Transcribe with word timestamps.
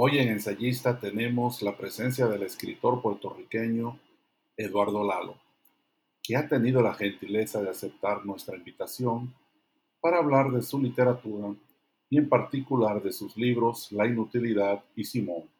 Hoy 0.00 0.18
en 0.18 0.28
Ensayista 0.28 1.00
tenemos 1.00 1.60
la 1.60 1.76
presencia 1.76 2.28
del 2.28 2.44
escritor 2.44 3.02
puertorriqueño 3.02 3.98
Eduardo 4.56 5.04
Lalo, 5.04 5.34
que 6.22 6.36
ha 6.36 6.46
tenido 6.46 6.80
la 6.82 6.94
gentileza 6.94 7.60
de 7.60 7.70
aceptar 7.70 8.24
nuestra 8.24 8.56
invitación 8.56 9.34
para 10.00 10.18
hablar 10.18 10.52
de 10.52 10.62
su 10.62 10.80
literatura 10.80 11.52
y 12.08 12.18
en 12.18 12.28
particular 12.28 13.02
de 13.02 13.12
sus 13.12 13.36
libros 13.36 13.90
La 13.90 14.06
Inutilidad 14.06 14.84
y 14.94 15.02
Simón. 15.02 15.50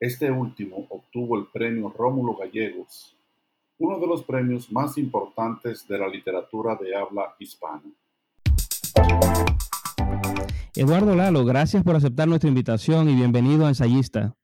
Este 0.00 0.30
último 0.30 0.86
obtuvo 0.88 1.36
el 1.36 1.44
premio 1.48 1.90
Rómulo 1.90 2.36
Gallegos, 2.36 3.14
uno 3.76 3.98
de 3.98 4.06
los 4.06 4.24
premios 4.24 4.72
más 4.72 4.96
importantes 4.96 5.86
de 5.86 5.98
la 5.98 6.08
literatura 6.08 6.76
de 6.76 6.96
habla 6.96 7.34
hispana. 7.38 7.82
Eduardo 10.80 11.14
Lalo, 11.14 11.44
gracias 11.44 11.84
por 11.84 11.94
aceptar 11.94 12.26
nuestra 12.26 12.48
invitación 12.48 13.10
y 13.10 13.14
bienvenido 13.14 13.66
a 13.66 13.68
Ensayista. 13.68 14.34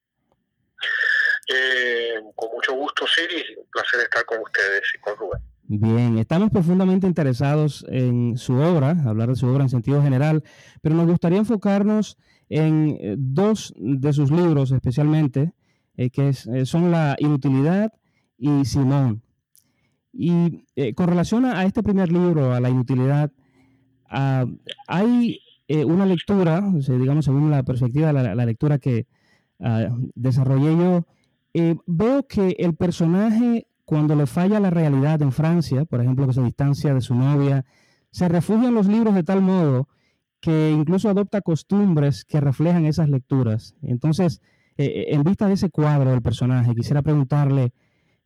Eh, 1.48 2.12
con 2.34 2.50
mucho 2.52 2.74
gusto, 2.74 3.06
Siri. 3.06 3.42
Un 3.56 3.64
placer 3.70 4.00
estar 4.02 4.22
con 4.26 4.42
ustedes 4.42 4.82
y 4.94 5.00
con 5.00 5.16
Rubén. 5.16 5.40
Bien, 5.62 6.18
estamos 6.18 6.50
profundamente 6.50 7.06
interesados 7.06 7.86
en 7.88 8.36
su 8.36 8.52
obra, 8.56 9.02
hablar 9.06 9.30
de 9.30 9.36
su 9.36 9.46
obra 9.46 9.62
en 9.62 9.70
sentido 9.70 10.02
general, 10.02 10.44
pero 10.82 10.94
nos 10.94 11.06
gustaría 11.06 11.38
enfocarnos 11.38 12.18
en 12.50 12.98
eh, 13.00 13.14
dos 13.16 13.72
de 13.78 14.12
sus 14.12 14.30
libros 14.30 14.72
especialmente, 14.72 15.54
eh, 15.96 16.10
que 16.10 16.34
son 16.34 16.90
La 16.90 17.16
Inutilidad 17.18 17.94
y 18.36 18.66
Simón. 18.66 19.22
Y 20.12 20.66
con 20.92 21.08
relación 21.08 21.46
a, 21.46 21.64
este 21.64 21.82
primer 21.82 22.12
libro, 22.12 22.52
a 22.52 22.60
La 22.60 22.68
Inutilidad, 22.68 23.32
ah, 24.10 24.44
hay 24.86 25.40
eh, 25.68 25.84
una 25.84 26.06
lectura, 26.06 26.62
digamos, 26.86 27.24
según 27.24 27.50
la 27.50 27.64
perspectiva 27.64 28.12
de 28.12 28.34
la, 28.34 28.46
lectura 28.46 28.78
que 28.78 29.06
ah, 29.60 29.88
desarrollé 30.14 30.76
yo, 30.76 31.06
eh, 31.54 31.76
veo 31.86 32.26
que 32.26 32.54
el 32.58 32.74
personaje, 32.76 33.66
cuando 33.84 34.14
le 34.14 34.26
falla 34.26 34.60
la 34.60 34.70
realidad 34.70 35.20
en 35.22 35.32
Francia, 35.32 35.84
por 35.84 36.00
ejemplo, 36.00 36.26
que 36.26 36.34
se 36.34 36.42
distancia 36.42 36.94
de 36.94 37.00
su 37.00 37.14
novia, 37.16 37.64
se 38.12 38.28
refugia 38.28 38.68
en 38.68 38.74
los 38.74 38.86
libros 38.86 39.14
de 39.14 39.24
tal 39.24 39.42
modo 39.42 39.88
que 40.40 40.70
incluso 40.70 41.08
adopta 41.08 41.40
costumbres 41.40 42.24
que 42.24 42.40
reflejan 42.40 42.86
esas 42.86 43.08
lecturas. 43.08 43.74
Entonces, 43.82 44.40
eh, 44.76 45.06
en 45.08 45.24
vista 45.24 45.48
de 45.48 45.54
ese 45.54 45.70
cuadro 45.70 46.10
del 46.10 46.22
personaje, 46.22 46.74
quisiera 46.76 47.02
preguntarle, 47.02 47.72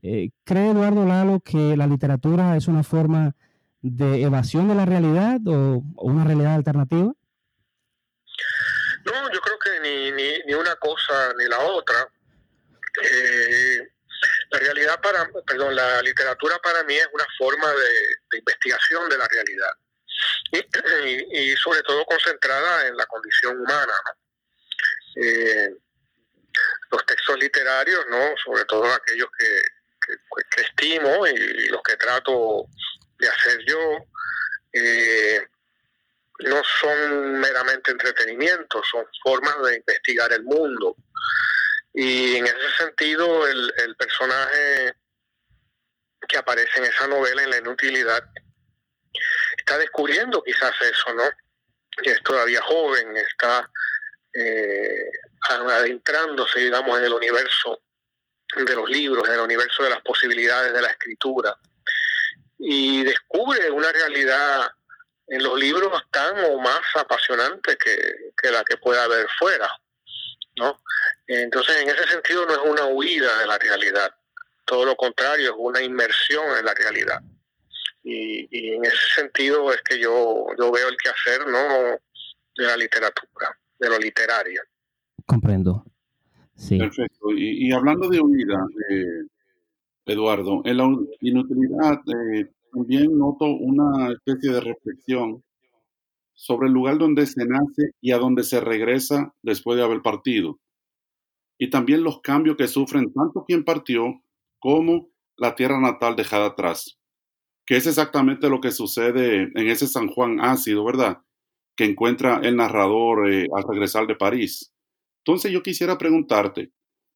¿cree 0.03 0.71
Eduardo 0.71 1.07
Lalo 1.07 1.41
que 1.41 1.77
la 1.77 1.87
literatura 1.87 2.57
es 2.57 2.69
una 2.69 2.83
forma 2.83 3.35
de 3.83 4.23
evasión 4.23 4.69
de 4.69 4.75
la 4.75 4.85
realidad 4.85 5.41
o 5.47 5.83
una 6.03 6.25
realidad 6.25 6.55
alternativa? 6.55 7.15
Yo 9.41 9.57
creo 9.57 9.59
que 9.59 9.81
ni, 9.81 10.13
ni, 10.45 10.55
una 10.55 10.77
cosa 10.77 11.33
ni 11.39 11.47
la 11.47 11.61
otra. 11.61 12.07
Eh, 13.03 13.89
la 14.51 14.59
realidad 14.59 15.01
para, 15.01 15.27
perdón, 15.47 15.75
la 15.75 16.03
literatura 16.03 16.59
para 16.59 16.85
mí 16.85 16.95
es 16.95 17.09
una 17.13 17.27
forma 17.39 17.73
de, 17.73 18.39
investigación 18.39 19.09
de 19.09 19.17
la 19.17 19.27
realidad 19.29 19.73
y, 21.33 21.57
sobre 21.57 21.83
todo 21.83 22.05
concentrada 22.05 22.89
en 22.89 22.97
la 22.97 23.07
condición 23.07 23.61
humana. 23.61 23.95
Eh, 25.17 25.71
los 26.91 27.07
textos 27.07 27.39
literarios, 27.39 28.05
no, 28.11 28.35
sobre 28.45 28.65
todo 28.67 28.93
aquellos 28.93 29.29
que, 29.39 29.63
que, 30.51 30.63
estimo 30.63 31.27
y, 31.27 31.69
los 31.69 31.83
que 31.83 31.97
trato 31.97 32.67
de 33.19 33.29
hacer 33.29 33.65
yo, 33.65 34.05
eh, 34.75 35.47
no 36.45 36.63
son 36.81 37.41
meramente 37.41 37.91
entretenimiento, 37.91 38.83
son 38.85 39.05
formas 39.23 39.55
de 39.65 39.77
investigar 39.77 40.33
el 40.33 40.43
mundo. 40.45 40.97
Y 41.93 42.37
en 42.37 42.47
ese 42.47 42.71
sentido, 42.79 43.47
el, 43.47 43.97
personaje 43.97 44.95
que 46.29 46.39
aparece 46.39 46.79
en 46.79 46.85
esa 46.85 47.07
novela, 47.09 47.43
en 47.43 47.51
la 47.51 47.59
inutilidad, 47.59 48.25
está 49.57 49.79
descubriendo 49.79 50.43
quizás 50.43 50.73
eso, 50.81 51.13
¿no? 51.15 51.25
Que 52.03 52.13
es 52.13 52.23
todavía 52.23 52.63
joven, 52.63 53.17
está 53.17 53.69
eh, 54.33 55.11
adentrándose, 55.49 56.61
digamos, 56.61 56.99
en 56.99 57.07
el 57.07 57.13
universo 57.13 57.83
de 58.57 58.75
los 58.75 58.89
libros, 58.89 59.29
en 59.29 59.35
el 59.35 59.41
universo 59.41 59.83
de 59.83 59.91
las 59.91 60.01
posibilidades 60.03 60.73
de 60.73 60.83
la 60.83 60.89
escritura. 60.89 61.57
Y 62.59 63.03
descubre 63.05 63.71
una 63.71 63.91
realidad 63.91 64.71
en 65.31 65.45
los 65.45 65.59
libros 65.59 66.03
tan 66.11 66.37
o 66.45 66.59
más 66.59 66.81
apasionante 66.97 67.79
que, 67.79 68.51
la 68.51 68.65
que 68.65 68.77
pueda 68.77 69.05
haber 69.05 69.29
fuera, 69.39 69.69
¿no? 70.57 70.77
Entonces, 71.29 71.83
en 71.83 71.89
ese 71.89 72.05
sentido 72.09 72.45
no 72.47 72.53
es 72.53 72.69
una 72.69 72.87
huida 72.87 73.39
de 73.39 73.47
la 73.47 73.57
realidad, 73.57 74.13
todo 74.65 74.85
lo 74.85 74.97
contrario, 74.97 75.51
es 75.51 75.57
una 75.57 75.81
inmersión 75.81 76.45
en 76.59 76.65
la 76.65 76.75
realidad. 76.75 77.23
Y, 78.03 78.75
en 78.75 78.85
ese 78.85 79.15
sentido 79.15 79.73
es 79.73 79.81
que 79.83 80.01
yo, 80.01 80.47
yo 80.59 80.73
veo 80.73 80.89
el 80.89 80.97
quehacer, 80.97 81.47
¿no? 81.47 82.01
De 82.57 82.65
la 82.67 82.77
literatura, 82.77 83.57
de 83.79 83.89
lo 83.89 83.99
literario. 83.99 84.63
Comprendo. 85.27 85.85
Sí. 86.57 86.77
Perfecto. 86.77 87.31
Y, 87.37 87.71
hablando 87.73 88.09
de 88.09 88.21
huida, 88.21 88.67
eh, 88.91 89.27
Eduardo, 90.07 90.63
en 90.65 90.77
la 90.77 90.89
inutilidad 91.21 92.01
eh, 92.09 92.51
también 92.73 93.19
noto 93.19 93.47
una 93.47 94.13
especie 94.13 94.53
de 94.53 94.61
reflexión 94.61 95.43
sobre 96.35 96.69
el 96.69 96.75
lugar 96.75 96.99
donde 96.99 97.27
se 97.27 97.45
nace 97.45 97.91
y 98.01 98.13
a 98.13 98.19
donde 98.19 98.45
se 98.45 98.61
regresa 98.61 99.35
después 99.43 99.77
de 99.77 99.85
haber 99.85 100.03
partido. 100.03 100.59
Y 101.59 101.69
también 101.69 102.03
los 102.03 102.21
cambios 102.23 102.57
que 102.57 102.69
sufren 102.69 103.13
tanto 103.13 103.45
quien 103.47 103.65
partió 103.65 104.23
como 104.59 105.11
la 105.37 105.55
tierra 105.55 105.81
natal 105.81 106.17
dejada 106.17 106.47
atrás. 106.47 106.99
Que 107.67 107.77
es 107.77 107.87
exactamente 107.87 108.49
lo 108.49 108.61
que 108.61 108.71
sucede 108.71 109.51
en 109.55 109.69
ese 109.69 109.87
San 109.87 110.09
Juan 110.09 110.41
ácido, 110.41 110.85
¿verdad? 110.85 111.19
Que 111.77 111.85
encuentra 111.85 112.41
el 112.43 112.57
narrador 112.57 113.31
eh, 113.31 113.47
al 113.55 113.65
regresar 113.69 114.07
de 114.07 114.17
París. 114.17 114.73
Entonces 115.25 115.53
yo 115.53 115.63
quisiera 115.63 115.99
preguntarte, 115.99 116.73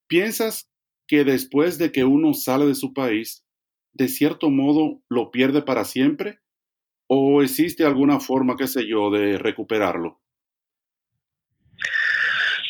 ¿piensas 0.06 0.68
que 1.06 1.24
después 1.24 1.78
de 1.78 1.92
que 1.92 2.04
uno 2.04 2.34
sale 2.34 2.66
de 2.66 2.74
su 2.74 2.92
país, 2.92 3.43
de 3.94 4.08
cierto 4.08 4.50
modo 4.50 5.00
lo 5.08 5.30
pierde 5.30 5.62
para 5.62 5.84
siempre? 5.84 6.40
¿O 7.06 7.42
existe 7.42 7.84
alguna 7.84 8.20
forma, 8.20 8.56
qué 8.56 8.66
sé 8.66 8.86
yo, 8.86 9.10
de 9.10 9.38
recuperarlo? 9.38 10.20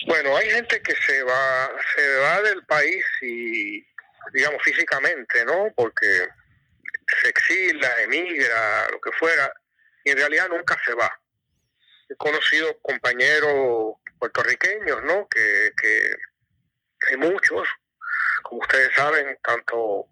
Bueno, 0.07 0.37
hay 0.37 0.51
gente 0.51 0.83
que 0.83 0.95
se 0.95 1.23
va, 1.23 1.71
se 1.97 2.17
va 2.19 2.43
del 2.43 2.65
país 2.67 3.05
y, 3.23 3.83
digamos, 4.35 4.63
físicamente, 4.63 5.45
¿no? 5.47 5.73
Porque 5.75 6.29
se 7.23 7.29
exila, 7.29 8.03
emigra, 8.03 8.91
lo 8.91 9.01
que 9.01 9.13
fuera, 9.13 9.51
y 10.05 10.11
en 10.11 10.19
realidad 10.19 10.49
nunca 10.51 10.79
se 10.85 10.95
va. 10.95 11.11
He 12.11 12.17
conocido 12.17 12.79
compañeros 12.83 13.95
puertorriqueños, 14.19 15.03
¿no? 15.05 15.27
Que, 15.29 15.73
que 15.81 16.11
hay 17.09 17.17
muchos, 17.17 17.67
como 18.43 18.61
ustedes 18.61 18.95
saben, 18.95 19.39
tanto 19.43 20.09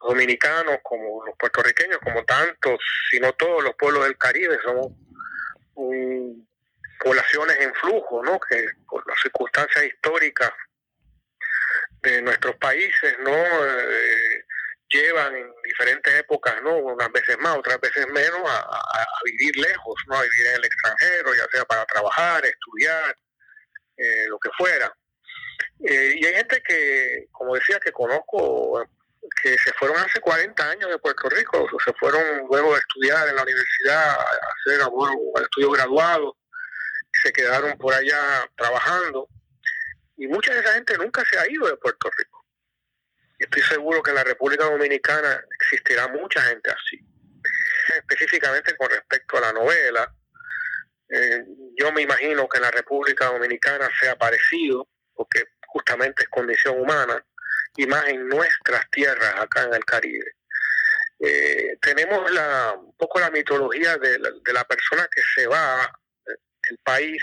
dominicanos 0.00 0.78
como 0.82 1.24
los 1.26 1.36
puertorriqueños, 1.36 1.98
como 2.02 2.24
tantos, 2.24 2.80
si 3.10 3.20
no 3.20 3.32
todos 3.34 3.62
los 3.62 3.74
pueblos 3.76 4.04
del 4.04 4.16
Caribe, 4.16 4.58
somos 4.62 4.92
poblaciones 7.00 7.56
en 7.60 7.74
flujo, 7.74 8.22
¿no? 8.22 8.38
Que 8.40 8.64
por 8.88 9.06
las 9.06 9.18
circunstancias 9.20 9.84
históricas 9.84 10.52
de 12.02 12.22
nuestros 12.22 12.56
países, 12.56 13.16
¿no? 13.20 13.34
Eh, 13.34 14.44
llevan 14.88 15.34
en 15.36 15.52
diferentes 15.64 16.14
épocas, 16.14 16.60
¿no? 16.62 16.76
Unas 16.76 17.10
veces 17.12 17.38
más, 17.38 17.56
otras 17.56 17.80
veces 17.80 18.06
menos, 18.08 18.40
a, 18.44 19.06
vivir 19.24 19.56
lejos, 19.56 19.94
¿no? 20.08 20.16
A 20.16 20.22
vivir 20.22 20.46
en 20.46 20.56
el 20.56 20.64
extranjero, 20.64 21.34
ya 21.34 21.46
sea 21.52 21.64
para 21.64 21.84
trabajar, 21.86 22.44
estudiar, 22.44 23.16
eh, 23.96 24.26
lo 24.28 24.38
que 24.38 24.50
fuera. 24.56 24.92
Eh, 25.84 26.14
y 26.16 26.26
hay 26.26 26.34
gente 26.34 26.62
que, 26.66 27.26
como 27.32 27.54
decía, 27.54 27.78
que 27.80 27.92
conozco 27.92 28.82
que 29.42 29.56
se 29.58 29.72
fueron 29.74 29.98
hace 29.98 30.20
40 30.20 30.70
años 30.70 30.90
de 30.90 30.98
Puerto 30.98 31.28
Rico, 31.28 31.68
se 31.84 31.92
fueron 31.94 32.22
luego 32.50 32.72
de 32.72 32.80
estudiar 32.80 33.28
en 33.28 33.36
la 33.36 33.42
universidad, 33.42 34.10
a 34.10 34.22
hacer 34.22 34.80
estudios 35.42 35.72
graduados, 35.72 36.34
se 37.22 37.32
quedaron 37.32 37.76
por 37.78 37.94
allá 37.94 38.48
trabajando. 38.56 39.28
Y 40.16 40.26
mucha 40.26 40.52
de 40.52 40.60
esa 40.60 40.74
gente 40.74 40.96
nunca 40.98 41.22
se 41.24 41.38
ha 41.38 41.50
ido 41.50 41.66
de 41.66 41.76
Puerto 41.76 42.10
Rico. 42.16 42.44
Estoy 43.38 43.62
seguro 43.62 44.02
que 44.02 44.10
en 44.10 44.16
la 44.16 44.24
República 44.24 44.64
Dominicana 44.64 45.42
existirá 45.60 46.08
mucha 46.08 46.42
gente 46.42 46.70
así. 46.70 47.00
Específicamente 47.96 48.76
con 48.76 48.90
respecto 48.90 49.38
a 49.38 49.40
la 49.40 49.52
novela, 49.52 50.14
eh, 51.08 51.44
yo 51.76 51.90
me 51.92 52.02
imagino 52.02 52.48
que 52.48 52.58
en 52.58 52.62
la 52.62 52.70
República 52.70 53.26
Dominicana 53.26 53.88
sea 53.98 54.16
parecido, 54.16 54.88
porque 55.14 55.44
justamente 55.66 56.24
es 56.24 56.28
condición 56.28 56.80
humana 56.80 57.24
y 57.76 57.86
más 57.86 58.06
en 58.08 58.28
nuestras 58.28 58.88
tierras 58.90 59.34
acá 59.36 59.62
en 59.64 59.74
el 59.74 59.84
Caribe. 59.84 60.34
Eh, 61.20 61.76
tenemos 61.80 62.30
la, 62.30 62.74
un 62.78 62.96
poco 62.96 63.20
la 63.20 63.30
mitología 63.30 63.98
de 63.98 64.18
la, 64.18 64.64
persona 64.64 65.06
que 65.14 65.20
se 65.34 65.46
va 65.46 65.92
del 66.68 66.78
país 66.78 67.22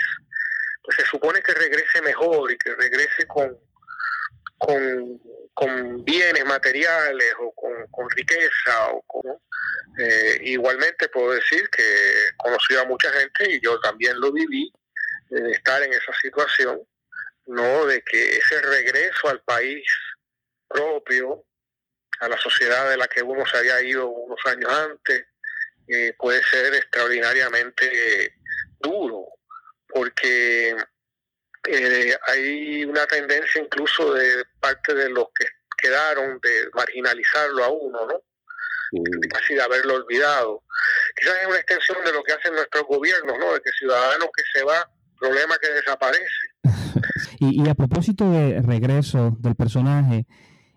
se 0.96 1.04
supone 1.04 1.42
que 1.42 1.52
regrese 1.52 2.00
mejor 2.02 2.50
y 2.50 2.58
que 2.58 2.74
regrese 2.74 3.26
con, 3.26 3.58
con, 4.56 6.04
bienes 6.04 6.44
materiales 6.46 7.34
o 7.40 7.52
con, 7.52 8.10
riqueza 8.10 8.90
o 8.92 9.40
eh, 9.98 10.38
igualmente 10.44 11.08
puedo 11.08 11.32
decir 11.32 11.68
que 11.70 11.82
he 11.82 12.78
a 12.78 12.84
mucha 12.84 13.10
gente 13.12 13.52
y 13.52 13.60
yo 13.60 13.78
también 13.80 14.18
lo 14.20 14.32
viví 14.32 14.72
de 15.28 15.50
estar 15.50 15.82
en 15.82 15.92
esa 15.92 16.12
situación 16.22 16.80
no 17.46 17.86
de 17.86 18.02
que 18.02 18.36
ese 18.36 18.60
regreso 18.62 19.28
al 19.28 19.40
país 19.42 19.84
propio 20.68 21.44
a 22.20 22.28
la 22.28 22.38
sociedad 22.38 22.90
de 22.90 22.96
la 22.96 23.08
que 23.08 23.22
uno 23.22 23.44
se 23.46 23.58
había 23.58 23.80
ido 23.82 24.08
unos 24.08 24.40
años 24.46 24.70
antes 24.70 25.26
eh, 25.86 26.14
puede 26.18 26.42
ser 26.44 26.74
extraordinariamente 26.74 28.34
duro 28.80 29.26
porque 29.88 30.76
eh, 31.66 32.18
hay 32.26 32.84
una 32.84 33.06
tendencia 33.06 33.62
incluso 33.62 34.14
de 34.14 34.44
parte 34.60 34.94
de 34.94 35.08
los 35.10 35.26
que 35.38 35.46
quedaron 35.76 36.38
de 36.42 36.68
marginalizarlo 36.74 37.64
a 37.64 37.68
uno, 37.68 38.06
¿no? 38.06 38.22
Casi 39.30 39.54
de 39.54 39.62
haberlo 39.62 39.94
olvidado. 39.96 40.64
Quizás 41.14 41.34
es 41.42 41.46
una 41.46 41.56
extensión 41.58 41.98
de 42.04 42.12
lo 42.12 42.22
que 42.22 42.32
hacen 42.32 42.54
nuestros 42.54 42.84
gobiernos, 42.84 43.38
¿no? 43.38 43.52
De 43.52 43.60
que 43.60 43.70
ciudadano 43.72 44.28
que 44.34 44.42
se 44.52 44.64
va, 44.64 44.90
problema 45.18 45.56
que 45.60 45.70
desaparece. 45.70 46.24
y, 47.38 47.68
a 47.68 47.74
propósito 47.74 48.30
de 48.30 48.62
regreso 48.62 49.36
del 49.38 49.54
personaje, 49.54 50.26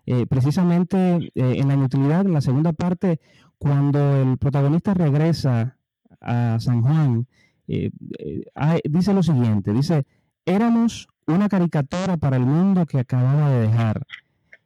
eh, 0.06 0.26
precisamente 0.26 1.16
eh, 1.16 1.30
en 1.34 1.68
la 1.68 1.74
inutilidad, 1.74 2.26
en 2.26 2.32
la 2.32 2.40
segunda 2.40 2.72
parte, 2.72 3.20
cuando 3.58 4.16
el 4.16 4.38
protagonista 4.38 4.94
regresa 4.94 5.76
a 6.20 6.58
San 6.60 6.82
Juan, 6.82 7.26
dice 7.66 9.14
lo 9.14 9.22
siguiente, 9.22 9.72
dice, 9.72 10.04
Éramos 10.44 11.08
una 11.26 11.48
caricatura 11.48 12.16
para 12.16 12.36
el 12.36 12.44
mundo 12.44 12.84
que 12.86 12.98
acababa 12.98 13.50
de 13.50 13.68
dejar. 13.68 14.06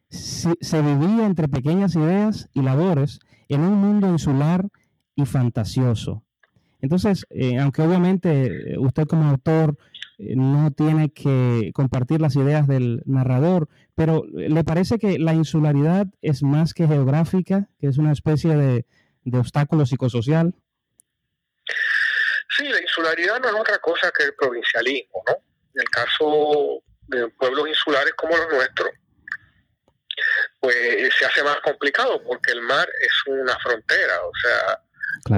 Se, 0.08 0.54
vivía 0.80 1.26
entre 1.26 1.48
pequeñas 1.48 1.94
ideas 1.96 2.48
y 2.54 2.62
labores 2.62 3.20
en 3.48 3.60
un 3.60 3.74
mundo 3.74 4.08
insular 4.08 4.66
y 5.14 5.26
fantasioso. 5.26 6.22
Entonces, 6.86 7.26
eh, 7.30 7.58
aunque 7.58 7.82
obviamente 7.82 8.28
eh, 8.46 8.78
usted 8.78 9.08
como 9.08 9.28
autor 9.28 9.76
eh, 10.18 10.36
no 10.36 10.70
tiene 10.70 11.12
que 11.12 11.72
compartir 11.74 12.20
las 12.20 12.36
ideas 12.36 12.68
del 12.68 13.02
narrador, 13.06 13.68
pero 13.96 14.22
¿le 14.32 14.62
parece 14.62 15.00
que 15.00 15.18
la 15.18 15.34
insularidad 15.34 16.06
es 16.22 16.44
más 16.44 16.74
que 16.74 16.86
geográfica, 16.86 17.68
que 17.80 17.88
es 17.88 17.98
una 17.98 18.12
especie 18.12 18.56
de, 18.56 18.86
de 19.24 19.38
obstáculo 19.38 19.84
psicosocial? 19.84 20.54
Sí, 22.56 22.68
la 22.68 22.80
insularidad 22.80 23.40
no 23.40 23.48
es 23.48 23.54
otra 23.56 23.78
cosa 23.78 24.12
que 24.16 24.26
el 24.26 24.34
provincialismo, 24.34 25.24
¿no? 25.26 25.34
En 25.34 25.80
el 25.80 25.88
caso 25.88 26.84
de 27.08 27.26
pueblos 27.30 27.68
insulares 27.68 28.14
como 28.14 28.36
los 28.36 28.48
nuestros, 28.48 28.90
pues 30.60 30.76
se 31.18 31.26
hace 31.26 31.42
más 31.42 31.56
complicado 31.64 32.22
porque 32.22 32.52
el 32.52 32.60
mar 32.60 32.88
es 33.00 33.12
una 33.26 33.58
frontera, 33.58 34.20
o 34.22 34.32
sea, 34.40 34.85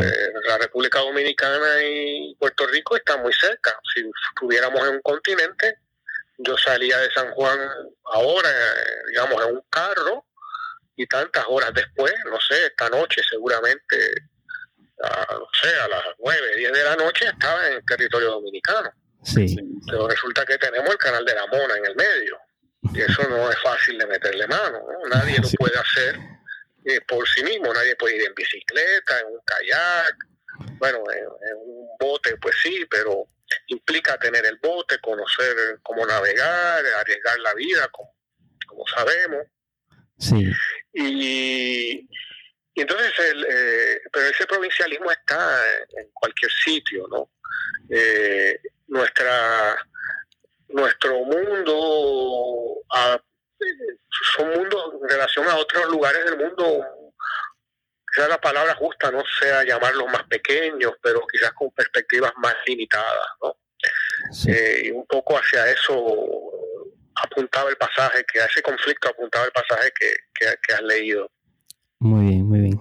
eh, 0.01 0.33
la 0.47 0.59
República 0.59 1.01
Dominicana 1.01 1.83
y 1.83 2.35
Puerto 2.39 2.67
Rico 2.67 2.97
están 2.97 3.23
muy 3.23 3.33
cerca. 3.33 3.79
Si 3.95 4.03
estuviéramos 4.31 4.81
en 4.87 4.97
un 4.97 5.03
continente, 5.03 5.79
yo 6.39 6.57
salía 6.57 6.99
de 6.99 7.11
San 7.11 7.31
Juan 7.33 7.59
ahora, 8.05 8.51
digamos, 9.09 9.45
en 9.45 9.57
un 9.57 9.63
carro 9.71 10.27
y 10.97 11.07
tantas 11.07 11.45
horas 11.49 11.73
después, 11.75 12.15
no 12.31 12.39
sé, 12.41 12.67
esta 12.67 12.89
noche 12.89 13.23
seguramente, 13.29 14.15
a, 15.03 15.35
no 15.35 15.49
sé, 15.61 15.69
a 15.81 15.89
las 15.89 16.05
9, 16.19 16.57
10 16.57 16.73
de 16.73 16.85
la 16.85 16.97
noche 16.97 17.27
estaba 17.27 17.67
en 17.69 17.75
el 17.75 17.85
territorio 17.85 18.31
dominicano. 18.33 18.91
Sí. 19.23 19.57
Pero 19.87 20.09
resulta 20.09 20.45
que 20.45 20.59
tenemos 20.59 20.91
el 20.91 20.99
canal 20.99 21.25
de 21.25 21.35
la 21.35 21.47
Mona 21.47 21.77
en 21.77 21.87
el 21.87 21.97
medio. 21.97 22.39
Y 22.95 23.01
eso 23.01 23.23
no 23.29 23.51
es 23.51 23.59
fácil 23.61 23.99
de 23.99 24.07
meterle 24.07 24.47
mano. 24.47 24.81
Nadie 25.11 25.39
lo 25.41 25.49
puede 25.59 25.79
hacer 25.79 26.19
eh, 26.85 27.01
por 27.07 27.27
sí 27.29 27.43
mismo. 27.43 27.73
Nadie 27.73 27.97
puede 27.97 28.17
ir 28.17 28.27
en 28.27 28.35
bicicleta, 28.35 29.21
en 29.21 29.27
un 29.27 29.41
kayak. 29.45 30.17
Bueno, 30.79 31.03
en, 31.13 31.57
un 31.57 31.89
bote, 31.99 32.37
pues 32.39 32.57
sí, 32.63 32.85
pero 32.91 33.29
implica 33.69 34.19
tener 34.19 34.45
el 34.47 34.57
bote, 34.57 34.99
conocer 35.01 35.79
cómo 35.83 36.05
navegar, 36.07 36.85
arriesgar 36.87 37.39
la 37.41 37.55
vida, 37.55 37.89
como, 37.89 38.15
como 38.67 38.85
sabemos. 38.87 39.47
Sí. 40.19 40.51
Y, 40.93 42.09
entonces, 42.75 43.13
el, 43.19 43.47
eh, 43.49 44.01
pero 44.13 44.27
ese 44.27 44.47
provincialismo 44.47 45.11
está 45.11 45.63
en 45.97 46.11
cualquier 46.13 46.51
sitio, 46.53 47.07
¿no? 47.09 47.31
Eh, 47.91 48.61
nuestra 48.89 49.77
nuestro 50.69 51.25
mundo 51.25 52.83
son 54.35 54.51
mundos 54.51 54.95
en 55.03 55.09
relación 55.09 55.49
a 55.49 55.57
otros 55.57 55.87
lugares 55.91 56.25
del 56.25 56.39
mundo 56.39 56.85
quizás 58.13 58.29
la 58.29 58.41
palabra 58.41 58.75
justa 58.77 59.11
no 59.11 59.23
sea 59.41 59.65
llamarlos 59.65 60.07
más 60.07 60.25
pequeños 60.25 60.93
pero 61.03 61.21
quizás 61.31 61.53
con 61.53 61.71
perspectivas 61.71 62.33
más 62.37 62.55
limitadas 62.67 63.29
¿no? 63.43 63.57
Eh, 64.49 64.83
y 64.87 64.91
un 64.91 65.07
poco 65.07 65.37
hacia 65.37 65.71
eso 65.71 65.95
apuntaba 67.15 67.71
el 67.71 67.77
pasaje 67.77 68.25
que 68.33 68.41
a 68.41 68.47
ese 68.47 68.63
conflicto 68.63 69.09
apuntaba 69.09 69.45
el 69.45 69.53
pasaje 69.53 69.93
que, 69.99 70.11
que, 70.35 70.75
has 70.75 70.83
leído 70.83 71.31
muy 72.01 72.27
bien 72.27 72.47
muy 72.47 72.61
bien 72.61 72.81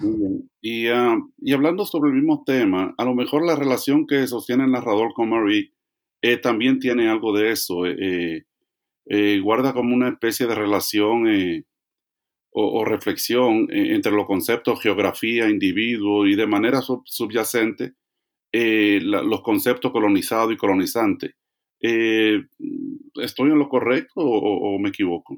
muy 0.00 0.18
bien 0.18 0.50
y, 0.60 0.88
ah, 0.88 1.16
y, 1.38 1.52
hablando 1.52 1.84
sobre 1.84 2.08
el 2.08 2.16
mismo 2.16 2.42
tema, 2.46 2.94
a 2.96 3.04
lo 3.04 3.14
mejor 3.14 3.44
la 3.44 3.54
relación 3.54 4.06
que 4.06 4.26
sostiene 4.26 4.64
el 4.64 4.70
narrador 4.70 5.12
con 5.12 5.28
Marie 5.28 5.74
eh, 6.26 6.38
también 6.38 6.78
tiene 6.78 7.10
algo 7.10 7.36
de 7.36 7.50
eso. 7.50 7.84
Eh, 7.84 8.46
eh, 9.06 9.40
guarda 9.40 9.72
como 9.72 9.94
una 9.94 10.08
especie 10.08 10.46
de 10.46 10.54
relación 10.54 11.64
o, 12.50 12.84
reflexión 12.84 13.66
entre 13.70 14.12
los 14.12 14.26
conceptos 14.26 14.80
geografía, 14.80 15.48
individuo 15.48 16.26
y 16.26 16.36
de 16.36 16.46
manera 16.46 16.80
subyacente 16.82 17.94
los 18.52 19.42
conceptos 19.42 19.90
colonizado 19.90 20.52
y 20.52 20.56
colonizante. 20.56 21.34
¿Estoy 21.80 23.50
en 23.50 23.58
lo 23.58 23.68
correcto 23.68 24.20
o, 24.20 24.78
me 24.78 24.90
equivoco? 24.90 25.36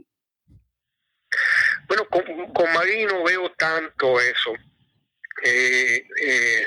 Bueno, 1.89 2.05
con, 2.11 2.23
con 2.53 2.67
no 2.67 3.25
veo 3.25 3.51
tanto 3.57 4.21
eso 4.21 4.53
eh, 5.45 6.07
eh, 6.23 6.67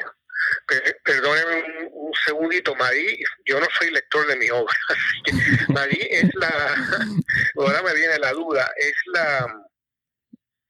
perdóneme 1.04 1.59
segundito, 2.30 2.76
Marí, 2.76 3.20
yo 3.46 3.60
no 3.60 3.66
soy 3.78 3.92
lector 3.92 4.28
de 4.28 4.36
mi 4.38 4.50
obra, 4.50 4.74
Marí 5.70 6.00
es 6.10 6.30
la, 6.36 6.50
ahora 7.58 7.82
me 7.84 7.96
viene 7.96 8.20
la 8.20 8.32
duda, 8.34 8.70
es 8.78 8.94
la, 9.14 9.66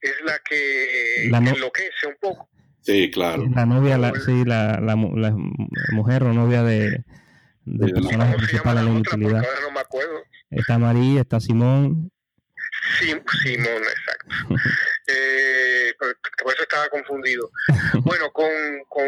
es 0.01 0.15
la 0.23 0.39
que 0.39 1.27
enloquece 1.27 2.07
un 2.07 2.15
poco. 2.19 2.49
Sí, 2.81 3.11
claro. 3.11 3.45
La 3.53 3.65
novia, 3.65 3.97
la, 3.97 4.13
sí, 4.25 4.45
la, 4.45 4.79
la, 4.79 4.95
mujer 4.95 6.23
o 6.23 6.33
novia 6.33 6.63
de, 6.63 7.03
del 7.65 7.91
personaje 7.91 8.37
principal 8.37 8.77
de 8.77 8.83
la 8.83 8.89
utilidad. 8.91 9.43
No 9.61 9.71
me 9.71 9.81
acuerdo. 9.81 10.23
Está 10.49 10.77
María, 10.79 11.21
está 11.21 11.39
Simón. 11.39 12.09
Simón, 12.97 13.83
exacto. 13.83 14.35
eh, 15.07 15.93
por 15.99 16.53
eso 16.53 16.63
estaba 16.63 16.87
confundido. 16.87 17.51
Bueno, 18.01 18.31
con, 18.31 18.49
con, 18.87 19.05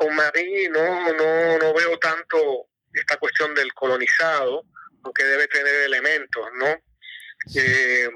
con 0.00 0.16
Marí 0.16 0.66
no, 0.70 1.12
no, 1.12 1.58
no 1.58 1.74
veo 1.74 1.98
tanto 1.98 2.68
esta 2.90 3.18
cuestión 3.18 3.54
del 3.54 3.74
colonizado, 3.74 4.64
porque 5.02 5.24
debe 5.24 5.46
tener 5.46 5.74
elementos, 5.82 6.46
¿no? 6.54 6.68
Eh, 7.54 8.08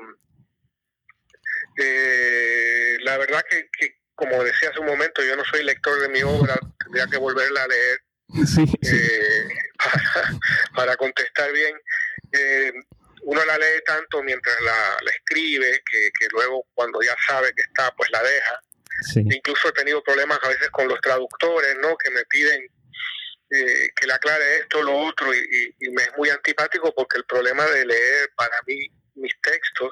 eh, 1.76 2.96
la 3.00 3.18
verdad 3.18 3.44
que, 3.50 3.98
como 4.14 4.42
decía 4.42 4.70
hace 4.70 4.80
un 4.80 4.86
momento, 4.86 5.22
yo 5.22 5.36
no 5.36 5.44
soy 5.44 5.62
lector 5.62 6.00
de 6.00 6.08
mi 6.08 6.22
obra, 6.22 6.58
tendría 6.82 7.06
que 7.06 7.18
volverla 7.18 7.64
a 7.64 7.68
leer 7.68 8.00
eh, 8.82 9.48
para, 9.78 10.38
para, 10.74 10.96
contestar 10.96 11.52
bien 11.52 11.76
uno 13.24 13.44
la 13.44 13.58
lee 13.58 13.82
tanto 13.84 14.22
mientras 14.22 14.58
la, 14.62 15.10
escribe 15.10 15.82
que, 15.84 16.28
luego 16.32 16.66
cuando 16.72 17.00
ya 17.02 17.14
sabe 17.26 17.52
que 17.54 17.62
está, 17.62 17.94
pues 17.94 18.10
la 18.10 18.22
deja. 18.22 18.60
Incluso 19.16 19.68
he 19.68 19.72
tenido 19.72 20.02
problemas 20.02 20.38
a 20.42 20.48
veces 20.48 20.70
con 20.70 20.88
los 20.88 21.00
traductores, 21.00 21.76
¿no? 21.80 21.96
Que 21.96 22.10
me 22.10 22.24
piden 22.24 22.62
eh, 23.50 23.90
que 23.94 24.06
le 24.06 24.12
aclare 24.12 24.60
esto, 24.60 24.82
lo 24.82 24.96
otro, 24.96 25.32
y, 25.34 25.90
me 25.90 26.02
es 26.02 26.10
muy 26.16 26.30
antipático 26.30 26.92
porque 26.94 27.18
el 27.18 27.24
problema 27.24 27.64
de 27.66 27.86
leer 27.86 28.30
para 28.36 28.56
mí 28.66 28.88
mis 29.16 29.32
textos 29.40 29.90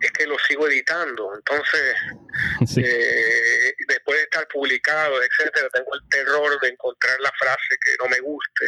es 0.00 0.10
que 0.12 0.26
los 0.26 0.40
sigo 0.46 0.68
editando. 0.68 1.34
Entonces, 1.34 1.96
eh, 2.76 3.74
después 3.88 4.18
de 4.18 4.24
estar 4.24 4.46
publicado, 4.48 5.20
etcétera, 5.22 5.68
tengo 5.72 5.94
el 5.94 6.08
terror 6.08 6.60
de 6.60 6.68
encontrar 6.68 7.18
la 7.20 7.32
frase 7.38 7.76
que 7.84 7.96
no 7.98 8.08
me 8.08 8.20
guste 8.20 8.66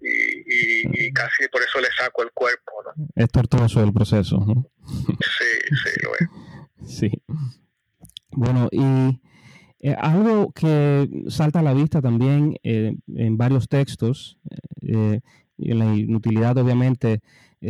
y, 0.00 1.12
casi 1.12 1.48
por 1.48 1.62
eso 1.62 1.80
le 1.80 1.88
saco 1.92 2.22
el 2.22 2.30
cuerpo. 2.32 2.72
¿no? 2.84 3.06
Es 3.16 3.30
tortuoso 3.30 3.82
el 3.82 3.92
proceso, 3.92 4.38
¿no? 4.46 4.70
Sí, 4.86 5.76
sí, 5.84 5.90
lo 6.02 6.14
es. 6.14 6.28
Sí. 6.88 7.10
Bueno, 8.38 8.68
y 8.70 9.20
Eh, 9.80 9.94
algo 9.96 10.50
que 10.52 11.08
salta 11.28 11.60
a 11.60 11.62
la 11.62 11.72
vista 11.72 12.02
también 12.02 12.56
eh, 12.64 12.96
en 13.14 13.36
varios 13.36 13.68
textos, 13.68 14.36
eh, 14.82 15.20
en 15.58 15.78
la 15.78 15.94
inutilidad 15.94 16.58
obviamente 16.58 17.20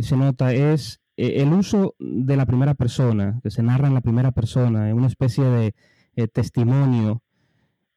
se 0.01 0.17
nota, 0.17 0.51
es 0.51 1.01
el 1.17 1.53
uso 1.53 1.95
de 1.99 2.35
la 2.35 2.45
primera 2.47 2.73
persona, 2.73 3.39
que 3.43 3.51
se 3.51 3.61
narra 3.61 3.87
en 3.87 3.93
la 3.93 4.01
primera 4.01 4.31
persona, 4.31 4.89
en 4.89 4.95
una 4.95 5.07
especie 5.07 5.43
de 5.43 6.27
testimonio. 6.27 7.21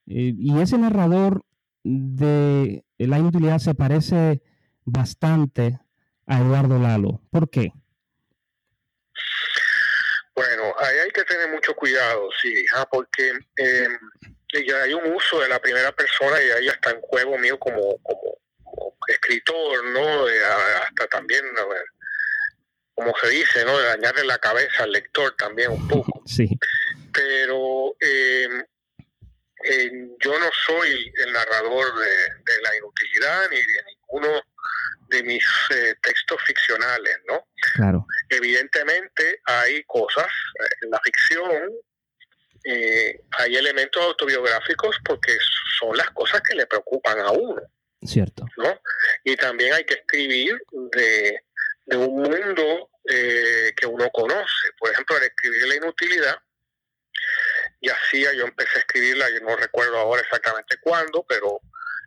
y 0.07 0.59
ese 0.59 0.79
narrador 0.79 1.45
de 1.85 2.85
la 2.99 3.19
inutilidad 3.19 3.59
se 3.61 3.75
parece 3.75 4.43
bastante 4.85 5.79
a 6.27 6.41
Eduardo 6.41 6.79
Lalo. 6.79 7.21
¿Por 7.31 7.49
qué? 7.51 7.73
Bueno, 10.35 10.63
ahí 10.83 10.99
hay 10.99 11.11
que 11.11 11.25
tener 11.25 11.49
mucho 11.49 11.75
cuidado, 11.75 12.29
sí, 12.41 12.65
porque 12.91 13.33
eh, 13.57 13.89
ya 14.67 14.83
hay 14.83 14.95
un 14.95 15.13
uso 15.13 15.41
de 15.41 15.49
la 15.49 15.61
primera 15.61 15.93
persona 15.93 16.43
y 16.43 16.51
ahí 16.51 16.69
está 16.69 16.91
en 16.91 17.01
juego 17.01 17.39
mío 17.39 17.59
como, 17.59 17.99
como, 18.03 18.39
escritor, 19.09 19.85
¿no? 19.87 20.27
hasta 20.85 21.07
también, 21.09 21.45
como 22.95 23.13
se 23.21 23.29
dice, 23.31 23.65
¿no? 23.65 23.79
De 23.79 23.87
dañarle 23.87 24.25
la 24.25 24.39
cabeza 24.39 24.85
al 24.85 24.93
lector 24.93 25.35
también 25.37 25.71
un 25.71 25.89
poco. 25.89 26.23
Sí. 26.27 26.49
Pero 27.13 27.97
eh, 28.01 28.49
eh, 29.65 29.91
yo 30.19 30.39
no 30.39 30.51
soy 30.67 31.13
el 31.17 31.33
narrador 31.33 31.99
de, 31.99 32.53
de, 32.53 32.63
la 32.63 32.77
inutilidad 32.77 33.51
ni 33.51 33.57
de 33.57 33.85
ninguno 33.87 34.43
de 35.13 35.23
mis 35.23 35.45
eh, 35.71 35.95
textos 36.03 36.41
ficcionales, 36.43 37.19
¿no? 37.29 37.47
Claro. 37.75 38.07
Evidentemente 38.29 39.41
hay 39.45 39.85
cosas 39.85 40.27
eh, 40.27 40.75
en 40.83 40.91
la 40.91 41.01
ficción, 41.01 41.73
eh, 42.65 43.21
hay 43.39 43.57
elementos 43.57 44.03
autobiográficos 44.03 44.97
porque 45.05 45.37
son 45.79 45.97
las 45.97 46.11
cosas 46.11 46.41
que 46.41 46.55
le 46.55 46.67
preocupan 46.67 47.21
a 47.21 47.31
uno. 47.31 47.63
Cierto. 48.03 48.45
¿no? 48.57 48.81
Y 49.23 49.37
también 49.37 49.75
hay 49.75 49.85
que 49.85 49.95
escribir 49.95 50.61
de, 50.93 51.45
de 51.87 51.97
un 51.97 52.23
mundo 52.23 52.89
que 53.05 53.87
uno 53.87 54.09
conoce. 54.11 54.73
Por 54.79 54.91
ejemplo, 54.91 55.17
al 55.17 55.25
escribir 55.25 55.67
la 55.67 55.75
inutilidad, 55.75 56.37
y 57.81 57.89
hacía, 57.91 58.33
yo 58.33 58.45
empecé 58.45 58.79
a 58.79 58.81
escribirla, 58.81 59.29
yo 59.31 59.41
no 59.45 59.57
recuerdo 59.57 59.99
ahora 59.99 60.23
exactamente 60.23 60.77
cuándo, 60.81 61.27
pero 61.29 61.61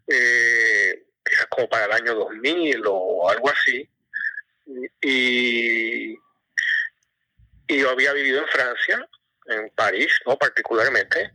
eh, 0.07 1.05
quizás 1.25 1.47
como 1.47 1.67
para 1.67 1.85
el 1.85 1.91
año 1.91 2.15
2000 2.15 2.83
o 2.87 3.29
algo 3.29 3.49
así. 3.49 3.89
Y, 5.01 6.15
yo 7.67 7.89
había 7.89 8.13
vivido 8.13 8.39
en 8.39 8.47
Francia, 8.47 9.09
en 9.47 9.69
París, 9.71 10.11
no 10.25 10.37
particularmente, 10.37 11.33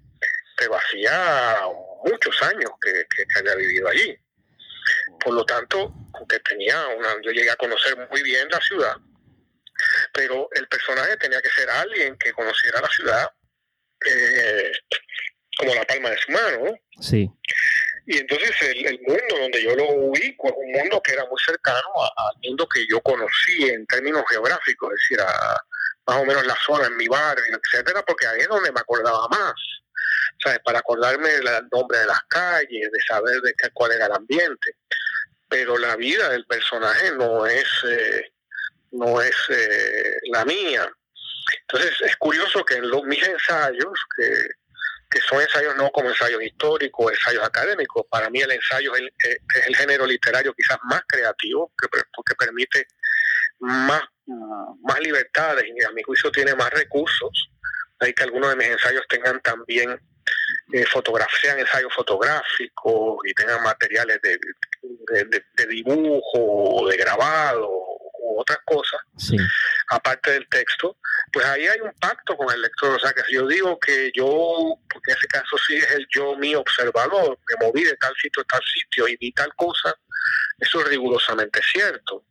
pero 0.56 0.76
hacía 0.76 1.61
muchos 2.04 2.42
años 2.42 2.70
que, 2.80 3.04
había 3.38 3.54
vivido 3.56 3.88
allí. 3.88 4.16
Por 5.23 5.35
lo 5.35 5.44
tanto, 5.44 5.92
aunque 6.14 6.38
tenía 6.40 6.88
una, 6.88 7.14
yo 7.23 7.30
llegué 7.32 7.50
a 7.50 7.56
conocer 7.56 8.09
muy 8.11 8.23
bien 8.23 8.49
la 8.49 8.61
ciudad, 8.61 8.97
pero 10.12 10.49
el 10.52 10.66
personaje 10.68 11.16
tenía 11.16 11.42
que 11.42 11.50
ser 11.50 11.68
alguien 11.68 12.16
que 12.16 12.32
conociera 12.32 12.80
la 12.80 12.88
ciudad 12.88 13.30
eh, 14.06 14.73
como 15.59 15.75
la 15.75 15.85
palma 15.85 16.11
de 16.11 16.18
su 16.18 16.32
mano. 16.32 16.75
Sí. 17.00 17.30
Y 18.07 18.19
entonces 18.19 18.50
el, 18.61 19.00
mundo 19.07 19.38
donde 19.38 19.62
yo 19.62 19.76
lo 19.76 19.88
ubico 19.90 20.49
es 20.49 20.54
un 20.57 20.73
mundo 20.73 21.00
que 21.02 21.12
era 21.12 21.25
muy 21.26 21.38
cercano 21.45 21.88
al 22.16 22.37
mundo 22.42 22.66
que 22.73 22.87
yo 22.88 23.00
conocí 23.00 23.69
en 23.69 23.87
términos 23.87 24.25
geográficos, 24.28 24.90
es 24.92 25.00
decir, 25.02 25.21
a, 25.21 25.57
más 26.07 26.16
o 26.16 26.25
menos 26.25 26.47
la 26.47 26.57
zona 26.66 26.87
en 26.87 26.97
mi 26.97 27.07
barrio, 27.07 27.59
etcétera, 27.62 28.02
porque 28.04 28.26
ahí 28.26 28.40
es 28.40 28.49
donde 28.49 28.73
me 28.73 28.80
acordaba 28.80 29.28
más. 29.28 29.54
¿Sabes? 30.42 30.61
Para 30.64 30.78
acordarme 30.78 31.28
del 31.28 31.69
nombre 31.71 31.99
de 31.99 32.07
las 32.07 32.23
calles, 32.28 32.90
de 32.90 33.00
saber 33.07 33.40
de 33.42 33.54
qué, 33.57 33.69
cuál 33.75 33.92
era 33.92 34.07
el 34.07 34.12
ambiente. 34.12 34.76
Pero 35.49 35.76
la 35.76 35.97
vida 35.97 36.30
del 36.30 36.47
personaje 36.47 37.12
no 37.12 37.45
es, 37.47 37.66
eh, 37.87 38.33
no 38.92 39.21
es 39.21 39.37
eh, 39.50 40.19
la 40.33 40.45
mía. 40.45 40.90
Entonces 41.62 41.95
es 42.00 42.16
curioso 42.16 42.64
que 42.64 42.75
en 42.76 42.88
los, 42.88 43.04
mis 43.04 43.23
ensayos, 43.26 43.99
que 44.16 44.33
que 45.11 45.21
son 45.21 45.40
ensayos 45.40 45.76
no 45.76 45.90
como 45.90 46.09
ensayos 46.09 46.43
históricos, 46.43 47.12
ensayos 47.12 47.45
académicos. 47.45 48.07
Para 48.09 48.31
mí 48.31 48.40
el 48.40 48.52
ensayo 48.52 48.95
es 48.95 49.02
el, 49.67 49.76
género 49.76 50.07
literario 50.07 50.55
quizás 50.55 50.79
más 50.85 51.02
creativo, 51.09 51.73
que, 51.81 51.88
porque 51.88 52.35
permite 52.38 52.87
más, 53.59 54.02
más 54.26 55.00
libertades 55.00 55.64
y 55.67 55.85
a 55.85 55.90
mi 55.90 56.02
juicio 56.02 56.31
tiene 56.31 56.55
más 56.55 56.71
recursos. 56.71 57.50
Hay 57.99 58.12
que 58.12 58.23
algunos 58.23 58.50
de 58.50 58.57
mis 58.57 58.69
ensayos 58.69 59.05
tengan 59.09 59.40
también 59.40 60.00
eh, 60.73 60.85
sean 61.43 61.59
ensayos 61.59 61.93
fotográficos 61.93 63.19
y 63.25 63.35
tengan 63.35 63.62
materiales 63.62 64.21
de, 64.23 64.38
de, 64.83 65.45
de 65.55 65.67
dibujo 65.67 66.23
o 66.38 66.88
de 66.88 66.97
grabado 66.97 67.89
otras 68.40 68.59
cosas, 68.64 69.00
aparte 69.88 70.32
del 70.32 70.49
texto, 70.49 70.97
pues 71.32 71.44
ahí 71.47 71.66
hay 71.66 71.80
un 71.80 71.92
pacto 72.00 72.37
con 72.37 72.52
el 72.52 72.61
lector. 72.61 72.97
O 72.97 72.99
sea, 72.99 73.12
que 73.12 73.23
si 73.25 73.35
yo 73.35 73.47
digo 73.47 73.78
que 73.78 74.11
yo, 74.14 74.78
porque 74.88 75.12
en 75.12 75.16
ese 75.16 75.26
caso 75.28 75.56
sí 75.66 75.76
es 75.76 75.90
el 75.92 76.06
yo 76.14 76.37
mío 76.37 76.61
observador, 76.61 77.38
me 77.49 77.66
moví 77.66 77.85
de 77.85 77.97
tal 77.97 78.14
sitio 78.20 78.42
a 78.42 78.47
tal 78.47 78.62
sitio 78.64 79.09
y 79.09 79.16
vi 79.16 79.32
tal 79.32 79.54
cosa, 79.54 79.94
eso 80.59 80.80
es 80.80 80.88
rigurosamente 80.88 81.61
cierto. 81.73 82.25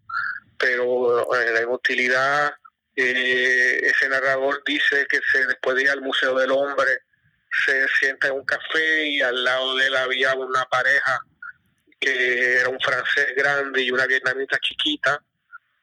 Pero 0.58 1.34
en 1.36 1.54
la 1.54 1.62
inutilidad, 1.62 2.54
eh, 2.96 3.80
ese 3.82 4.10
narrador 4.10 4.62
dice 4.66 5.08
que 5.10 5.20
se, 5.32 5.46
después 5.46 5.76
de 5.76 5.84
ir 5.84 5.90
al 5.90 6.02
Museo 6.02 6.38
del 6.38 6.52
Hombre, 6.52 7.04
se 7.66 7.88
sienta 8.00 8.28
en 8.28 8.34
un 8.34 8.46
café 8.46 9.06
y 9.06 9.22
al 9.22 9.44
lado 9.44 9.76
de 9.76 9.88
él 9.88 9.96
había 9.96 10.34
una 10.36 10.66
pareja 10.66 11.20
que 12.00 12.60
era 12.60 12.70
un 12.70 12.80
francés 12.80 13.28
grande 13.36 13.82
y 13.82 13.92
una 13.92 14.06
vietnamita 14.06 14.58
chiquita, 14.60 15.22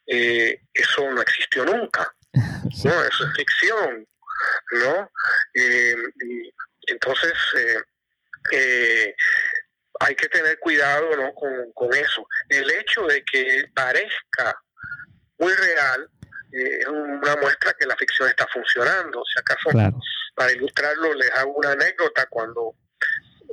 eh, 0.07 0.61
eso 0.73 1.11
no 1.11 1.21
existió 1.21 1.65
nunca, 1.65 2.15
¿no? 2.33 3.05
Eso 3.05 3.25
es 3.25 3.37
ficción, 3.37 4.07
¿no? 4.73 5.11
Eh, 5.55 5.97
entonces, 6.89 7.33
eh, 8.53 9.15
hay 10.01 10.15
que 10.15 10.29
tener 10.29 10.59
cuidado 10.59 11.17
¿no? 11.17 11.33
con, 11.35 11.95
eso. 11.95 12.27
El 12.49 12.71
hecho 12.71 13.07
de 13.07 13.25
que 13.25 13.65
parezca 13.75 14.61
muy 15.39 15.53
real 15.53 16.09
es 16.53 16.87
una 16.87 17.37
muestra 17.37 17.75
que 17.75 17.87
la 17.87 17.97
ficción 17.97 18.29
está 18.29 18.47
funcionando. 18.47 19.23
Si 19.25 19.41
acaso, 19.41 19.71
para 20.35 20.53
ilustrarlo, 20.53 21.15
les 21.15 21.31
hago 21.33 21.53
una 21.55 21.73
anécdota 21.73 22.27
cuando, 22.27 22.77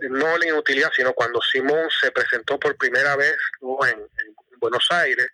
no 0.09 0.37
la 0.37 0.45
inutilidad, 0.45 0.91
sino 0.95 1.13
cuando 1.13 1.41
Simón 1.41 1.89
se 2.01 2.11
presentó 2.11 2.59
por 2.59 2.77
primera 2.77 3.15
vez 3.15 3.35
en 3.61 4.07
Buenos 4.59 4.85
Aires, 4.91 5.27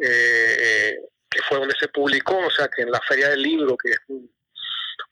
eh, 0.00 0.96
que 1.28 1.42
fue 1.42 1.58
donde 1.58 1.74
se 1.78 1.88
publicó, 1.88 2.38
o 2.38 2.50
sea 2.50 2.68
que 2.68 2.82
en 2.82 2.90
la 2.90 3.00
Feria 3.00 3.30
del 3.30 3.42
Libro, 3.42 3.76
que 3.76 3.90
es 3.90 3.98
un, 4.08 4.30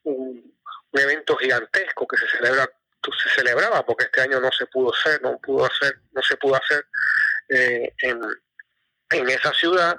un, 0.04 0.54
evento 0.92 1.36
gigantesco 1.36 2.06
que 2.06 2.16
se 2.16 2.28
celebra 2.36 2.68
se 3.22 3.30
celebraba 3.30 3.84
porque 3.84 4.04
este 4.04 4.20
año 4.20 4.40
no 4.40 4.50
se 4.52 4.66
pudo 4.66 4.92
hacer, 4.92 5.22
no 5.22 5.38
pudo 5.38 5.64
hacer, 5.64 5.98
no 6.12 6.22
se 6.22 6.36
pudo 6.36 6.56
hacer 6.56 6.84
eh, 7.48 7.94
en, 8.02 8.20
en, 9.10 9.28
esa 9.30 9.52
ciudad, 9.54 9.98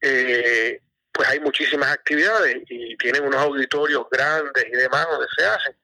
eh, 0.00 0.80
pues 1.12 1.28
hay 1.28 1.40
muchísimas 1.40 1.90
actividades 1.90 2.56
y 2.68 2.96
tienen 2.96 3.24
unos 3.24 3.40
auditorios 3.40 4.06
grandes 4.10 4.64
y 4.66 4.70
demás 4.70 5.06
donde 5.10 5.26
se 5.36 5.44
hacen. 5.44 5.76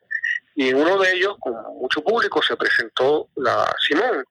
Y 0.55 0.73
uno 0.73 0.99
de 0.99 1.13
ellos, 1.13 1.37
con 1.39 1.55
mucho 1.75 2.03
público, 2.03 2.43
se 2.43 2.57
presentó 2.57 3.29
la 3.37 3.71
Simón, 3.87 4.25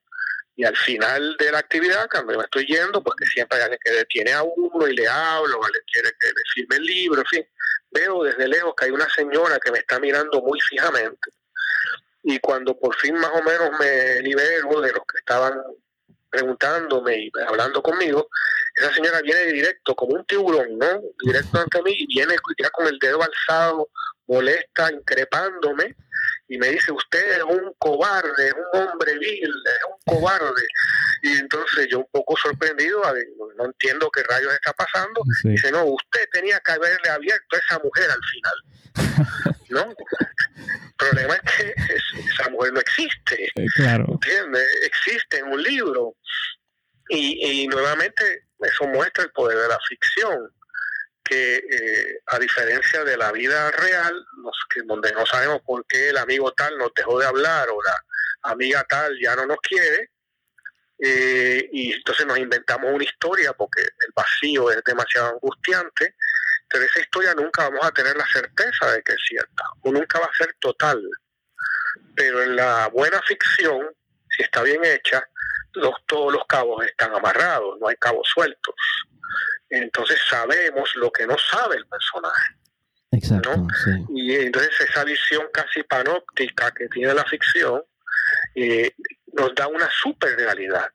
y 0.56 0.64
al 0.64 0.76
final 0.76 1.36
de 1.38 1.52
la 1.52 1.58
actividad, 1.58 2.08
cuando 2.10 2.36
me 2.36 2.44
estoy 2.44 2.64
yendo, 2.66 3.02
porque 3.02 3.26
siempre 3.26 3.58
hay 3.58 3.64
alguien 3.64 3.80
que 3.84 3.92
detiene 3.92 4.32
a 4.32 4.42
uno 4.42 4.88
y 4.88 4.96
le 4.96 5.06
hablo, 5.06 5.60
o 5.60 5.68
le 5.68 5.82
quiere 5.92 6.10
que 6.18 6.28
le 6.28 6.42
firme 6.54 6.76
el 6.76 6.82
libro, 6.82 7.20
en 7.20 7.26
fin, 7.26 7.46
veo 7.90 8.24
desde 8.24 8.48
lejos 8.48 8.74
que 8.74 8.86
hay 8.86 8.90
una 8.90 9.08
señora 9.10 9.58
que 9.62 9.70
me 9.70 9.78
está 9.78 10.00
mirando 10.00 10.40
muy 10.40 10.58
fijamente. 10.60 11.30
Y 12.22 12.38
cuando 12.38 12.76
por 12.78 12.96
fin 12.96 13.14
más 13.16 13.30
o 13.34 13.42
menos 13.42 13.78
me 13.78 14.22
libero 14.22 14.80
de 14.80 14.92
los 14.92 15.02
que 15.06 15.18
estaban 15.18 15.60
preguntándome 16.30 17.18
y 17.18 17.30
hablando 17.46 17.82
conmigo, 17.82 18.28
esa 18.76 18.92
señora 18.94 19.20
viene 19.20 19.52
directo, 19.52 19.94
como 19.94 20.16
un 20.16 20.24
tiburón, 20.24 20.78
¿no? 20.78 21.02
Directo 21.22 21.60
ante 21.60 21.82
mí 21.82 21.92
y 21.98 22.06
viene 22.06 22.34
ya 22.58 22.70
con 22.70 22.86
el 22.86 22.98
dedo 22.98 23.20
alzado, 23.22 23.90
molesta, 24.26 24.90
increpándome 24.90 25.96
y 26.48 26.58
me 26.58 26.68
dice, 26.68 26.92
usted 26.92 27.38
es 27.38 27.42
un 27.42 27.74
cobarde, 27.78 28.48
es 28.48 28.54
un 28.54 28.80
hombre 28.80 29.18
vil, 29.18 29.42
es 29.42 29.84
un 29.88 30.14
cobarde. 30.14 30.66
Y 31.22 31.38
entonces 31.38 31.88
yo 31.90 32.00
un 32.00 32.08
poco 32.12 32.36
sorprendido, 32.36 33.02
no 33.56 33.64
entiendo 33.64 34.10
qué 34.10 34.22
rayos 34.22 34.52
está 34.52 34.72
pasando, 34.72 35.22
dice, 35.42 35.72
no, 35.72 35.84
usted 35.84 36.28
tenía 36.32 36.60
que 36.60 36.72
haberle 36.72 37.08
abierto 37.10 37.56
a 37.56 37.58
esa 37.58 37.78
mujer 37.82 38.10
al 38.10 38.20
final. 38.32 39.56
¿No? 39.68 39.82
El 39.82 40.94
problema 40.96 41.34
es 41.34 41.52
que 41.52 41.74
esa 42.16 42.48
mujer 42.50 42.72
no 42.72 42.80
existe. 42.80 43.44
Eh, 43.56 43.66
claro. 43.74 44.06
¿Entiendes? 44.08 44.64
Existe 44.84 45.38
en 45.38 45.48
un 45.48 45.62
libro. 45.62 46.16
Y, 47.08 47.62
y 47.62 47.68
nuevamente 47.68 48.46
eso 48.60 48.86
muestra 48.86 49.24
el 49.24 49.30
poder 49.30 49.58
de 49.58 49.68
la 49.68 49.78
ficción 49.88 50.50
que 51.28 51.56
eh, 51.56 52.20
a 52.26 52.38
diferencia 52.38 53.02
de 53.04 53.16
la 53.16 53.32
vida 53.32 53.70
real, 53.72 54.14
donde 54.84 55.12
no 55.12 55.26
sabemos 55.26 55.60
por 55.62 55.84
qué 55.86 56.10
el 56.10 56.16
amigo 56.18 56.52
tal 56.52 56.78
nos 56.78 56.92
dejó 56.94 57.18
de 57.18 57.26
hablar 57.26 57.68
o 57.70 57.82
la 57.82 58.04
amiga 58.42 58.84
tal 58.84 59.18
ya 59.20 59.34
no 59.34 59.46
nos 59.46 59.58
quiere, 59.58 60.10
eh, 60.98 61.68
y 61.72 61.92
entonces 61.92 62.26
nos 62.26 62.38
inventamos 62.38 62.92
una 62.92 63.04
historia 63.04 63.52
porque 63.52 63.82
el 63.82 64.12
vacío 64.14 64.70
es 64.70 64.82
demasiado 64.84 65.34
angustiante, 65.34 66.14
pero 66.68 66.84
esa 66.84 67.00
historia 67.00 67.34
nunca 67.34 67.68
vamos 67.68 67.84
a 67.84 67.92
tener 67.92 68.16
la 68.16 68.26
certeza 68.26 68.92
de 68.92 69.02
que 69.02 69.12
es 69.12 69.22
cierta, 69.28 69.64
o 69.82 69.92
nunca 69.92 70.20
va 70.20 70.26
a 70.26 70.36
ser 70.36 70.54
total. 70.60 71.02
Pero 72.14 72.42
en 72.42 72.56
la 72.56 72.88
buena 72.88 73.20
ficción, 73.22 73.90
si 74.30 74.42
está 74.42 74.62
bien 74.62 74.84
hecha, 74.84 75.28
los, 75.76 75.94
todos 76.06 76.32
los 76.32 76.44
cabos 76.46 76.84
están 76.84 77.14
amarrados, 77.14 77.78
no 77.80 77.88
hay 77.88 77.96
cabos 77.96 78.28
sueltos. 78.32 78.74
Entonces 79.68 80.20
sabemos 80.28 80.94
lo 80.96 81.10
que 81.10 81.26
no 81.26 81.36
sabe 81.38 81.76
el 81.76 81.86
personaje. 81.86 82.54
Exacto. 83.12 83.66
Y 84.10 84.34
entonces 84.34 84.72
esa 84.80 85.04
visión 85.04 85.46
casi 85.52 85.82
panóptica 85.84 86.72
que 86.72 86.88
tiene 86.88 87.14
la 87.14 87.24
ficción 87.24 87.82
eh, 88.54 88.92
nos 89.32 89.54
da 89.54 89.68
una 89.68 89.88
super 89.90 90.36
realidad. 90.36 90.90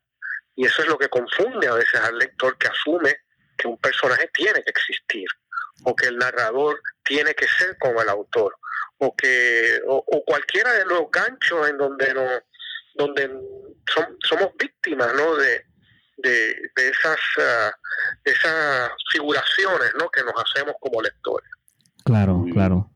Y 0.55 0.65
eso 0.65 0.81
es 0.81 0.87
lo 0.87 0.97
que 0.97 1.09
confunde 1.09 1.67
a 1.67 1.73
veces 1.73 1.99
al 2.01 2.17
lector 2.17 2.57
que 2.57 2.67
asume 2.67 3.15
que 3.57 3.67
un 3.67 3.77
personaje 3.77 4.29
tiene 4.33 4.63
que 4.63 4.71
existir, 4.71 5.27
o 5.83 5.95
que 5.95 6.07
el 6.07 6.17
narrador 6.17 6.81
tiene 7.03 7.33
que 7.33 7.47
ser 7.47 7.77
como 7.77 8.01
el 8.01 8.09
autor, 8.09 8.55
o 8.97 9.15
que 9.15 9.79
o, 9.87 10.23
cualquiera 10.25 10.73
de 10.73 10.85
los 10.85 11.09
ganchos 11.11 11.69
en 11.69 11.77
donde 11.77 12.13
no 12.13 12.27
donde 12.95 13.29
somos 14.27 14.49
víctimas 14.59 15.09
¿no? 15.15 15.35
de, 15.35 15.61
de, 16.17 16.89
esas, 16.89 17.19
ah, 17.39 17.71
esas 18.23 18.91
figuraciones 19.11 19.91
¿no? 19.99 20.09
que 20.09 20.23
nos 20.23 20.33
hacemos 20.35 20.75
como 20.79 21.01
lectores. 21.01 21.49
Claro, 22.03 22.45
claro. 22.51 22.89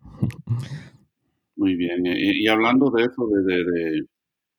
Muy 1.56 1.75
bien. 1.75 2.02
Y, 2.06 2.48
hablando 2.48 2.92
de 2.92 3.04
eso, 3.04 3.28
de, 3.28 4.02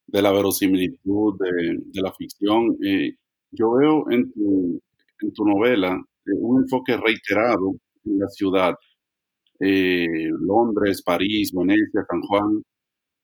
de, 0.06 0.22
la 0.22 0.32
verosimilitud, 0.32 1.34
de, 1.38 2.02
la 2.02 2.12
ficción, 2.12 2.76
eh, 2.84 3.16
yo 3.50 3.72
veo 3.72 4.10
en 4.10 4.32
tu, 4.32 4.80
en 5.20 5.32
tu 5.32 5.44
novela 5.44 5.94
eh, 6.26 6.30
un 6.38 6.62
enfoque 6.62 6.96
reiterado 6.96 7.74
en 8.04 8.18
la 8.18 8.28
ciudad. 8.28 8.74
Eh, 9.60 10.28
Londres, 10.40 11.02
París, 11.02 11.52
Venecia, 11.54 12.04
San 12.08 12.20
Juan. 12.22 12.62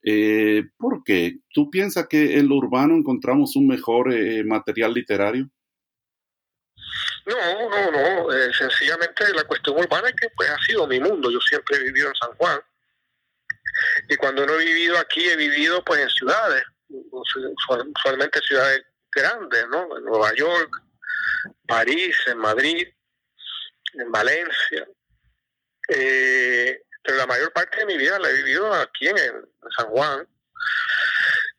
Eh, 0.05 0.65
¿Por 0.77 1.05
qué? 1.05 1.39
¿Tú 1.53 1.71
piensas 1.71 2.09
que 2.09 2.39
en 2.39 2.49
lo 2.49 2.57
urbano 2.57 2.97
encontramos 2.97 3.55
un 3.57 3.69
mejor 3.69 4.13
eh, 4.13 4.43
material 4.45 4.93
literario? 4.93 5.49
No, 7.27 7.71
no, 7.71 7.91
no. 7.91 8.33
Eh, 8.33 8.53
sencillamente 8.53 9.33
la 9.33 9.45
cuestión 9.45 9.79
urbana 9.79 10.09
es 10.09 10.15
que 10.15 10.29
pues, 10.37 10.51
ha 10.51 10.59
sido 10.59 10.87
mi 10.87 10.99
mundo. 10.99 11.31
Yo 11.31 11.41
siempre 11.41 11.77
he 11.77 11.85
vivido 11.85 12.09
en 12.09 12.15
San 12.17 12.33
Juan. 12.37 12.61
Y 14.09 14.17
cuando 14.17 14.45
no 14.45 14.59
he 14.59 14.65
vivido 14.65 14.99
aquí, 14.99 15.25
he 15.29 15.37
vivido 15.37 15.83
pues 15.85 16.01
en 16.01 16.11
ciudades, 16.11 16.65
usualmente 16.89 18.41
ciudades 18.41 18.85
grandes, 19.11 19.67
¿no? 19.69 19.97
En 19.97 20.05
Nueva 20.05 20.35
York, 20.35 20.83
París, 21.67 22.17
en 22.27 22.39
Madrid, 22.39 22.89
en 23.95 24.11
Valencia. 24.11 24.87
Eh, 25.89 26.83
pero 27.03 27.19
la 27.19 27.27
mayor 27.27 27.53
parte 27.53 27.79
de 27.79 27.87
mi 27.87 27.97
vida 27.97 28.19
la 28.19 28.31
he 28.31 28.35
vivido 28.35 28.73
aquí 28.75 29.09
en, 29.09 29.17
San 29.77 29.87
Juan. 29.87 30.27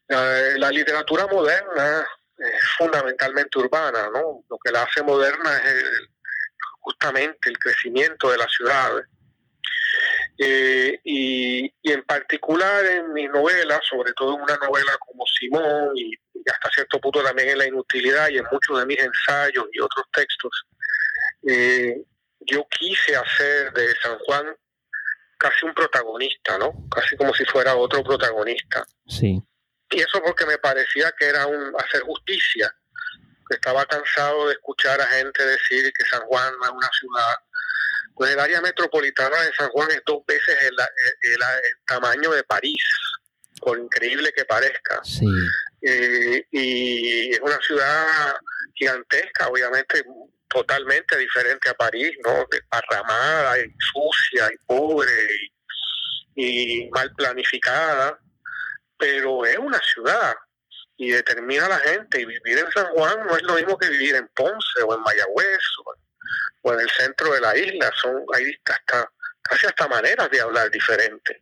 la 0.08 0.70
literatura 0.70 1.28
moderna 1.28 2.08
es 2.38 2.66
fundamentalmente 2.78 3.60
urbana, 3.60 4.10
¿no? 4.14 4.44
Lo 4.50 4.58
que 4.64 4.72
la 4.72 4.84
hace 4.84 5.02
moderna 5.04 5.58
es 5.58 5.86
justamente 6.80 7.50
el 7.50 7.58
crecimiento 7.58 8.32
de 8.32 8.38
las 8.38 8.52
ciudades. 8.52 9.06
Eh, 10.38 11.00
y, 11.04 11.72
en 11.84 12.04
particular 12.04 12.84
en 12.86 13.14
mis 13.14 13.30
novelas, 13.30 13.80
sobre 13.90 14.14
todo 14.14 14.36
en 14.36 14.42
una 14.42 14.58
novela 14.58 14.98
como 15.00 15.26
Simón 15.28 15.92
y, 15.96 16.14
hasta 16.50 16.70
cierto 16.74 17.00
punto 17.00 17.24
también 17.24 17.50
en 17.50 17.58
La 17.60 17.68
Inutilidad 17.68 18.30
y 18.30 18.38
en 18.38 18.46
muchos 18.52 18.80
de 18.80 18.86
mis 18.86 19.00
ensayos 19.00 19.66
y 19.72 19.80
otros 19.80 20.06
textos, 20.12 20.66
eh, 21.48 22.04
yo 22.42 22.68
quise 22.70 23.16
hacer 23.16 23.72
de 23.74 23.96
San 24.02 24.18
Juan 24.20 24.56
casi 25.44 25.66
un 25.66 25.74
protagonista, 25.74 26.58
¿no? 26.58 26.72
Casi 26.90 27.18
como 27.18 27.34
si 27.34 27.44
fuera 27.44 27.76
otro 27.76 28.02
protagonista. 28.02 28.86
Sí. 29.06 29.44
Y 29.92 30.00
eso 30.00 30.22
porque 30.24 30.46
me 30.46 30.58
parecía 30.58 31.14
que 31.20 31.26
era 31.26 31.46
un 31.46 31.74
hacer 31.78 32.02
justicia. 32.04 32.74
Que 33.50 33.56
estaba 33.56 33.86
cansado 33.86 34.48
de 34.48 34.54
escuchar 34.54 35.02
a 35.02 35.08
gente 35.08 35.46
decir 35.46 35.92
que 35.92 36.06
San 36.06 36.22
Juan 36.22 36.54
no 36.58 36.66
es 36.66 36.72
una 36.72 36.90
ciudad. 36.98 37.36
Pues 38.16 38.32
el 38.32 38.40
área 38.40 38.62
metropolitana 38.62 39.42
de 39.42 39.54
San 39.54 39.70
Juan 39.72 39.92
es 39.92 40.02
dos 40.06 40.26
veces 40.26 40.56
el, 40.64 40.78
tamaño 41.86 42.32
de 42.32 42.44
París, 42.46 42.84
por 43.60 43.78
increíble 43.78 44.32
que 44.32 44.46
parezca. 44.46 45.02
Sí. 45.04 45.26
Eh, 45.82 46.48
y 46.52 47.32
es 47.34 47.42
una 47.42 47.60
ciudad 47.60 48.36
gigantesca, 48.76 49.50
obviamente 49.50 50.06
totalmente 50.54 51.18
diferente 51.18 51.70
a 51.70 51.74
París, 51.74 52.12
¿no? 52.24 52.46
Desparramada 52.50 53.60
y 53.60 53.74
sucia 53.92 54.50
y 54.54 54.58
pobre 54.66 55.12
y, 56.36 56.90
mal 56.92 57.12
planificada, 57.16 58.20
pero 58.98 59.46
es 59.46 59.58
una 59.58 59.80
ciudad 59.80 60.36
y 60.96 61.12
determina 61.12 61.66
a 61.66 61.70
la 61.70 61.80
gente 61.80 62.22
y 62.22 62.26
vivir 62.26 62.60
en 62.60 62.72
San 62.72 62.86
Juan 62.94 63.26
no 63.26 63.36
es 63.36 63.44
lo 63.44 63.56
mismo 63.56 63.78
que 63.78 63.90
vivir 63.90 64.16
en 64.16 64.28
Ponce 64.30 64.84
o 64.86 64.94
en 64.94 65.02
Mayagüez 65.02 65.60
o, 66.64 66.74
en 66.74 66.80
el 66.80 66.90
centro 66.92 67.34
de 67.34 67.42
la 67.42 67.58
isla, 67.58 67.92
son 68.02 68.24
hay 68.34 68.56
hasta 68.66 69.12
casi 69.42 69.66
hasta 69.66 69.88
maneras 69.90 70.30
de 70.32 70.40
hablar 70.40 70.72
diferentes. 70.72 71.38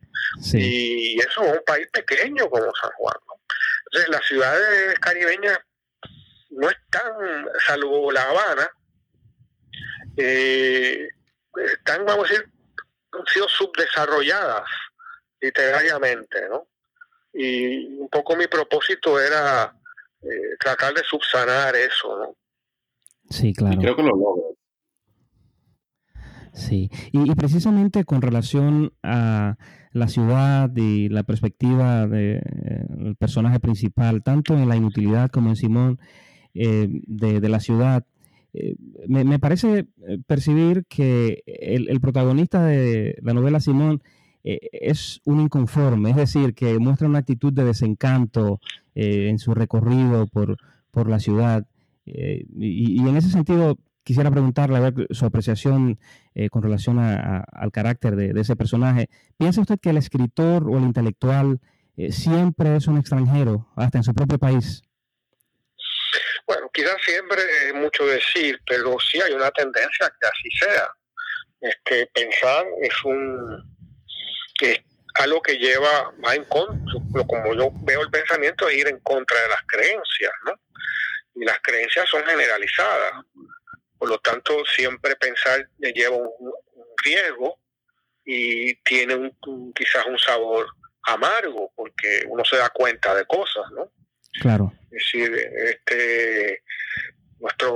Y 0.52 1.20
eso 1.20 1.44
es 1.44 1.52
un 1.52 1.64
país 1.64 1.86
pequeño 1.92 2.48
como 2.50 2.74
San 2.74 2.90
Juan. 2.96 3.14
Entonces 3.86 4.10
las 4.10 4.26
ciudades 4.26 4.98
caribeñas 4.98 5.58
no 6.50 6.68
están, 6.68 7.46
salvo 7.64 8.10
La 8.10 8.22
Habana, 8.22 8.70
eh, 10.16 11.08
están, 11.54 12.04
vamos 12.04 12.28
a 12.28 12.32
decir, 12.32 12.48
han 13.12 13.26
sido 13.26 13.48
subdesarrolladas 13.48 14.64
literariamente, 15.40 16.48
¿no? 16.48 16.66
Y 17.34 17.98
un 17.98 18.08
poco 18.08 18.36
mi 18.36 18.46
propósito 18.46 19.20
era 19.20 19.74
eh, 20.22 20.56
tratar 20.60 20.94
de 20.94 21.02
subsanar 21.02 21.74
eso, 21.74 22.18
¿no? 22.18 22.36
Sí, 23.30 23.52
claro. 23.52 23.80
creo 23.80 23.96
que 23.96 24.02
lo 24.02 24.10
logro. 24.10 24.56
Sí, 26.54 26.90
y, 27.12 27.34
precisamente 27.34 28.04
con 28.04 28.20
relación 28.20 28.92
a 29.02 29.56
la 29.92 30.08
ciudad 30.08 30.70
y 30.76 31.08
la 31.08 31.22
perspectiva 31.22 32.06
del 32.06 32.42
eh, 32.44 33.14
personaje 33.18 33.58
principal, 33.58 34.22
tanto 34.22 34.52
en 34.54 34.68
la 34.68 34.76
inutilidad 34.76 35.30
como 35.30 35.48
en 35.48 35.56
Simón, 35.56 35.98
de, 36.54 37.40
de, 37.40 37.48
la 37.48 37.60
ciudad, 37.60 38.04
eh, 38.54 38.76
me, 39.08 39.38
parece 39.38 39.86
eh, 40.06 40.18
percibir 40.26 40.84
que 40.86 41.42
el, 41.46 42.00
protagonista 42.00 42.66
de 42.66 43.16
la 43.22 43.32
novela 43.32 43.60
Simón 43.60 44.02
eh, 44.44 44.58
es 44.72 45.20
un 45.24 45.40
inconforme, 45.40 46.10
es 46.10 46.16
decir, 46.16 46.54
que 46.54 46.78
muestra 46.78 47.08
una 47.08 47.20
actitud 47.20 47.52
de 47.52 47.64
desencanto 47.64 48.60
en 48.94 49.38
su 49.38 49.54
recorrido 49.54 50.26
por, 50.26 50.58
por 50.90 51.08
la 51.08 51.18
ciudad. 51.18 51.66
Y, 52.04 52.98
en 52.98 53.16
ese 53.16 53.30
sentido, 53.30 53.78
quisiera 54.04 54.30
preguntarle 54.30 54.76
a 54.76 54.90
ver 54.90 55.06
su 55.10 55.24
apreciación 55.24 55.98
con 56.50 56.62
relación 56.62 56.98
al 56.98 57.72
carácter 57.72 58.16
de, 58.16 58.38
ese 58.38 58.54
personaje. 58.54 59.08
¿Piensa 59.38 59.62
usted 59.62 59.78
que 59.78 59.90
el 59.90 59.96
escritor 59.96 60.68
o 60.68 60.76
el 60.76 60.84
intelectual 60.84 61.60
siempre 62.10 62.76
es 62.76 62.86
un 62.86 62.98
extranjero, 62.98 63.68
hasta 63.76 63.98
en 63.98 64.04
su 64.04 64.12
propio 64.12 64.38
país? 64.38 64.82
Bueno, 66.46 66.70
quizás 66.72 66.96
siempre 67.04 67.42
es 67.66 67.74
mucho 67.74 68.06
decir, 68.06 68.60
pero 68.66 68.96
sí 69.00 69.20
hay 69.20 69.32
una 69.32 69.50
tendencia 69.50 70.12
que 70.20 70.26
así 70.26 70.50
sea. 70.58 70.88
Es 71.60 71.76
que 71.84 72.06
pensar 72.12 72.66
es 72.82 73.04
un 73.04 73.72
es 74.62 74.80
algo 75.14 75.42
que 75.42 75.58
lleva 75.58 76.12
más 76.18 76.34
en 76.34 76.44
contra, 76.44 76.94
como 77.26 77.54
yo 77.54 77.70
veo 77.82 78.02
el 78.02 78.10
pensamiento, 78.10 78.68
es 78.68 78.78
ir 78.78 78.88
en 78.88 79.00
contra 79.00 79.40
de 79.42 79.48
las 79.48 79.62
creencias, 79.66 80.32
¿no? 80.46 80.52
Y 81.34 81.44
las 81.44 81.58
creencias 81.60 82.08
son 82.08 82.24
generalizadas. 82.24 83.12
Por 83.98 84.08
lo 84.08 84.18
tanto, 84.18 84.64
siempre 84.64 85.16
pensar 85.16 85.68
lleva 85.78 86.16
un, 86.16 86.30
riesgo 87.04 87.58
y 88.24 88.76
tiene 88.82 89.14
un, 89.16 89.72
quizás 89.74 90.06
un 90.06 90.18
sabor 90.18 90.66
amargo, 91.02 91.72
porque 91.74 92.24
uno 92.28 92.44
se 92.44 92.56
da 92.56 92.70
cuenta 92.70 93.14
de 93.14 93.26
cosas, 93.26 93.64
¿no? 93.72 93.90
Claro. 94.40 94.72
Es 94.92 95.10
decir, 95.12 95.34
este, 95.34 96.62
nuestras 97.40 97.72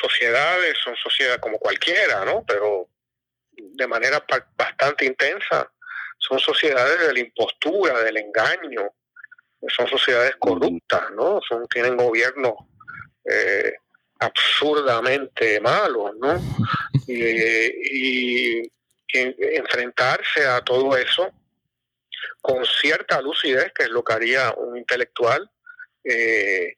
sociedades 0.00 0.76
son 0.82 0.96
sociedades 0.96 1.40
como 1.40 1.58
cualquiera, 1.58 2.24
¿no? 2.24 2.44
Pero 2.46 2.88
de 3.52 3.86
manera 3.86 4.24
bastante 4.56 5.06
intensa 5.06 5.70
son 6.18 6.38
sociedades 6.38 7.06
de 7.06 7.12
la 7.12 7.20
impostura, 7.20 8.02
del 8.02 8.16
engaño, 8.16 8.94
son 9.68 9.86
sociedades 9.86 10.36
corruptas, 10.36 11.10
¿no? 11.12 11.40
Son, 11.48 11.66
tienen 11.68 11.96
gobiernos 11.96 12.54
eh, 13.24 13.74
absurdamente 14.18 15.60
malos, 15.60 16.16
¿no? 16.16 16.40
y, 17.08 18.70
enfrentarse 19.08 20.46
a 20.46 20.60
todo 20.60 20.94
eso 20.94 21.32
con 22.42 22.66
cierta 22.66 23.22
lucidez, 23.22 23.72
que 23.72 23.84
es 23.84 23.88
lo 23.88 24.04
que 24.04 24.12
haría 24.12 24.52
un 24.58 24.76
intelectual, 24.76 25.50
eh, 26.08 26.76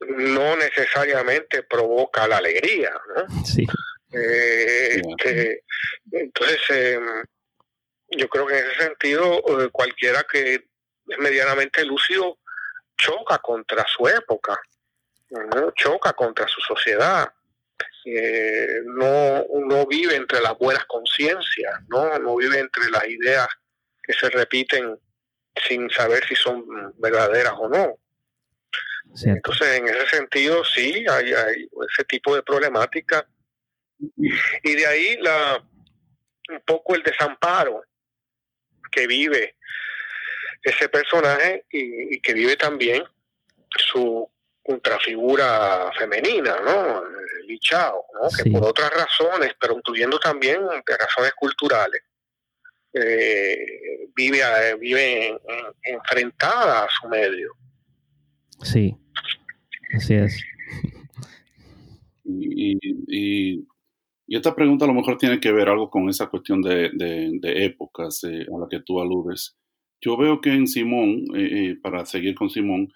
no 0.00 0.56
necesariamente 0.56 1.62
provoca 1.62 2.26
la 2.26 2.38
alegría, 2.38 2.92
¿no? 3.14 3.44
Sí. 3.44 3.66
Eh, 4.12 5.02
este, 5.06 5.64
entonces, 6.12 6.58
em, 6.70 7.24
yo 8.10 8.28
creo 8.28 8.46
que 8.46 8.58
en 8.58 8.66
ese 8.66 8.84
sentido, 8.84 9.42
eh, 9.60 9.68
cualquiera 9.70 10.24
que 10.24 10.54
es 10.54 11.18
medianamente 11.18 11.84
lúcido 11.84 12.38
choca 12.96 13.38
contra 13.38 13.84
su 13.86 14.08
época, 14.08 14.58
choca 15.76 16.12
contra 16.14 16.48
su 16.48 16.60
sociedad. 16.60 17.28
Eh, 18.04 18.80
no, 18.86 19.44
no 19.66 19.86
vive 19.86 20.16
entre 20.16 20.40
las 20.40 20.56
buenas 20.56 20.84
conciencias, 20.86 21.74
¿no? 21.88 22.18
no 22.18 22.36
vive 22.36 22.58
entre 22.58 22.90
las 22.90 23.06
ideas 23.06 23.46
que 24.02 24.14
se 24.14 24.30
repiten 24.30 24.98
sin 25.66 25.90
saber 25.90 26.24
si 26.26 26.34
son 26.34 26.64
verdaderas 26.98 27.52
o 27.58 27.68
no. 27.68 27.98
Entonces, 29.24 29.78
en 29.78 29.88
ese 29.88 30.06
sentido, 30.08 30.64
sí, 30.64 31.04
hay, 31.08 31.32
hay 31.32 31.68
ese 31.90 32.04
tipo 32.08 32.34
de 32.34 32.42
problemática. 32.42 33.26
Y 34.62 34.74
de 34.74 34.86
ahí 34.86 35.16
la 35.16 35.62
un 36.48 36.60
poco 36.60 36.94
el 36.94 37.02
desamparo 37.02 37.82
que 38.90 39.06
vive 39.06 39.56
ese 40.62 40.88
personaje 40.88 41.64
y, 41.70 42.20
que 42.20 42.32
vive 42.32 42.56
también 42.56 43.04
su 43.76 44.28
contrafigura 44.62 45.90
femenina, 45.96 46.60
¿no? 46.60 47.04
Lichao, 47.46 48.04
¿no? 48.14 48.28
Que 48.30 48.50
por 48.50 48.64
otras 48.64 48.90
razones, 48.90 49.54
pero 49.58 49.74
incluyendo 49.74 50.18
también 50.18 50.60
razones 50.86 51.32
culturales, 51.34 52.02
eh, 52.92 54.08
vive, 54.14 54.74
vive 54.76 55.40
enfrentada 55.82 56.84
a 56.84 56.88
su 56.90 57.08
medio. 57.08 57.52
Sí, 58.62 58.96
así 59.94 60.14
es. 60.14 60.42
Y, 62.28 63.64
esta 64.28 64.54
pregunta 64.54 64.84
a 64.84 64.88
lo 64.88 64.94
mejor 64.94 65.16
tiene 65.16 65.40
que 65.40 65.52
ver 65.52 65.68
algo 65.68 65.88
con 65.88 66.08
esa 66.08 66.26
cuestión 66.26 66.60
de, 66.60 66.90
de, 66.92 67.64
épocas 67.64 68.22
eh, 68.24 68.46
a 68.54 68.58
la 68.58 68.68
que 68.70 68.80
tú 68.80 69.00
aludes. 69.00 69.56
Yo 70.02 70.16
veo 70.16 70.40
que 70.40 70.52
en 70.52 70.66
Simón, 70.66 71.24
eh, 71.34 71.70
eh, 71.70 71.76
para 71.82 72.04
seguir 72.04 72.34
con 72.34 72.50
Simón, 72.50 72.92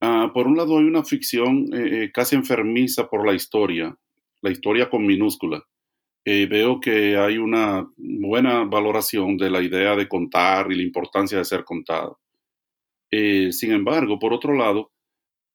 ah, 0.00 0.30
por 0.32 0.46
un 0.46 0.56
lado 0.56 0.78
hay 0.78 0.84
una 0.84 1.04
ficción 1.04 1.66
casi 2.14 2.34
enfermiza 2.34 3.08
por 3.08 3.26
la 3.26 3.34
historia, 3.34 3.96
la 4.40 4.50
historia 4.50 4.88
con 4.88 5.06
minúscula. 5.06 5.62
veo 6.24 6.80
que 6.80 7.16
hay 7.16 7.38
una 7.38 7.86
buena 7.96 8.64
valoración 8.64 9.36
de 9.36 9.50
la 9.50 9.60
idea 9.62 9.96
de 9.96 10.08
contar 10.08 10.72
y 10.72 10.76
la 10.76 10.82
importancia 10.82 11.38
de 11.38 11.44
ser 11.44 11.64
contado. 11.64 12.20
sin 13.10 13.72
embargo, 13.72 14.18
por 14.18 14.32
otro 14.32 14.54
lado, 14.54 14.92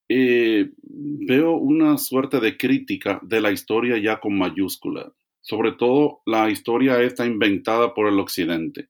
eh, 0.08 0.72
veo 0.84 1.54
una 1.54 1.98
suerte 1.98 2.39
de 2.39 2.58
crítica 2.58 3.20
de 3.24 3.41
la 3.41 3.52
historia 3.52 3.98
ya 3.98 4.20
con 4.20 4.38
mayúscula. 4.38 5.12
Sobre 5.41 5.72
todo 5.74 6.22
la 6.26 6.50
historia 6.50 7.02
está 7.02 7.26
inventada 7.26 7.94
por 7.94 8.08
el 8.08 8.20
occidente. 8.20 8.89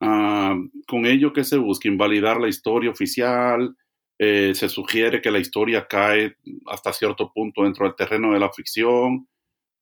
Ah, 0.00 0.56
con 0.88 1.06
ello 1.06 1.32
que 1.32 1.44
se 1.44 1.58
busca 1.58 1.88
invalidar 1.88 2.40
la 2.40 2.48
historia 2.48 2.90
oficial, 2.90 3.76
eh, 4.18 4.52
se 4.54 4.68
sugiere 4.68 5.20
que 5.22 5.30
la 5.30 5.38
historia 5.38 5.86
cae 5.88 6.36
hasta 6.66 6.92
cierto 6.92 7.32
punto 7.32 7.62
dentro 7.64 7.86
del 7.86 7.96
terreno 7.96 8.32
de 8.32 8.40
la 8.40 8.52
ficción 8.52 9.28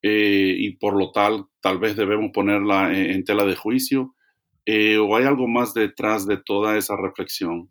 eh, 0.02 0.54
y 0.58 0.76
por 0.76 0.96
lo 0.96 1.10
tal 1.12 1.46
tal 1.60 1.78
vez 1.78 1.96
debemos 1.96 2.30
ponerla 2.32 2.94
en 2.94 3.24
tela 3.24 3.44
de 3.44 3.56
juicio. 3.56 4.14
¿O 4.66 5.16
hay 5.16 5.24
algo 5.24 5.48
más 5.48 5.74
detrás 5.74 6.26
de 6.26 6.36
toda 6.36 6.78
esa 6.78 6.96
reflexión? 6.96 7.68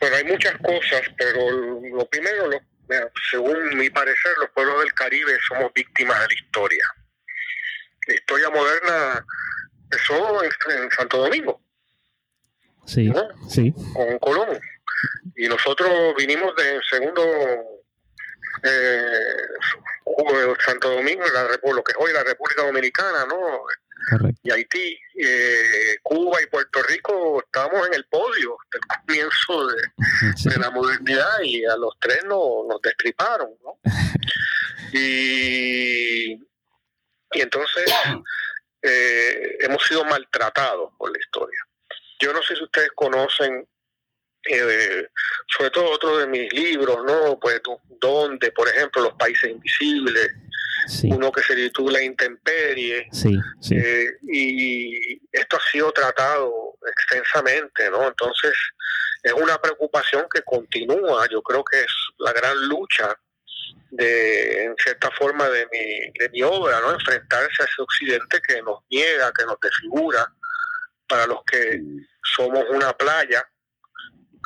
Bueno, 0.00 0.16
hay 0.16 0.24
muchas 0.24 0.56
cosas, 0.58 1.02
pero 1.16 1.50
lo 1.50 2.06
primero, 2.06 2.48
lo, 2.48 2.60
según 3.30 3.76
mi 3.76 3.90
parecer, 3.90 4.32
los 4.40 4.50
pueblos 4.50 4.80
del 4.80 4.92
Caribe 4.94 5.38
somos 5.46 5.72
víctimas 5.74 6.20
de 6.20 6.26
la 6.28 6.34
historia. 6.34 6.86
La 8.06 8.14
historia 8.14 8.50
moderna 8.50 9.26
empezó 9.84 10.42
en, 10.44 10.90
Santo 10.90 11.18
Domingo. 11.18 11.60
Sí, 12.86 13.12
sí. 13.48 13.72
Con 13.94 14.18
Colón. 14.18 14.60
Y 15.36 15.48
nosotros 15.48 16.14
vinimos 16.16 16.54
de 16.56 16.80
segundo 16.90 17.22
eh, 18.62 19.36
Santo 20.64 20.90
Domingo, 20.90 21.24
la, 21.32 21.42
lo 21.72 21.84
que 21.84 21.92
es 21.92 21.98
hoy 21.98 22.12
la 22.12 22.24
República 22.24 22.62
Dominicana, 22.62 23.24
¿no? 23.26 23.62
Y 24.42 24.50
Haití, 24.50 24.98
eh, 25.18 25.96
Cuba 26.02 26.42
y 26.42 26.46
Puerto 26.46 26.82
Rico 26.82 27.42
estamos 27.44 27.86
en 27.86 27.94
el 27.94 28.04
podio 28.06 28.56
del 28.70 28.80
comienzo 28.98 29.66
de, 29.66 30.58
la 30.58 30.70
modernidad 30.70 31.40
y 31.42 31.64
a 31.64 31.76
los 31.76 31.94
tres 32.00 32.24
nos, 32.24 32.66
nos 32.68 32.80
destriparon. 32.82 33.50
¿no? 33.62 33.78
y, 34.92 36.32
y 36.32 37.40
entonces 37.40 37.84
eh, 38.82 39.58
hemos 39.60 39.82
sido 39.84 40.04
maltratados 40.04 40.92
por 40.98 41.10
la 41.12 41.18
historia. 41.18 41.58
Yo 42.20 42.32
no 42.32 42.42
sé 42.42 42.56
si 42.56 42.64
ustedes 42.64 42.90
conocen, 42.94 43.66
eh, 44.44 45.08
sobre 45.56 45.70
todo 45.70 45.90
otro 45.90 46.18
de 46.18 46.26
mis 46.26 46.52
libros, 46.52 46.98
¿no? 47.04 47.38
Pues 47.38 47.60
donde, 48.00 48.50
por 48.52 48.68
ejemplo, 48.68 49.02
los 49.02 49.14
países 49.14 49.50
invisibles, 49.50 50.32
uno 51.04 51.30
que 51.30 51.42
se 51.42 51.54
titula 51.54 52.02
Intemperie. 52.02 53.08
Sí, 53.12 53.38
eh, 53.70 54.06
y 54.22 55.20
esto 55.30 55.56
ha 55.56 55.70
sido 55.70 55.92
tratado 55.92 56.76
extensamente, 56.86 57.88
¿no? 57.90 58.08
Entonces, 58.08 58.52
es 59.22 59.32
una 59.32 59.60
preocupación 59.60 60.26
que 60.32 60.42
continúa. 60.42 61.26
Yo 61.30 61.42
creo 61.42 61.62
que 61.64 61.80
es 61.80 61.92
la 62.18 62.32
gran 62.32 62.68
lucha 62.68 63.16
de, 63.90 64.64
en 64.64 64.74
cierta 64.76 65.10
forma, 65.12 65.48
de 65.48 65.66
mi, 65.70 66.12
de 66.18 66.28
mi 66.30 66.42
obra, 66.42 66.80
¿no? 66.80 66.92
Enfrentarse 66.92 67.62
a 67.62 67.66
ese 67.66 67.82
occidente 67.82 68.40
que 68.46 68.60
nos 68.62 68.80
niega, 68.90 69.32
que 69.32 69.46
nos 69.46 69.60
desfigura, 69.60 70.26
para 71.06 71.26
los 71.26 71.44
que 71.44 71.80
somos 72.22 72.64
una 72.70 72.92
playa 72.96 73.46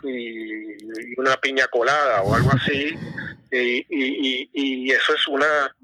y, 0.02 0.76
una 1.16 1.36
piña 1.36 1.66
colada 1.68 2.22
o 2.22 2.34
algo 2.34 2.50
así. 2.52 2.94
y, 3.50 3.86
y, 3.88 4.50
y 4.52 4.90
eso 4.90 5.14
es 5.14 5.28
una 5.28 5.74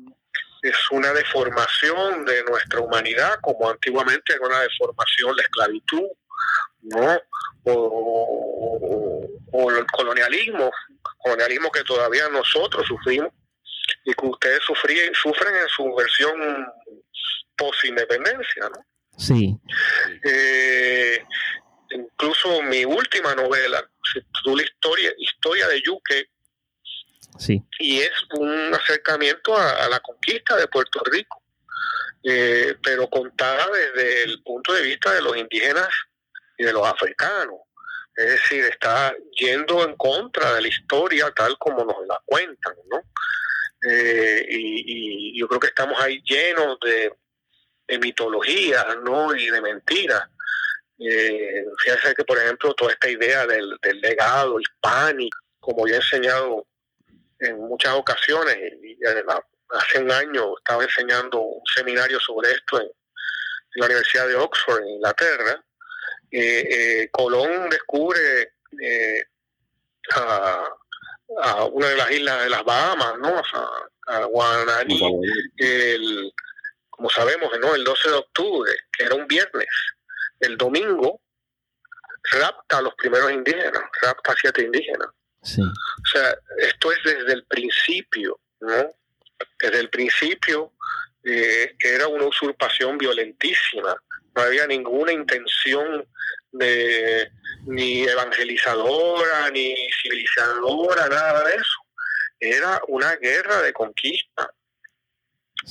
es 0.62 0.76
una 0.92 1.12
deformación 1.12 2.24
de 2.24 2.44
nuestra 2.44 2.80
humanidad, 2.80 3.38
como 3.42 3.68
antiguamente 3.68 4.32
era 4.32 4.46
una 4.46 4.60
deformación 4.60 5.36
la 5.36 5.42
esclavitud, 5.42 6.06
¿no? 6.82 7.20
O, 7.64 9.28
el 9.70 9.86
colonialismo, 9.86 10.70
colonialismo 11.18 11.70
que 11.70 11.82
todavía 11.84 12.28
nosotros 12.28 12.86
sufrimos 12.86 13.30
y 14.04 14.14
que 14.14 14.26
ustedes 14.26 14.60
sufren 14.64 15.54
en 15.54 15.68
su 15.68 15.94
versión 15.94 16.66
post-independencia, 17.56 18.68
¿no? 18.68 18.84
Sí. 19.18 19.56
Eh, 20.24 21.24
incluso 21.94 22.62
mi 22.62 22.84
última 22.84 23.34
novela, 23.34 23.88
se 24.12 24.20
titula 24.20 24.62
Historia, 24.62 25.12
Historia 25.18 25.68
de 25.68 25.82
Yuque, 25.82 26.28
y 27.78 28.00
es 28.00 28.12
un 28.34 28.74
acercamiento 28.74 29.56
a, 29.56 29.88
la 29.88 30.00
conquista 30.00 30.56
de 30.56 30.68
Puerto 30.68 31.00
Rico, 31.04 31.42
eh, 32.22 32.76
pero 32.82 33.08
contada 33.08 33.66
desde 33.70 34.24
el 34.24 34.42
punto 34.42 34.72
de 34.74 34.82
vista 34.82 35.12
de 35.12 35.22
los 35.22 35.36
indígenas 35.36 35.88
y 36.58 36.64
de 36.64 36.72
los 36.72 36.86
africanos. 36.86 37.56
Es 38.14 38.26
decir, 38.26 38.64
está 38.64 39.14
yendo 39.38 39.82
en 39.84 39.96
contra 39.96 40.54
de 40.54 40.62
la 40.62 40.68
historia 40.68 41.30
tal 41.34 41.56
como 41.58 41.84
nos 41.84 42.06
la 42.06 42.20
cuentan, 42.26 42.74
¿no? 42.90 43.02
Eh, 43.90 44.46
y, 44.48 45.40
yo 45.40 45.48
creo 45.48 45.58
que 45.58 45.68
estamos 45.68 46.00
ahí 46.00 46.22
llenos 46.22 46.78
de, 46.80 47.12
de 47.88 47.98
mitologías, 47.98 48.86
¿no? 49.02 49.34
Y 49.34 49.46
de 49.46 49.60
mentiras. 49.60 50.28
Eh, 50.98 51.64
fíjense 51.82 52.14
que, 52.14 52.24
por 52.24 52.38
ejemplo, 52.38 52.74
toda 52.74 52.92
esta 52.92 53.08
idea 53.08 53.46
del, 53.46 53.76
del 53.82 54.00
legado 54.00 54.60
hispánico, 54.60 55.38
como 55.60 55.86
yo 55.86 55.94
he 55.94 55.98
enseñado 55.98 56.66
en 57.42 57.58
muchas 57.58 57.94
ocasiones 57.94 58.56
y, 58.82 58.98
hace 59.70 59.98
un 59.98 60.10
año 60.10 60.56
estaba 60.58 60.84
enseñando 60.84 61.40
un 61.40 61.62
seminario 61.74 62.20
sobre 62.20 62.52
esto 62.52 62.80
en, 62.80 62.88
la 63.74 63.86
Universidad 63.86 64.28
de 64.28 64.36
Oxford, 64.36 64.82
en 64.82 64.88
Inglaterra. 64.88 65.64
Eh, 66.30 67.00
eh, 67.00 67.08
Colón 67.10 67.70
descubre 67.70 68.52
eh, 68.82 69.24
a, 70.14 70.68
una 71.72 71.88
de 71.88 71.96
las 71.96 72.10
islas 72.10 72.44
de 72.44 72.50
las 72.50 72.64
Bahamas, 72.64 73.18
¿no? 73.18 73.42
a, 74.08 74.24
Guananí, 74.26 75.00
el, 75.56 76.32
como 76.90 77.08
sabemos, 77.08 77.50
¿no? 77.60 77.74
el 77.74 77.82
12 77.82 78.10
de 78.10 78.14
octubre, 78.14 78.72
que 78.92 79.04
era 79.04 79.14
un 79.14 79.26
viernes. 79.26 79.68
El 80.42 80.56
domingo 80.58 81.20
rapta 82.32 82.78
a 82.78 82.82
los 82.82 82.94
primeros 82.94 83.32
indígenas, 83.32 83.82
rapta 84.02 84.32
a 84.32 84.36
siete 84.38 84.62
indígenas. 84.62 85.08
Sí. 85.42 85.60
O 85.62 86.06
sea, 86.12 86.36
esto 86.58 86.92
es 86.92 86.98
desde 87.04 87.32
el 87.32 87.44
principio 87.46 88.38
¿no? 88.62 88.94
Desde 89.58 89.80
el 89.80 89.90
principio 89.90 90.72
eh, 91.24 91.74
era 91.78 92.06
una 92.06 92.26
usurpación 92.26 92.96
violentísima, 92.96 93.94
no 94.34 94.42
había 94.42 94.66
ninguna 94.66 95.12
intención 95.12 96.06
de 96.52 97.30
ni 97.66 98.04
evangelizadora, 98.04 99.50
ni 99.50 99.74
civilizadora, 100.02 101.08
nada 101.08 101.44
de 101.44 101.54
eso. 101.54 101.78
Era 102.40 102.80
una 102.88 103.16
guerra 103.16 103.62
de 103.62 103.72
conquista. 103.72 104.52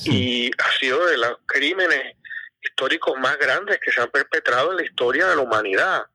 Y 0.06 0.50
ha 0.58 0.72
sido 0.80 1.06
de 1.06 1.18
los 1.18 1.38
crímenes 1.46 2.16
históricos 2.62 3.18
más 3.20 3.38
grandes 3.38 3.80
que 3.80 3.92
se 3.92 4.02
han 4.02 4.10
perpetrado 4.10 4.72
en 4.72 4.78
la 4.78 4.84
historia 4.84 5.28
de 5.28 5.36
la 5.36 5.42
humanidad. 5.42 6.06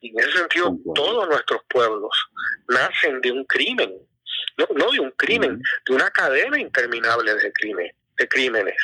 Y 0.00 0.10
en 0.10 0.20
ese 0.20 0.38
sentido, 0.38 0.76
todos 0.94 1.28
nuestros 1.28 1.62
pueblos 1.68 2.10
nacen 2.68 3.20
de 3.20 3.32
un 3.32 3.44
crimen, 3.44 3.94
no, 4.58 4.66
no 4.74 4.90
de 4.90 5.00
un 5.00 5.10
crimen, 5.12 5.62
de 5.86 5.94
una 5.94 6.10
cadena 6.10 6.58
interminable 6.58 7.34
de, 7.34 7.52
crimen, 7.52 7.90
de 8.16 8.28
crímenes. 8.28 8.76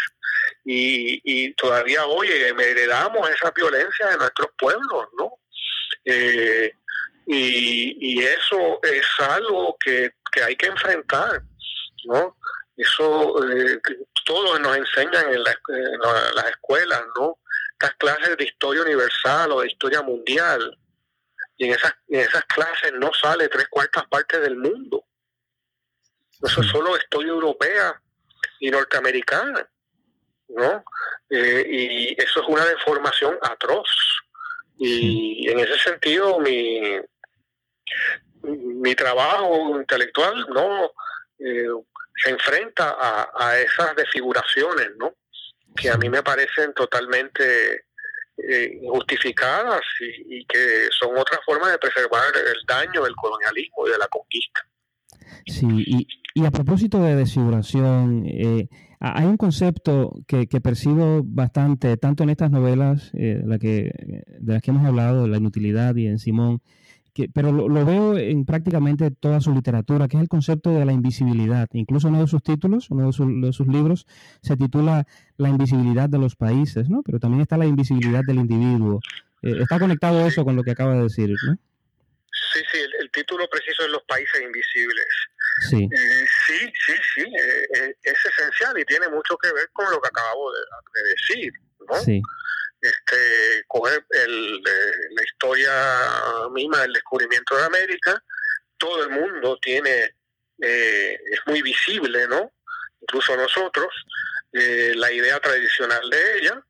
Y, 0.65 1.21
y 1.25 1.53
todavía 1.55 2.07
hoy 2.07 2.29
heredamos 2.29 3.29
esa 3.31 3.51
violencia 3.51 4.09
de 4.09 4.17
nuestros 4.17 4.49
pueblos, 4.59 5.09
¿no? 5.19 5.33
Eh, 6.05 6.73
y, 7.27 7.97
y, 8.01 8.23
eso 8.23 8.81
es 8.83 9.07
algo 9.19 9.77
que, 9.85 10.13
que, 10.33 10.43
hay 10.43 10.57
que 10.57 10.67
enfrentar, 10.67 11.43
¿no? 12.07 12.37
Eso 12.77 13.47
eh, 13.47 13.79
todos 14.31 14.61
nos 14.61 14.77
enseñan 14.77 15.35
en, 15.35 15.43
las 15.43 16.47
escuelas, 16.51 17.03
¿no? 17.19 17.41
Estas 17.73 17.97
clases 17.97 18.37
de 18.37 18.45
historia 18.45 18.83
universal 18.83 19.51
o 19.51 19.61
de 19.61 19.67
historia 19.67 20.03
mundial. 20.03 20.79
Y 21.57 21.65
en 21.65 21.73
esas, 21.73 21.93
en 22.07 22.21
esas 22.21 22.45
clases 22.45 22.93
no 22.93 23.11
sale 23.13 23.49
tres 23.49 23.67
cuartas 23.69 24.07
partes 24.07 24.41
del 24.41 24.57
mundo. 24.57 25.05
Eso 26.41 26.61
es 26.61 26.69
solo 26.69 26.97
historia 26.97 27.33
europea 27.33 28.01
y 28.61 28.71
norteamericana, 28.71 29.69
¿no? 30.49 30.85
Eh, 31.29 31.67
y 31.69 32.23
eso 32.23 32.43
es 32.43 32.47
una 32.47 32.65
deformación 32.67 33.37
atroz. 33.43 33.89
Y 34.79 35.49
en 35.51 35.59
ese 35.59 35.77
sentido, 35.77 36.39
mi, 36.39 37.01
mi 38.45 38.95
trabajo 38.95 39.77
intelectual 39.77 40.47
no 40.51 40.93
eh, 41.41 41.67
se 42.23 42.31
enfrenta 42.31 42.97
a, 43.01 43.59
esas 43.59 43.95
desfiguraciones, 43.97 44.91
¿no? 44.99 45.15
Que 45.77 45.91
a 45.91 45.97
mí 45.97 46.09
me 46.09 46.23
parecen 46.23 46.73
totalmente 46.75 47.85
eh, 48.37 48.81
injustificadas 48.83 49.81
y, 50.01 50.45
que 50.47 50.89
son 50.99 51.17
otra 51.17 51.39
forma 51.45 51.71
de 51.71 51.79
preservar 51.79 52.25
el 52.35 52.67
daño 52.67 53.05
del 53.05 53.15
colonialismo 53.15 53.87
y 53.87 53.91
de 53.91 53.99
la 53.99 54.09
conquista. 54.09 54.61
Sí, 55.47 56.07
y, 56.35 56.45
a 56.45 56.51
propósito 56.51 57.03
de 57.03 57.17
desfiguración, 57.17 58.25
eh, 58.27 58.69
hay 58.99 59.25
un 59.25 59.37
concepto 59.37 60.13
que, 60.27 60.47
percibo 60.61 61.23
bastante, 61.25 61.97
tanto 61.97 62.23
en 62.23 62.31
estas 62.31 62.51
novelas 62.51 63.11
eh, 63.15 63.41
la 63.45 63.59
que, 63.59 63.93
de 64.41 64.53
las 64.53 64.63
que 64.63 64.71
hemos 64.71 64.87
hablado, 64.87 65.27
La 65.27 65.39
inutilidad 65.39 65.97
y 65.97 66.07
en 66.07 66.19
Simón, 66.19 66.61
pero 67.29 67.53
lo, 67.53 67.85
veo 67.85 68.17
en 68.17 68.45
prácticamente 68.45 69.11
toda 69.11 69.41
su 69.41 69.53
literatura, 69.53 70.09
que 70.09 70.17
es 70.17 70.23
el 70.23 70.29
concepto 70.29 70.71
de 70.71 70.85
la 70.85 70.93
invisibilidad. 70.93 71.69
Incluso 71.73 72.09
uno 72.09 72.21
de 72.21 72.27
sus 72.27 72.43
títulos, 72.43 72.91
uno 72.91 73.07
de, 73.07 73.53
sus 73.53 73.67
libros, 73.67 74.07
se 74.43 74.57
titula 74.57 75.07
La 75.37 75.49
invisibilidad 75.49 76.09
de 76.09 76.19
los 76.19 76.37
países, 76.37 76.89
¿no? 76.89 77.03
Pero 77.03 77.19
también 77.19 77.43
está 77.43 77.57
la 77.57 77.67
invisibilidad 77.67 78.23
del 78.27 78.37
individuo. 78.37 79.01
Eh, 79.43 79.59
está 79.61 79.79
conectado 79.79 80.27
eso 80.27 80.45
con 80.45 80.57
lo 80.57 80.63
que 80.63 80.73
acaba 80.73 80.95
de 80.95 81.03
decir, 81.03 81.31
¿no? 81.47 81.57
Sí, 82.53 82.61
sí, 82.73 82.79
el, 83.01 83.11
título 83.11 83.49
preciso 83.51 83.85
es 83.85 83.91
Los 83.91 84.03
países 84.05 84.41
invisibles. 84.43 85.07
Sí, 85.69 85.85
eh, 85.85 86.25
sí, 86.47 86.73
sí, 86.87 86.93
sí 87.15 87.23
eh, 87.23 87.95
es 88.03 88.19
esencial 88.25 88.79
y 88.79 88.85
tiene 88.85 89.09
mucho 89.09 89.37
que 89.37 89.53
ver 89.53 89.69
con 89.73 89.91
lo 89.91 90.01
que 90.01 90.09
acabo 90.09 90.53
de, 90.53 90.61
de 90.61 91.11
decir, 91.11 91.53
¿no? 91.89 91.97
Sí 91.97 92.23
este, 92.81 93.65
coger 93.67 94.05
el, 94.11 94.63
la 94.63 95.23
historia 95.25 95.73
misma 96.53 96.83
del 96.83 96.93
descubrimiento 96.93 97.57
de 97.57 97.65
América, 97.65 98.23
todo 98.79 99.05
el 99.05 99.11
mundo 99.11 99.59
tiene, 99.61 100.15
eh, 100.63 101.19
es 101.31 101.41
muy 101.47 101.63
visible, 101.63 102.27
¿no? 102.29 102.53
Incluso 103.01 103.37
nosotros, 103.37 103.89
eh, 104.53 104.93
la 104.97 105.13
idea 105.13 105.39
tradicional 105.41 106.09
de 106.11 106.39
ella, 106.39 106.65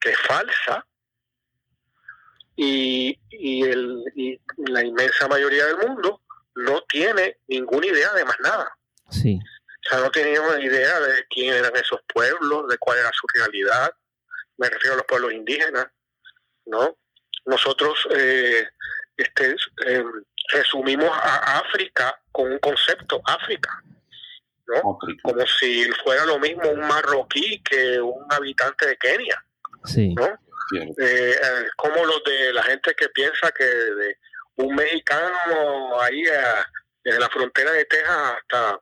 que 0.00 0.10
es 0.10 0.18
falsa, 0.18 0.86
y, 2.56 3.18
y, 3.30 3.64
el, 3.64 4.04
y 4.14 4.40
la 4.68 4.84
inmensa 4.84 5.26
mayoría 5.26 5.66
del 5.66 5.78
mundo 5.78 6.22
no 6.54 6.82
tiene 6.82 7.38
ninguna 7.48 7.86
idea 7.86 8.12
de 8.12 8.24
más 8.24 8.38
nada. 8.40 8.78
Sí. 9.10 9.40
O 9.40 9.88
sea, 9.88 10.00
no 10.00 10.10
teníamos 10.10 10.58
idea 10.60 11.00
de 11.00 11.26
quién 11.28 11.52
eran 11.52 11.74
esos 11.76 12.00
pueblos, 12.12 12.68
de 12.68 12.78
cuál 12.78 12.98
era 12.98 13.10
su 13.12 13.26
realidad, 13.34 13.92
me 14.58 14.68
refiero 14.68 14.94
a 14.94 14.96
los 14.98 15.06
pueblos 15.06 15.32
indígenas, 15.32 15.86
¿no? 16.66 16.96
Nosotros 17.46 17.98
eh, 18.10 18.66
este, 19.16 19.56
em, 19.86 20.10
resumimos 20.52 21.10
a 21.10 21.58
África 21.58 22.20
con 22.32 22.52
un 22.52 22.58
concepto, 22.58 23.20
África, 23.24 23.82
¿no? 24.66 24.98
Como 25.22 25.46
si 25.46 25.84
fuera 26.02 26.24
lo 26.24 26.38
mismo 26.38 26.68
un 26.70 26.80
marroquí 26.80 27.62
que 27.62 28.00
un 28.00 28.26
habitante 28.30 28.86
de 28.86 28.96
Kenia, 28.96 29.44
sí. 29.84 30.14
¿no? 30.14 30.26
Eh, 30.72 30.90
eh, 30.98 31.66
como 31.76 32.04
los 32.06 32.24
de 32.24 32.52
la 32.52 32.62
gente 32.62 32.94
que 32.94 33.08
piensa 33.10 33.52
que 33.52 33.64
de 33.64 34.18
un 34.56 34.74
mexicano 34.74 36.00
ahí 36.00 36.22
desde 37.02 37.20
la 37.20 37.28
frontera 37.28 37.72
de 37.72 37.84
Texas 37.84 38.36
hasta 38.38 38.80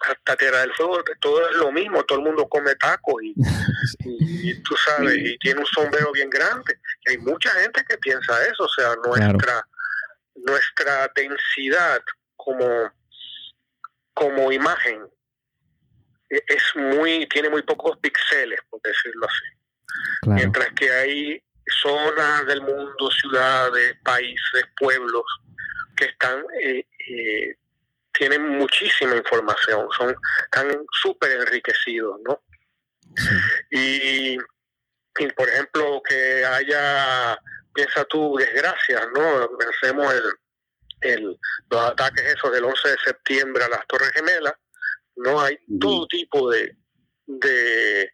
hasta 0.00 0.36
Tierra 0.36 0.60
del 0.60 0.74
Fuego 0.74 1.02
todo 1.20 1.48
es 1.48 1.56
lo 1.56 1.72
mismo, 1.72 2.04
todo 2.04 2.18
el 2.18 2.24
mundo 2.24 2.48
come 2.48 2.74
tacos 2.76 3.22
y, 4.00 4.62
tú 4.62 4.74
sabes, 4.76 5.16
y 5.16 5.38
tiene 5.38 5.60
un 5.60 5.66
sombrero 5.66 6.12
bien 6.12 6.30
grande. 6.30 6.78
Y 7.04 7.10
hay 7.12 7.18
mucha 7.18 7.50
gente 7.50 7.84
que 7.88 7.98
piensa 7.98 8.44
eso, 8.46 8.64
o 8.64 8.68
sea, 8.68 8.94
nuestra, 8.96 9.66
nuestra 10.34 11.10
densidad 11.14 12.02
como, 12.36 12.92
como 14.14 14.52
imagen 14.52 15.06
e, 16.30 16.42
es 16.46 16.64
muy, 16.74 17.26
tiene 17.28 17.48
muy 17.48 17.62
pocos 17.62 17.98
píxeles, 17.98 18.60
por 18.68 18.80
decirlo 18.82 19.26
así. 19.26 19.56
Mientras 20.26 20.68
que 20.72 20.90
hay 20.90 21.42
zonas 21.82 22.46
del 22.46 22.60
mundo, 22.60 23.10
ciudades, 23.10 23.96
países, 24.04 24.64
pueblos 24.78 25.24
que 25.96 26.06
están 26.06 26.44
eh, 26.60 26.86
eh, 27.08 27.56
tienen 28.16 28.48
muchísima 28.48 29.16
información, 29.16 29.88
son 29.96 30.14
tan 30.50 30.70
súper 31.02 31.32
enriquecidos, 31.32 32.20
¿no? 32.24 32.42
Y, 33.70 34.38
por 35.36 35.48
ejemplo, 35.48 36.02
que 36.06 36.44
haya, 36.44 37.38
piensa 37.74 38.04
tú, 38.04 38.36
desgracias, 38.36 39.06
¿no? 39.14 39.50
Pensemos 39.58 40.14
el, 40.14 41.12
el, 41.12 41.38
los 41.70 41.80
ataques 41.80 42.24
esos 42.24 42.52
del 42.52 42.64
11 42.64 42.88
de 42.88 42.96
septiembre 43.04 43.64
a 43.64 43.68
las 43.68 43.86
Torres 43.86 44.10
Gemelas, 44.12 44.54
¿no? 45.16 45.40
Hay 45.40 45.58
todo 45.80 46.06
tipo 46.06 46.50
de, 46.50 46.76
de, 47.26 48.12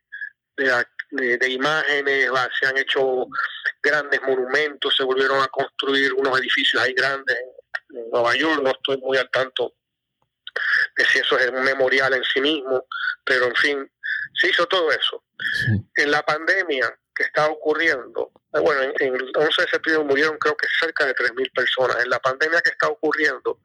de, 0.56 1.48
imágenes, 1.50 2.30
se 2.58 2.66
han 2.66 2.76
hecho 2.78 3.26
grandes 3.82 4.20
monumentos, 4.22 4.94
se 4.96 5.04
volvieron 5.04 5.42
a 5.42 5.48
construir 5.48 6.12
unos 6.14 6.38
edificios 6.38 6.82
ahí 6.82 6.92
grandes 6.92 7.36
en 7.90 8.10
Nueva 8.10 8.34
York, 8.36 8.62
no 8.62 8.70
estoy 8.70 8.98
muy 8.98 9.18
al 9.18 9.30
tanto 9.30 9.74
de 10.96 11.04
si 11.04 11.18
eso 11.18 11.38
es 11.38 11.50
un 11.50 11.62
memorial 11.62 12.14
en 12.14 12.24
sí 12.24 12.40
mismo, 12.40 12.86
pero 13.24 13.46
en 13.46 13.54
fin, 13.56 13.92
se 14.40 14.48
hizo 14.48 14.66
todo 14.66 14.90
eso. 14.90 15.24
En 15.96 16.10
la 16.10 16.22
pandemia 16.22 16.94
que 17.14 17.24
está 17.24 17.48
ocurriendo, 17.48 18.32
eh, 18.54 18.60
bueno, 18.60 18.82
en, 18.82 19.14
el 19.14 19.32
11 19.34 19.62
de 19.62 19.68
septiembre 19.68 20.04
murieron 20.04 20.38
creo 20.38 20.56
que 20.56 20.66
cerca 20.80 21.06
de 21.06 21.14
3.000 21.14 21.52
personas. 21.52 22.02
En 22.02 22.10
la 22.10 22.18
pandemia 22.18 22.60
que 22.60 22.70
está 22.70 22.88
ocurriendo, 22.88 23.60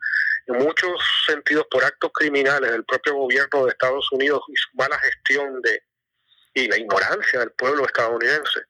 en 0.48 0.58
muchos 0.58 1.02
sentidos 1.26 1.66
por 1.70 1.84
actos 1.84 2.12
criminales 2.14 2.72
del 2.72 2.86
propio 2.86 3.16
gobierno 3.16 3.66
de 3.66 3.72
Estados 3.72 4.12
Unidos 4.12 4.42
y 4.48 4.56
su 4.56 4.70
mala 4.76 4.98
gestión 5.00 5.62
de 5.62 5.84
y 6.54 6.68
la 6.68 6.78
ignorancia 6.78 7.40
del 7.40 7.52
pueblo 7.52 7.86
estadounidense 7.86 8.62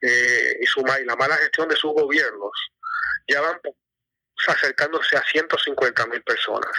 eh, 0.00 0.56
y, 0.60 0.66
su, 0.66 0.80
y 0.80 1.04
la 1.04 1.14
mala 1.14 1.36
gestión 1.36 1.68
de 1.68 1.76
sus 1.76 1.92
gobiernos, 1.92 2.52
ya 3.28 3.40
van 3.42 3.60
acercándose 4.46 5.16
a 5.16 5.24
150 5.24 6.06
mil 6.06 6.22
personas. 6.22 6.72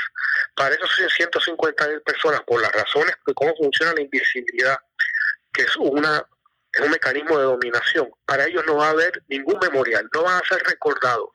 Para 0.56 0.76
esos 0.76 0.90
150 1.16 1.88
mil 1.88 2.02
personas, 2.02 2.42
por 2.42 2.62
las 2.62 2.72
razones 2.72 3.16
de 3.26 3.34
cómo 3.34 3.56
funciona 3.56 3.94
la 3.94 4.02
invisibilidad, 4.02 4.78
que 5.54 5.64
es 5.64 5.76
una 5.78 6.26
es 6.72 6.82
un 6.82 6.92
mecanismo 6.92 7.38
de 7.38 7.46
dominación, 7.46 8.12
para 8.26 8.46
ellos 8.46 8.64
no 8.68 8.76
va 8.76 8.88
a 8.88 8.90
haber 8.90 9.24
ningún 9.30 9.58
memorial, 9.60 10.10
no 10.14 10.24
van 10.24 10.42
a 10.42 10.48
ser 10.48 10.62
recordados. 10.64 11.32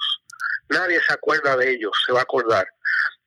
Nadie 0.69 1.01
se 1.01 1.15
acuerda 1.15 1.57
de 1.57 1.71
ellos, 1.71 1.93
se 2.07 2.13
va 2.13 2.21
a 2.21 2.25
acordar, 2.25 2.69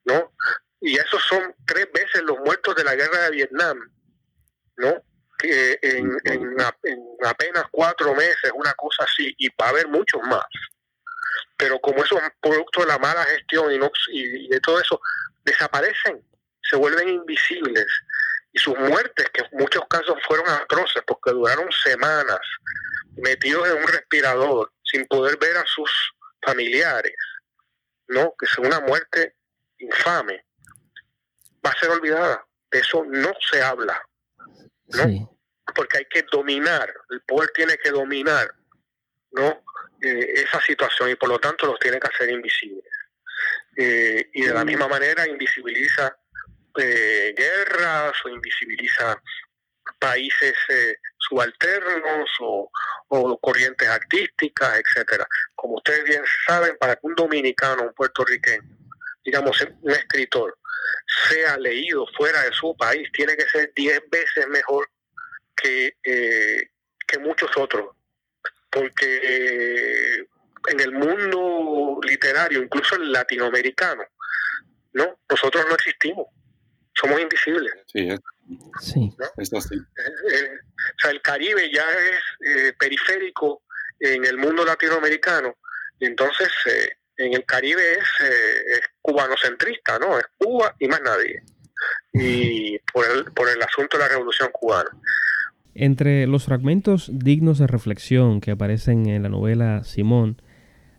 ¿no? 0.05 0.31
Y 0.79 0.95
esos 0.95 1.23
son 1.23 1.55
tres 1.65 1.87
veces 1.91 2.21
los 2.21 2.37
muertos 2.39 2.75
de 2.75 2.83
la 2.83 2.93
guerra 2.93 3.23
de 3.23 3.31
Vietnam, 3.31 3.79
¿no? 4.77 5.03
Que 5.39 5.79
en, 5.81 6.15
en, 6.25 6.55
en 6.83 6.99
apenas 7.25 7.63
cuatro 7.71 8.13
meses, 8.13 8.51
una 8.53 8.73
cosa 8.75 9.05
así, 9.05 9.33
y 9.39 9.49
va 9.49 9.65
a 9.65 9.69
haber 9.69 9.87
muchos 9.87 10.21
más 10.21 10.45
pero 11.63 11.79
como 11.79 12.03
eso 12.03 12.17
es 12.17 12.29
producto 12.41 12.81
de 12.81 12.87
la 12.87 12.99
mala 12.99 13.23
gestión 13.23 13.71
y, 13.71 13.79
y, 14.11 14.49
de 14.49 14.59
todo 14.59 14.81
eso, 14.81 14.99
desaparecen, 15.45 16.21
se 16.61 16.75
vuelven 16.75 17.07
invisibles. 17.07 17.87
y 18.51 18.59
sus 18.59 18.77
muertes, 18.77 19.29
que 19.33 19.43
en 19.43 19.47
muchos 19.53 19.81
casos 19.87 20.17
fueron 20.27 20.45
atroces 20.49 21.01
porque 21.07 21.31
duraron 21.31 21.71
semanas 21.71 22.41
metidos 23.15 23.65
en 23.69 23.77
un 23.77 23.87
respirador 23.87 24.73
sin 24.83 25.05
poder 25.05 25.37
ver 25.37 25.55
a 25.55 25.63
sus 25.65 25.89
familiares, 26.41 27.15
¿no? 28.09 28.35
Que 28.37 28.45
es 28.45 28.57
una 28.57 28.81
muerte 28.81 29.37
infame, 29.77 30.43
va 31.65 31.69
a 31.69 31.79
ser 31.79 31.91
olvidada. 31.91 32.45
De 32.71 32.79
eso 32.79 33.05
no 33.05 33.31
se 33.49 33.61
habla, 33.61 34.05
¿no? 34.87 35.39
Porque 35.73 35.99
hay 35.99 36.05
que 36.09 36.25
dominar, 36.29 36.93
el 37.09 37.21
poder 37.21 37.51
tiene 37.55 37.77
que 37.77 37.89
dominar, 37.89 38.53
¿no? 39.33 39.63
Eh, 40.01 40.33
esa 40.35 40.59
situación 40.61 41.09
y 41.09 41.15
por 41.15 41.29
lo 41.29 41.39
tanto 41.39 41.65
los 41.65 41.79
tiene 41.79 41.99
que 41.99 42.07
hacer 42.07 42.29
invisibles. 42.29 42.83
Eh, 43.75 44.29
y 44.33 44.43
de 44.43 44.53
la 44.53 44.65
misma 44.65 44.87
manera 44.87 45.27
invisibiliza 45.27 46.15
eh, 46.77 47.33
guerras 47.35 48.13
o 48.25 48.29
invisibiliza 48.29 49.21
países 49.99 50.53
subalternos 51.17 52.29
o, 52.39 52.69
corrientes 53.41 53.87
artísticas, 53.87 54.79
etcétera. 54.79 55.25
Como 55.55 55.75
ustedes 55.75 56.03
bien 56.03 56.23
saben, 56.45 56.77
para 56.77 56.95
que 56.95 57.01
un 57.07 57.15
dominicano, 57.15 57.83
un 57.83 57.93
puertorriqueño, 57.93 58.63
digamos, 59.23 59.61
un 59.81 59.91
escritor, 59.91 60.57
sea 61.29 61.57
leído 61.57 62.05
fuera 62.17 62.41
de 62.41 62.51
su 62.51 62.75
país, 62.75 63.09
tiene 63.13 63.37
que 63.37 63.47
ser 63.47 63.71
diez 63.75 64.01
veces 64.09 64.47
mejor 64.49 64.89
que, 65.55 65.95
que 66.03 67.19
muchos 67.19 67.51
otros. 67.55 67.95
Porque 68.73 70.25
en 70.67 70.79
el 70.79 70.91
mundo 70.91 71.99
literario, 72.01 72.63
incluso 72.63 72.95
el 72.95 73.11
latinoamericano, 73.11 74.03
¿no? 74.93 75.19
Nosotros 75.29 75.65
no 75.69 75.75
existimos, 75.75 76.27
somos 76.93 77.19
invisibles. 77.19 77.73
Sí, 77.87 78.09
Sí. 78.81 79.11
Es 79.37 79.53
así. 79.53 79.75
Eh, 79.75 80.35
eh, 80.35 80.49
o 80.75 80.99
sea, 80.99 81.11
el 81.11 81.21
Caribe 81.21 81.71
ya 81.73 81.85
es 81.89 82.19
eh, 82.45 82.73
periférico 82.77 83.63
en 83.99 84.25
el 84.25 84.37
mundo 84.37 84.65
latinoamericano, 84.65 85.55
y 85.99 86.05
entonces 86.05 86.51
en 87.15 87.33
el 87.33 87.45
Caribe 87.45 87.93
es, 87.93 88.27
es, 88.67 88.81
cubanocentrista, 89.01 89.97
¿no? 89.99 90.19
Es 90.19 90.25
Cuba 90.37 90.75
y 90.79 90.87
más 90.87 91.01
nadie. 91.01 91.41
Y 92.11 92.77
por 92.91 93.05
el, 93.09 93.25
por 93.31 93.49
el 93.49 93.61
asunto 93.61 93.97
de 93.97 94.03
la 94.03 94.09
revolución 94.09 94.49
cubana. 94.51 94.89
Entre 95.75 96.27
los 96.27 96.45
fragmentos 96.45 97.11
dignos 97.13 97.57
de 97.57 97.67
reflexión 97.67 98.41
que 98.41 98.51
aparecen 98.51 99.07
en 99.07 99.23
la 99.23 99.29
novela 99.29 99.83
Simón, 99.83 100.37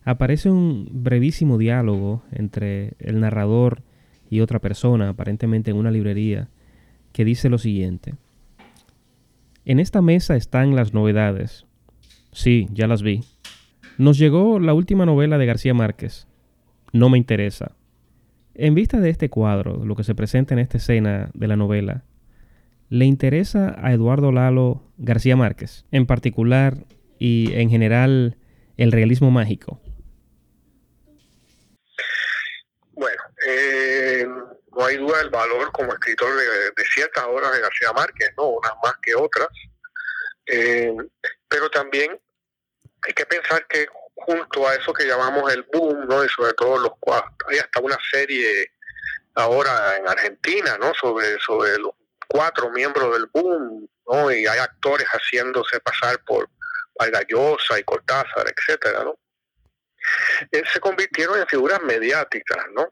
aparece 0.03 0.49
un 0.49 0.89
brevísimo 0.91 1.57
diálogo 1.57 2.23
entre 2.31 2.93
el 2.99 3.19
narrador 3.21 3.83
y 4.29 4.41
otra 4.41 4.59
persona, 4.59 5.09
aparentemente 5.09 5.71
en 5.71 5.77
una 5.77 5.91
librería, 5.91 6.49
que 7.13 7.23
dice 7.23 7.49
lo 7.49 7.57
siguiente. 7.57 8.15
En 9.63 9.79
esta 9.79 10.01
mesa 10.01 10.35
están 10.35 10.75
las 10.75 10.93
novedades. 10.93 11.65
Sí, 12.31 12.67
ya 12.71 12.87
las 12.87 13.01
vi. 13.01 13.21
Nos 13.97 14.17
llegó 14.17 14.59
la 14.59 14.73
última 14.73 15.05
novela 15.05 15.37
de 15.37 15.45
García 15.45 15.73
Márquez. 15.73 16.27
No 16.91 17.09
me 17.09 17.17
interesa. 17.17 17.71
En 18.53 18.75
vista 18.75 18.99
de 18.99 19.09
este 19.09 19.29
cuadro, 19.29 19.85
lo 19.85 19.95
que 19.95 20.03
se 20.03 20.15
presenta 20.15 20.53
en 20.53 20.59
esta 20.59 20.77
escena 20.77 21.29
de 21.33 21.47
la 21.47 21.55
novela, 21.55 22.03
¿le 22.89 23.05
interesa 23.05 23.75
a 23.81 23.93
Eduardo 23.93 24.31
Lalo 24.31 24.83
García 24.97 25.35
Márquez, 25.35 25.85
en 25.91 26.05
particular 26.05 26.85
y 27.19 27.53
en 27.53 27.69
general 27.69 28.37
el 28.77 28.91
realismo 28.91 29.31
mágico? 29.31 29.81
Bueno, 32.93 33.21
eh, 33.47 34.25
no 34.75 34.85
hay 34.85 34.97
duda 34.97 35.17
del 35.19 35.29
valor 35.29 35.71
como 35.71 35.93
escritor 35.93 36.29
de, 36.35 36.83
ciertas 36.93 37.23
obras 37.25 37.51
de 37.53 37.61
García 37.61 37.91
Márquez, 37.93 38.31
¿no? 38.37 38.47
Unas 38.49 38.73
más 38.83 38.93
que 39.01 39.15
otras. 39.15 39.49
Eh, 40.45 40.95
pero 41.47 41.69
también 41.69 42.19
hay 43.01 43.13
que 43.13 43.25
pensar 43.25 43.65
que 43.67 43.87
junto 44.15 44.67
a 44.67 44.75
eso 44.75 44.93
que 44.93 45.05
llamamos 45.05 45.51
el 45.53 45.63
boom, 45.73 46.07
¿no? 46.07 46.23
Y 46.23 46.29
sobre 46.29 46.53
todo 46.53 46.77
los 46.77 46.91
hay 47.47 47.57
hasta 47.57 47.81
una 47.81 47.97
serie 48.11 48.71
ahora 49.35 49.97
en 49.97 50.07
Argentina, 50.07 50.77
¿no? 50.77 50.93
Sobre, 50.93 51.37
sobre 51.39 51.77
los 51.77 51.91
cuatro 52.35 52.69
miembros 52.71 53.13
del 53.13 53.27
boom, 53.27 53.87
¿no? 54.07 54.31
Y 54.31 54.45
hay 54.45 54.59
actores 54.59 55.07
haciéndose 55.07 55.79
pasar 55.79 56.19
por 56.25 56.49
Vargallosa 56.99 57.79
y 57.79 57.83
Cortázar, 57.83 58.45
etcétera, 58.55 59.03
¿no? 59.03 59.17
Eh, 60.51 60.63
se 60.71 60.79
convirtieron 60.79 61.39
en 61.39 61.47
figuras 61.47 61.81
mediáticas, 61.81 62.65
¿no? 62.73 62.91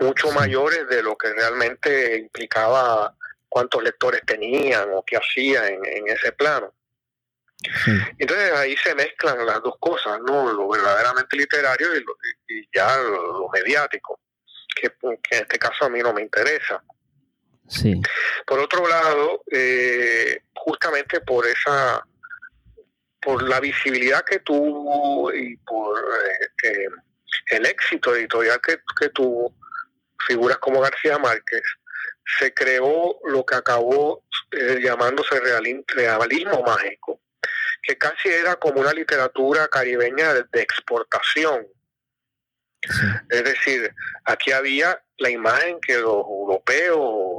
mucho 0.00 0.30
mayores 0.32 0.86
de 0.88 1.02
lo 1.02 1.16
que 1.16 1.32
realmente 1.32 2.18
implicaba 2.18 3.14
cuántos 3.48 3.82
lectores 3.82 4.22
tenían 4.26 4.90
o 4.92 5.02
qué 5.04 5.16
hacían 5.16 5.64
en, 5.84 6.08
ese 6.08 6.32
plano. 6.32 6.74
Entonces 8.18 8.52
ahí 8.52 8.76
se 8.76 8.94
mezclan 8.94 9.46
las 9.46 9.62
dos 9.62 9.76
cosas, 9.80 10.20
¿no? 10.20 10.52
Lo 10.52 10.68
verdaderamente 10.68 11.36
literario 11.36 11.88
y, 11.96 12.68
ya 12.74 12.98
lo, 12.98 13.48
mediático, 13.48 14.20
que, 14.78 14.92
en 15.00 15.18
este 15.30 15.58
caso 15.58 15.86
a 15.86 15.88
mí 15.88 16.00
no 16.00 16.12
me 16.12 16.22
interesa. 16.22 16.82
Sí. 17.68 18.00
Por 18.46 18.58
otro 18.58 18.86
lado, 18.86 19.42
eh, 19.50 20.42
justamente 20.54 21.20
por 21.20 21.46
esa, 21.46 22.06
por 23.20 23.42
la 23.42 23.60
visibilidad 23.60 24.24
que 24.24 24.40
tuvo 24.40 25.32
y 25.32 25.56
por 25.58 25.98
eh, 26.62 26.88
el 27.50 27.66
éxito 27.66 28.14
editorial 28.14 28.60
que, 28.60 28.78
que 29.00 29.08
tuvo, 29.10 29.54
figuras 30.26 30.58
como 30.58 30.80
García 30.80 31.18
Márquez, 31.18 31.62
se 32.38 32.52
creó 32.52 33.18
lo 33.24 33.44
que 33.44 33.54
acabó 33.54 34.24
eh, 34.50 34.80
llamándose 34.82 35.40
realismo 35.40 36.62
mágico, 36.62 37.20
que 37.82 37.96
casi 37.96 38.28
era 38.28 38.56
como 38.56 38.80
una 38.80 38.92
literatura 38.92 39.68
caribeña 39.68 40.34
de, 40.34 40.60
exportación. 40.60 41.66
Es 43.30 43.44
decir, 43.44 43.92
aquí 44.24 44.52
había 44.52 45.02
la 45.18 45.30
imagen 45.30 45.80
que 45.80 45.94
los 45.94 46.24
europeos, 46.24 47.35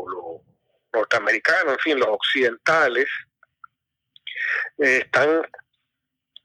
norteamericanos, 0.94 1.74
en 1.74 1.80
fin, 1.80 2.00
los 2.00 2.10
occidentales, 2.10 3.08
eh, 4.80 5.04
están 5.04 5.42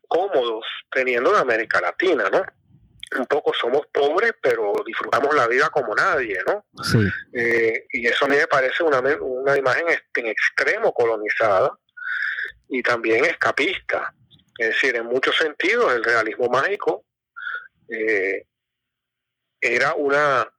cómodos 0.08 0.64
teniendo 0.90 1.30
en 1.30 1.40
América 1.40 1.80
Latina, 1.80 2.28
¿no? 2.30 2.42
un 3.18 3.26
poco 3.26 3.52
somos 3.52 3.86
pobres, 3.92 4.32
pero 4.40 4.72
disfrutamos 4.86 5.34
la 5.34 5.46
vida 5.46 5.68
como 5.70 5.94
nadie, 5.94 6.38
¿no? 6.46 6.64
Sí. 6.82 7.06
Eh, 7.32 7.86
y 7.90 8.06
eso 8.06 8.24
a 8.24 8.28
mí 8.28 8.36
me 8.36 8.46
parece 8.46 8.82
una, 8.82 9.00
una 9.20 9.56
imagen 9.56 9.86
en 9.88 10.26
extremo 10.26 10.92
colonizada 10.92 11.78
y 12.68 12.82
también 12.82 13.24
escapista. 13.24 14.14
Es 14.56 14.68
decir, 14.68 14.96
en 14.96 15.06
muchos 15.06 15.36
sentidos 15.36 15.92
el 15.92 16.04
realismo 16.04 16.48
mágico 16.48 17.04
eh, 17.88 18.46
era 19.60 19.94
una 19.94 20.50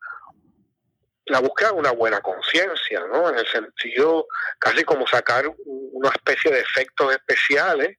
la 1.25 1.39
búsqueda 1.39 1.71
de 1.71 1.79
una 1.79 1.91
buena 1.91 2.21
conciencia, 2.21 3.01
¿no? 3.11 3.29
En 3.29 3.37
el 3.37 3.47
sentido 3.47 4.27
casi 4.59 4.83
como 4.83 5.07
sacar 5.07 5.45
una 5.65 6.09
especie 6.09 6.51
de 6.51 6.59
efectos 6.59 7.13
especiales 7.13 7.97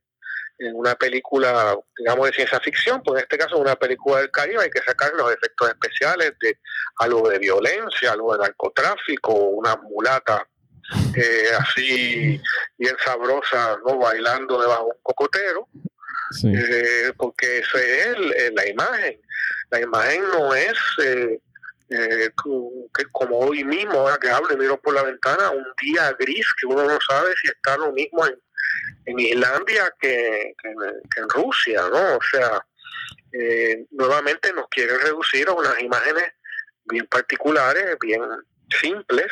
en 0.58 0.76
una 0.76 0.94
película, 0.94 1.76
digamos, 1.98 2.26
de 2.26 2.34
ciencia 2.34 2.60
ficción, 2.60 3.02
pues 3.02 3.18
en 3.18 3.22
este 3.24 3.38
caso 3.38 3.58
una 3.58 3.74
película 3.74 4.20
del 4.20 4.30
Caribe 4.30 4.62
hay 4.62 4.70
que 4.70 4.82
sacar 4.82 5.12
los 5.14 5.32
efectos 5.32 5.68
especiales 5.68 6.32
de 6.40 6.58
algo 6.98 7.28
de 7.28 7.38
violencia, 7.38 8.12
algo 8.12 8.34
de 8.34 8.42
narcotráfico, 8.44 9.32
una 9.32 9.76
mulata 9.76 10.46
eh, 11.16 11.48
así 11.58 12.40
bien 12.76 12.96
sabrosa, 13.04 13.78
¿no? 13.84 13.98
Bailando 13.98 14.60
debajo 14.60 14.84
de 14.84 14.90
un 14.90 15.02
cocotero. 15.02 15.68
Eh, 16.42 17.12
porque 17.16 17.58
eso 17.58 17.78
es 17.78 18.52
la 18.54 18.68
imagen. 18.68 19.20
La 19.70 19.80
imagen 19.80 20.22
no 20.30 20.54
es 20.54 20.78
eh, 21.02 21.38
que 21.88 23.04
como 23.12 23.38
hoy 23.38 23.64
mismo, 23.64 24.00
ahora 24.00 24.18
que 24.18 24.30
hablo 24.30 24.52
y 24.52 24.56
miro 24.56 24.80
por 24.80 24.94
la 24.94 25.02
ventana, 25.02 25.50
un 25.50 25.66
día 25.82 26.12
gris 26.18 26.46
que 26.60 26.66
uno 26.66 26.84
no 26.84 26.98
sabe 27.06 27.34
si 27.40 27.48
está 27.48 27.76
lo 27.76 27.92
mismo 27.92 28.26
en 28.26 28.38
en 29.06 29.18
Islandia 29.18 29.92
que, 30.00 30.54
en 30.62 31.28
Rusia, 31.28 31.82
¿no? 31.90 32.16
O 32.16 32.22
sea, 32.30 32.64
eh, 33.32 33.86
nuevamente 33.90 34.52
nos 34.52 34.68
quieren 34.68 34.98
reducir 35.00 35.48
a 35.48 35.52
unas 35.52 35.80
imágenes 35.80 36.32
bien 36.84 37.06
particulares, 37.06 37.96
bien 38.00 38.22
simples, 38.80 39.30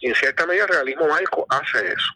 y 0.00 0.08
en 0.08 0.14
cierta 0.14 0.46
medida 0.46 0.64
el 0.64 0.70
realismo 0.70 1.08
mágico 1.08 1.46
hace 1.48 1.88
eso. 1.88 2.12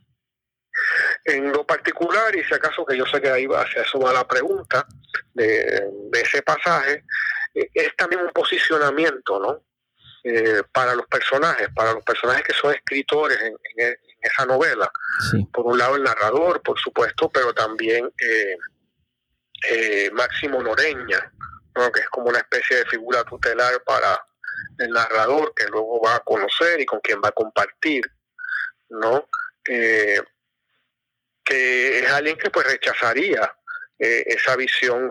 En 1.25 1.53
lo 1.53 1.67
particular, 1.67 2.35
y 2.35 2.45
si 2.45 2.55
acaso 2.55 2.85
que 2.87 2.97
yo 2.97 3.05
sé 3.07 3.21
que 3.21 3.31
ahí 3.31 3.47
va, 3.47 3.63
hacia 3.63 3.83
eso 3.83 3.99
va 3.99 4.13
la 4.13 4.27
pregunta 4.27 4.87
de, 5.35 5.83
ese 6.13 6.43
pasaje, 6.43 6.93
eh, 6.93 7.03
es 7.75 7.97
también 7.97 8.23
un 8.23 8.31
posicionamiento, 8.31 9.39
¿no? 9.39 9.63
Eh, 10.23 10.63
para 10.71 10.95
los 10.95 11.07
personajes, 11.07 11.71
para 11.75 11.95
los 11.95 12.05
personajes 12.05 12.43
que 12.45 12.53
son 12.53 12.75
escritores 12.75 13.39
en, 13.41 13.57
esa 14.21 14.45
novela. 14.45 14.91
Por 15.51 15.65
un 15.65 15.79
lado 15.79 15.97
el 15.97 16.03
narrador, 16.03 16.61
por 16.61 16.79
supuesto, 16.79 17.31
pero 17.31 17.55
también 17.55 18.13
eh, 18.21 18.57
eh, 19.71 20.11
Máximo 20.13 20.63
Noreña, 20.63 21.33
que 21.75 22.01
es 22.01 22.09
como 22.11 22.29
una 22.29 22.41
especie 22.41 22.77
de 22.77 22.85
figura 22.85 23.25
tutelar 23.25 23.83
para 23.83 24.23
el 24.77 24.91
narrador 24.91 25.55
que 25.55 25.67
luego 25.69 26.03
va 26.03 26.17
a 26.17 26.21
conocer 26.21 26.79
y 26.83 26.85
con 26.85 27.01
quien 27.01 27.19
va 27.25 27.29
a 27.31 27.33
compartir. 27.33 28.05
¿no? 28.91 29.27
Que 29.65 30.23
es 31.45 32.11
alguien 32.11 32.37
que 32.37 32.51
pues 32.51 32.67
rechazaría 32.67 33.51
eh, 34.03 34.25
esa 34.29 34.57
visión 34.57 35.11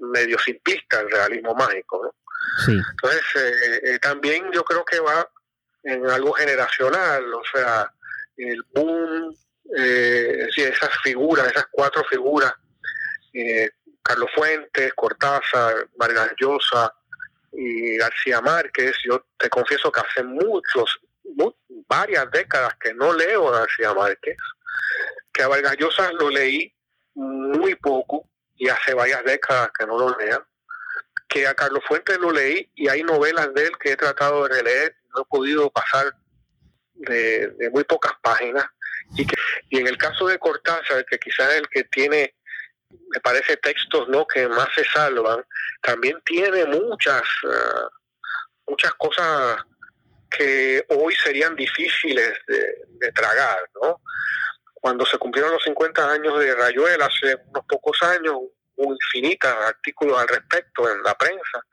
medio 0.00 0.36
simplista 0.40 0.98
del 0.98 1.08
realismo 1.08 1.54
mágico, 1.54 2.02
¿no? 2.02 2.14
Entonces, 2.66 3.22
eh, 3.84 3.98
también 4.00 4.50
yo 4.52 4.64
creo 4.64 4.84
que 4.84 4.98
va 4.98 5.30
en 5.84 6.04
algo 6.04 6.32
generacional, 6.32 7.32
o 7.32 7.42
sea, 7.52 7.88
el 8.36 8.60
boom, 8.74 9.32
eh, 9.76 10.48
esas 10.56 10.90
figuras, 11.04 11.46
esas 11.46 11.66
cuatro 11.70 12.02
figuras, 12.10 12.52
Carlos 14.02 14.30
Fuentes, 14.34 14.92
Cortázar, 14.94 15.88
Vargas 15.94 16.32
Llosa 16.40 16.92
y 17.52 17.98
García 17.98 18.40
Márquez, 18.40 18.96
yo 19.04 19.26
te 19.38 19.48
confieso 19.48 19.92
que 19.92 20.00
hace 20.00 20.24
muchos, 20.24 20.98
varias 21.86 22.28
décadas 22.32 22.74
que 22.80 22.92
no 22.94 23.12
leo 23.12 23.54
a 23.54 23.60
García 23.60 23.94
Márquez, 23.94 24.36
que 25.32 25.42
a 25.42 25.48
Vargas 25.48 25.76
Llosa 25.78 26.10
lo 26.14 26.30
leí 26.30 26.74
muy 27.18 27.74
poco 27.74 28.28
y 28.56 28.68
hace 28.68 28.94
varias 28.94 29.24
décadas 29.24 29.70
que 29.76 29.86
no 29.86 29.98
lo 29.98 30.16
leo, 30.16 30.46
que 31.28 31.46
a 31.46 31.54
Carlos 31.54 31.82
Fuentes 31.86 32.16
lo 32.18 32.30
leí 32.30 32.70
y 32.74 32.88
hay 32.88 33.02
novelas 33.02 33.52
de 33.54 33.66
él 33.66 33.72
que 33.78 33.92
he 33.92 33.96
tratado 33.96 34.44
de 34.44 34.54
releer, 34.54 34.96
no 35.14 35.22
he 35.22 35.24
podido 35.24 35.70
pasar 35.70 36.14
de, 36.94 37.52
muy 37.72 37.84
pocas 37.84 38.12
páginas. 38.22 38.64
Y, 39.16 39.26
que, 39.26 39.34
y 39.70 39.78
en 39.78 39.86
el 39.86 39.96
caso 39.96 40.28
de 40.28 40.38
Cortázar, 40.38 41.04
que 41.06 41.18
quizás 41.18 41.50
es 41.50 41.58
el 41.58 41.68
que 41.68 41.84
tiene, 41.84 42.34
me 42.90 43.20
parece, 43.20 43.56
textos 43.56 44.08
no 44.08 44.26
que 44.26 44.46
más 44.48 44.68
se 44.74 44.84
salvan, 44.84 45.44
también 45.82 46.20
tiene 46.24 46.66
muchas, 46.66 47.22
ah, 47.50 47.88
muchas 48.66 48.92
cosas 48.94 49.62
que 50.30 50.84
hoy 50.90 51.14
serían 51.14 51.56
difíciles 51.56 52.32
de, 52.46 52.84
de 52.86 53.12
tragar, 53.12 53.58
¿no? 53.82 54.00
Cuando 54.80 55.04
se 55.04 55.18
cumplieron 55.18 55.52
los 55.52 55.62
50 55.62 56.12
años 56.12 56.38
de 56.38 56.54
Rayuela, 56.54 57.06
hace 57.06 57.36
unos 57.46 57.64
pocos 57.68 58.02
años, 58.02 58.34
hubo 58.76 58.92
infinitas 58.92 59.54
artículos 59.66 60.18
al 60.18 60.28
respecto 60.28 60.90
en 60.90 61.02
la 61.02 61.14
prensa, 61.16 61.64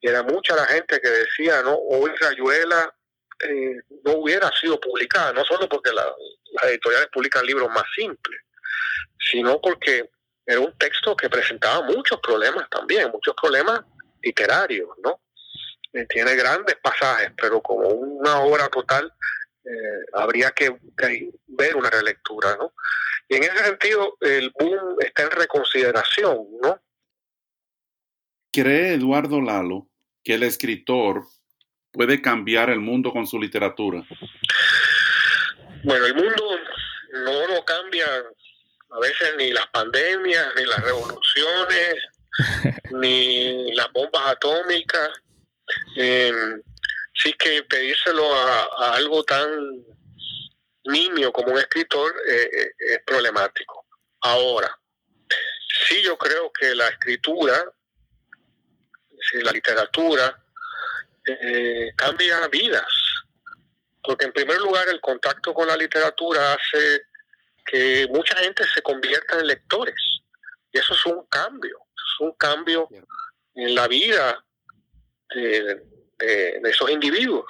y 0.00 0.08
era 0.08 0.22
mucha 0.22 0.54
la 0.54 0.66
gente 0.66 1.00
que 1.00 1.08
decía, 1.08 1.62
no, 1.62 1.74
hoy 1.74 2.12
Rayuela 2.20 2.94
eh, 3.40 3.76
no 4.04 4.12
hubiera 4.12 4.50
sido 4.60 4.78
publicada, 4.80 5.32
no 5.32 5.44
solo 5.44 5.68
porque 5.68 5.92
las 5.92 6.64
editoriales 6.64 7.08
publican 7.12 7.44
libros 7.44 7.68
más 7.70 7.84
simples, 7.96 8.40
sino 9.18 9.60
porque 9.60 10.10
era 10.46 10.60
un 10.60 10.76
texto 10.78 11.16
que 11.16 11.30
presentaba 11.30 11.82
muchos 11.82 12.20
problemas 12.20 12.68
también, 12.70 13.10
muchos 13.10 13.34
problemas 13.40 13.80
literarios, 14.22 14.88
¿no? 15.02 15.20
Eh, 15.92 16.06
tiene 16.08 16.34
grandes 16.34 16.76
pasajes, 16.82 17.30
pero 17.40 17.60
como 17.60 17.88
una 17.88 18.40
obra 18.40 18.68
total 18.68 19.12
eh, 19.64 20.06
habría 20.12 20.50
que, 20.50 20.76
ver 21.46 21.76
una 21.76 21.90
relectura, 21.90 22.56
¿no? 22.56 22.74
Y 23.28 23.36
en 23.36 23.44
ese 23.44 23.64
sentido, 23.64 24.16
el 24.20 24.52
boom 24.58 24.96
está 25.00 25.22
en 25.22 25.30
reconsideración, 25.30 26.46
¿no? 26.62 26.80
¿Cree 28.52 28.94
Eduardo 28.94 29.40
Lalo 29.40 29.88
que 30.22 30.34
el 30.34 30.42
escritor 30.42 31.24
puede 31.90 32.20
cambiar 32.20 32.70
el 32.70 32.80
mundo 32.80 33.10
con 33.12 33.26
su 33.26 33.40
literatura? 33.40 34.06
Bueno, 35.82 36.06
el 36.06 36.14
mundo 36.14 36.58
no 37.12 37.46
lo 37.48 37.64
cambia 37.64 38.06
a 38.90 39.00
veces 39.00 39.34
ni 39.38 39.50
las 39.50 39.66
pandemias, 39.68 40.46
ni 40.56 40.64
las 40.66 40.84
revoluciones, 40.84 41.96
ni 42.92 43.74
las 43.74 43.90
bombas 43.92 44.26
atómicas. 44.26 45.10
Eh, 45.96 46.32
sí 47.14 47.32
que 47.34 47.62
pedírselo 47.62 48.34
a, 48.34 48.94
algo 48.94 49.22
tan 49.24 49.48
nimio 50.84 51.32
como 51.32 51.52
un 51.52 51.58
escritor 51.58 52.12
eh, 52.28 52.50
eh, 52.52 52.70
es 52.78 53.02
problemático. 53.06 53.86
Ahora, 54.20 54.78
sí 55.86 56.02
yo 56.02 56.18
creo 56.18 56.52
que 56.52 56.74
la 56.74 56.88
escritura, 56.88 57.64
la 59.34 59.52
literatura, 59.52 60.44
eh, 61.26 61.92
cambia 61.96 62.46
vidas. 62.48 62.92
Porque 64.02 64.26
en 64.26 64.32
primer 64.32 64.58
lugar 64.58 64.86
el 64.88 65.00
contacto 65.00 65.54
con 65.54 65.66
la 65.66 65.76
literatura 65.76 66.52
hace 66.52 67.06
que 67.64 68.06
mucha 68.10 68.36
gente 68.36 68.64
se 68.74 68.82
convierta 68.82 69.38
en 69.38 69.46
lectores. 69.46 69.94
Y 70.70 70.78
eso 70.78 70.92
es 70.92 71.06
un 71.06 71.24
cambio, 71.26 71.78
es 71.94 72.20
un 72.20 72.32
cambio 72.32 72.88
en 73.54 73.74
la 73.74 73.88
vida 73.88 74.44
de, 75.34 75.93
de, 76.18 76.60
esos 76.64 76.90
individuos, 76.90 77.46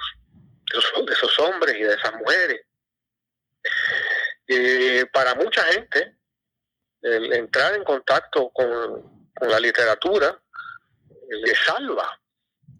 de 0.71 1.13
esos, 1.13 1.39
hombres 1.39 1.75
y 1.77 1.83
de 1.83 1.93
esas 1.93 2.13
mujeres. 2.15 2.61
Eh, 4.47 5.05
para 5.11 5.35
mucha 5.35 5.63
gente, 5.65 6.15
el 7.01 7.33
entrar 7.33 7.75
en 7.75 7.83
contacto 7.83 8.49
con, 8.49 9.25
la 9.41 9.59
literatura 9.59 10.41
les 11.29 11.59
salva, 11.65 12.09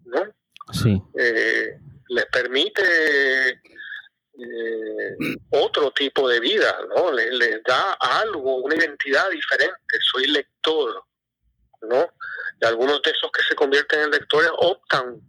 ¿no? 0.06 0.34
Sí. 0.72 1.00
Eh, 1.18 1.78
les 2.08 2.26
permite 2.26 3.60
eh, 4.38 5.16
otro 5.50 5.90
tipo 5.92 6.28
de 6.28 6.40
vida, 6.40 6.78
¿no? 6.94 7.12
Les, 7.12 7.30
les, 7.34 7.62
da 7.62 7.92
algo, 8.00 8.56
una 8.56 8.74
identidad 8.74 9.28
diferente. 9.30 9.98
Soy 10.00 10.26
lector, 10.28 11.04
¿no? 11.82 12.08
Y 12.60 12.64
algunos 12.64 13.02
de 13.02 13.10
esos 13.10 13.30
que 13.30 13.42
se 13.42 13.54
convierten 13.54 14.00
en 14.00 14.10
lectores 14.10 14.50
optan 14.56 15.20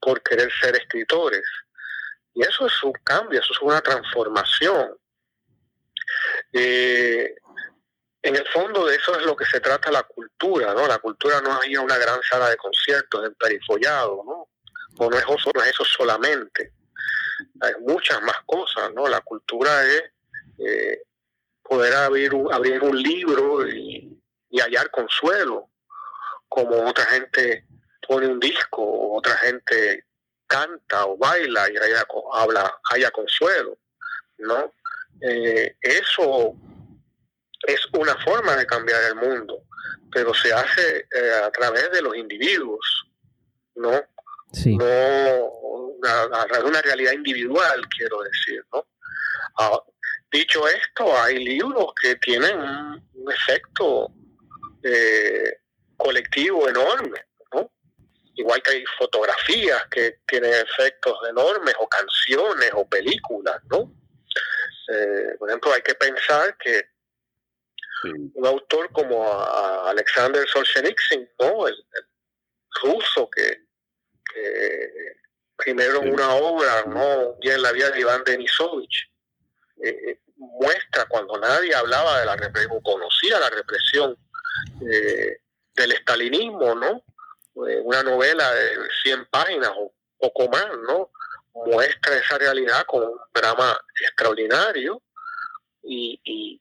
por 0.00 0.22
querer 0.22 0.50
ser 0.60 0.76
escritores. 0.76 1.44
Y 2.34 2.42
eso 2.42 2.66
es 2.66 2.82
un 2.82 2.92
cambio, 3.04 3.40
eso 3.40 3.52
es 3.52 3.60
una 3.60 3.80
transformación. 3.80 4.96
Eh, 6.52 7.34
en 8.22 8.36
el 8.36 8.46
fondo 8.48 8.86
de 8.86 8.96
eso 8.96 9.18
es 9.18 9.24
lo 9.24 9.34
que 9.34 9.46
se 9.46 9.60
trata 9.60 9.90
la 9.90 10.02
cultura, 10.02 10.74
¿no? 10.74 10.86
La 10.86 10.98
cultura 10.98 11.40
no 11.40 11.60
es 11.62 11.78
una 11.78 11.96
gran 11.96 12.20
sala 12.22 12.50
de 12.50 12.56
conciertos, 12.56 13.22
de 13.22 13.30
perifollado, 13.32 14.22
¿no? 14.24 14.48
O 14.98 15.10
no 15.10 15.16
es, 15.16 15.24
eso, 15.24 15.50
no 15.54 15.62
es 15.62 15.68
eso 15.68 15.84
solamente. 15.84 16.72
Hay 17.60 17.72
muchas 17.80 18.20
más 18.22 18.36
cosas, 18.44 18.92
¿no? 18.92 19.08
La 19.08 19.20
cultura 19.22 19.84
es 19.86 20.02
eh, 20.58 21.02
poder 21.62 21.94
abrir 21.94 22.34
un, 22.34 22.52
abrir 22.52 22.82
un 22.82 23.00
libro 23.00 23.66
y, 23.66 24.20
y 24.50 24.60
hallar 24.60 24.90
consuelo, 24.90 25.70
como 26.48 26.86
otra 26.86 27.06
gente 27.06 27.64
pone 28.10 28.26
un 28.26 28.40
disco, 28.40 29.12
otra 29.12 29.36
gente 29.36 30.04
canta 30.48 31.06
o 31.06 31.16
baila 31.16 31.70
y 31.70 31.76
haya, 31.76 32.04
habla, 32.32 32.80
haya 32.90 33.08
consuelo, 33.12 33.78
¿no? 34.38 34.72
Eh, 35.20 35.76
eso 35.80 36.56
es 37.68 37.80
una 37.92 38.16
forma 38.16 38.56
de 38.56 38.66
cambiar 38.66 39.00
el 39.04 39.14
mundo, 39.14 39.62
pero 40.10 40.34
se 40.34 40.52
hace 40.52 41.06
eh, 41.08 41.32
a 41.44 41.52
través 41.52 41.88
de 41.92 42.02
los 42.02 42.16
individuos, 42.16 42.84
¿no? 43.76 44.02
Sí. 44.52 44.76
No 44.76 44.84
a, 44.84 46.46
través 46.46 46.64
de 46.64 46.68
una 46.68 46.82
realidad 46.82 47.12
individual, 47.12 47.80
quiero 47.96 48.22
decir, 48.22 48.60
¿no? 48.72 48.88
Ah, 49.56 49.80
dicho 50.32 50.66
esto, 50.66 51.16
hay 51.16 51.44
libros 51.44 51.92
que 52.02 52.16
tienen 52.16 52.58
un, 52.58 53.32
efecto 53.32 54.10
eh, 54.82 55.60
colectivo 55.96 56.68
enorme, 56.68 57.29
igual 58.40 58.62
que 58.62 58.72
hay 58.72 58.84
fotografías 58.98 59.86
que 59.90 60.20
tienen 60.26 60.52
efectos 60.54 61.16
enormes, 61.28 61.74
o 61.78 61.88
canciones, 61.88 62.70
o 62.74 62.88
películas, 62.88 63.60
¿no? 63.70 63.92
Eh, 64.92 65.36
por 65.38 65.48
ejemplo, 65.48 65.72
hay 65.72 65.82
que 65.82 65.94
pensar 65.94 66.56
que 66.58 66.88
un 68.34 68.46
autor 68.46 68.90
como 68.92 69.30
Alexander 69.86 70.48
Solzhenitsyn, 70.48 71.30
¿no? 71.38 71.68
El, 71.68 71.76
ruso 72.82 73.28
que, 73.28 73.66
primero 75.56 76.02
en 76.02 76.14
una 76.14 76.34
obra, 76.34 76.84
¿no? 76.86 77.36
Ya 77.42 77.54
en 77.54 77.62
la 77.62 77.72
vida 77.72 77.90
de 77.90 78.00
Iván 78.00 78.24
Denisovich, 78.24 79.10
eh, 79.84 80.20
muestra 80.36 81.04
cuando 81.06 81.36
nadie 81.38 81.74
hablaba 81.74 82.20
de 82.20 82.26
la 82.26 82.36
represión, 82.36 82.80
conocía 82.80 83.38
la 83.38 83.50
represión 83.50 84.16
eh, 84.90 85.40
del 85.74 85.92
estalinismo, 85.92 86.74
¿no? 86.74 87.04
Una 87.54 88.02
novela 88.02 88.52
de 88.52 88.88
100 89.02 89.26
páginas 89.26 89.70
o 89.76 89.92
poco 90.18 90.48
más, 90.48 90.68
¿no? 90.86 91.10
Muestra 91.54 92.16
esa 92.16 92.38
realidad 92.38 92.84
con 92.86 93.02
un 93.02 93.18
drama 93.34 93.76
extraordinario 94.00 95.02
y, 95.82 96.60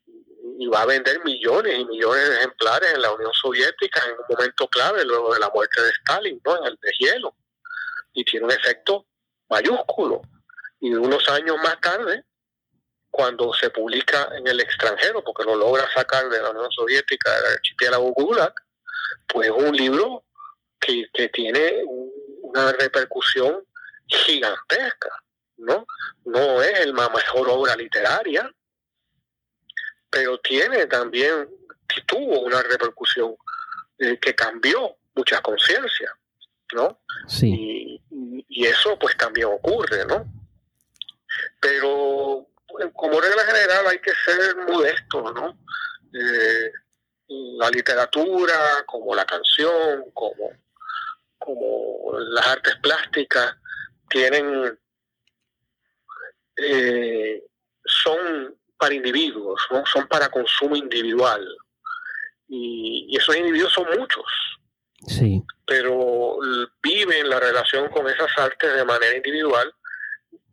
va 0.71 0.83
a 0.83 0.85
vender 0.85 1.23
millones 1.23 1.79
y 1.79 1.85
millones 1.85 2.29
de 2.29 2.35
ejemplares 2.35 2.93
en 2.93 3.01
la 3.01 3.11
Unión 3.11 3.33
Soviética 3.33 4.03
en 4.05 4.11
un 4.11 4.25
momento 4.29 4.67
clave 4.67 5.03
luego 5.03 5.33
de 5.33 5.39
la 5.39 5.49
muerte 5.49 5.81
de 5.81 5.89
Stalin, 5.89 6.39
¿no? 6.45 6.57
En 6.59 6.65
el 6.65 6.77
deshielo. 6.79 7.35
Y 8.13 8.23
tiene 8.23 8.45
un 8.45 8.51
efecto 8.51 9.07
mayúsculo. 9.49 10.21
Y 10.79 10.93
unos 10.93 11.27
años 11.29 11.57
más 11.57 11.81
tarde, 11.81 12.23
cuando 13.09 13.51
se 13.53 13.71
publica 13.71 14.29
en 14.37 14.47
el 14.47 14.59
extranjero, 14.59 15.23
porque 15.23 15.43
lo 15.43 15.55
logra 15.55 15.91
sacar 15.91 16.29
de 16.29 16.41
la 16.41 16.51
Unión 16.51 16.71
Soviética, 16.71 17.35
del 17.35 17.53
archipiélago 17.53 18.11
Gulag, 18.11 18.53
pues 19.27 19.49
un 19.49 19.75
libro 19.75 20.23
que, 21.13 21.29
tiene 21.29 21.83
una 22.41 22.71
repercusión 22.73 23.63
gigantesca, 24.07 25.11
¿no? 25.57 25.85
No 26.25 26.61
es 26.61 26.85
la 26.87 27.09
mejor 27.09 27.49
obra 27.49 27.75
literaria, 27.75 28.51
pero 30.09 30.39
tiene 30.39 30.85
también, 30.87 31.49
tuvo 32.07 32.41
una 32.41 32.61
repercusión 32.61 33.35
eh, 33.99 34.17
que 34.19 34.33
cambió 34.33 34.97
muchas 35.15 35.41
conciencias, 35.41 36.11
¿no? 36.73 36.99
Sí. 37.27 38.01
Y, 38.11 38.45
y, 38.47 38.65
eso 38.65 38.97
pues 38.97 39.15
también 39.17 39.47
ocurre, 39.47 40.05
¿no? 40.05 40.25
Pero 41.59 42.47
como 42.93 43.19
regla 43.19 43.43
general 43.43 43.87
hay 43.87 43.99
que 43.99 44.11
ser 44.25 44.55
modesto, 44.67 45.31
¿no? 45.31 45.57
Eh, 46.13 46.71
la 47.27 47.69
literatura, 47.69 48.83
como 48.85 49.13
la 49.13 49.25
canción, 49.25 50.05
como, 50.13 50.51
como 51.55 52.19
las 52.19 52.47
artes 52.47 52.75
plásticas, 52.81 53.55
tienen 54.09 54.77
eh, 56.57 57.43
son 57.85 58.55
para 58.77 58.93
individuos, 58.93 59.61
¿no? 59.71 59.85
son 59.85 60.07
para 60.07 60.29
consumo 60.29 60.75
individual. 60.75 61.45
Y, 62.47 63.15
esos 63.15 63.35
individuos 63.35 63.73
son 63.73 63.87
muchos. 63.97 64.25
Sí. 65.07 65.41
Pero 65.65 66.37
viven 66.81 67.29
la 67.29 67.39
relación 67.39 67.89
con 67.89 68.07
esas 68.07 68.29
artes 68.37 68.73
de 68.73 68.85
manera 68.85 69.15
individual 69.15 69.73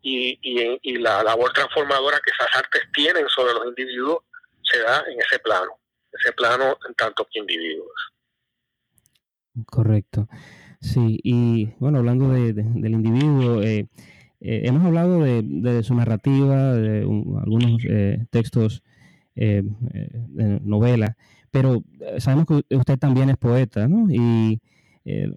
y, 0.02 0.38
y, 0.82 0.98
la 0.98 1.22
labor 1.22 1.52
transformadora 1.52 2.20
que 2.20 2.30
esas 2.30 2.54
artes 2.54 2.82
tienen 2.92 3.28
sobre 3.28 3.54
los 3.54 3.66
individuos 3.66 4.22
se 4.62 4.80
da 4.80 5.04
en 5.08 5.20
ese 5.20 5.38
plano, 5.40 5.78
ese 6.12 6.32
plano 6.32 6.78
en 6.86 6.94
tanto 6.94 7.26
que 7.30 7.40
individuos. 7.40 8.12
Correcto. 9.66 10.28
Sí, 10.80 11.18
y 11.22 11.70
bueno, 11.78 11.98
hablando 11.98 12.30
de, 12.30 12.52
del 12.52 12.92
individuo, 12.92 13.62
eh, 13.62 13.86
eh, 14.40 14.62
hemos 14.64 14.84
hablado 14.84 15.20
de, 15.22 15.82
su 15.82 15.94
narrativa, 15.94 16.74
de 16.74 17.00
algunos 17.00 17.82
eh, 17.88 18.24
textos 18.30 18.82
de 19.34 19.64
novela, 20.62 21.16
pero 21.50 21.84
sabemos 22.18 22.46
que 22.46 22.74
usted 22.74 22.98
también 22.98 23.28
es 23.28 23.36
poeta, 23.36 23.86
¿no? 23.86 24.10
Y 24.10 24.60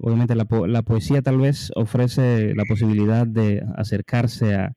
obviamente 0.01 0.35
la, 0.35 0.47
la, 0.67 0.81
poesía 0.83 1.21
tal 1.21 1.37
vez 1.37 1.71
ofrece 1.75 2.55
la 2.55 2.63
posibilidad 2.63 3.27
de 3.27 3.61
acercarse 3.75 4.55
a, 4.55 4.73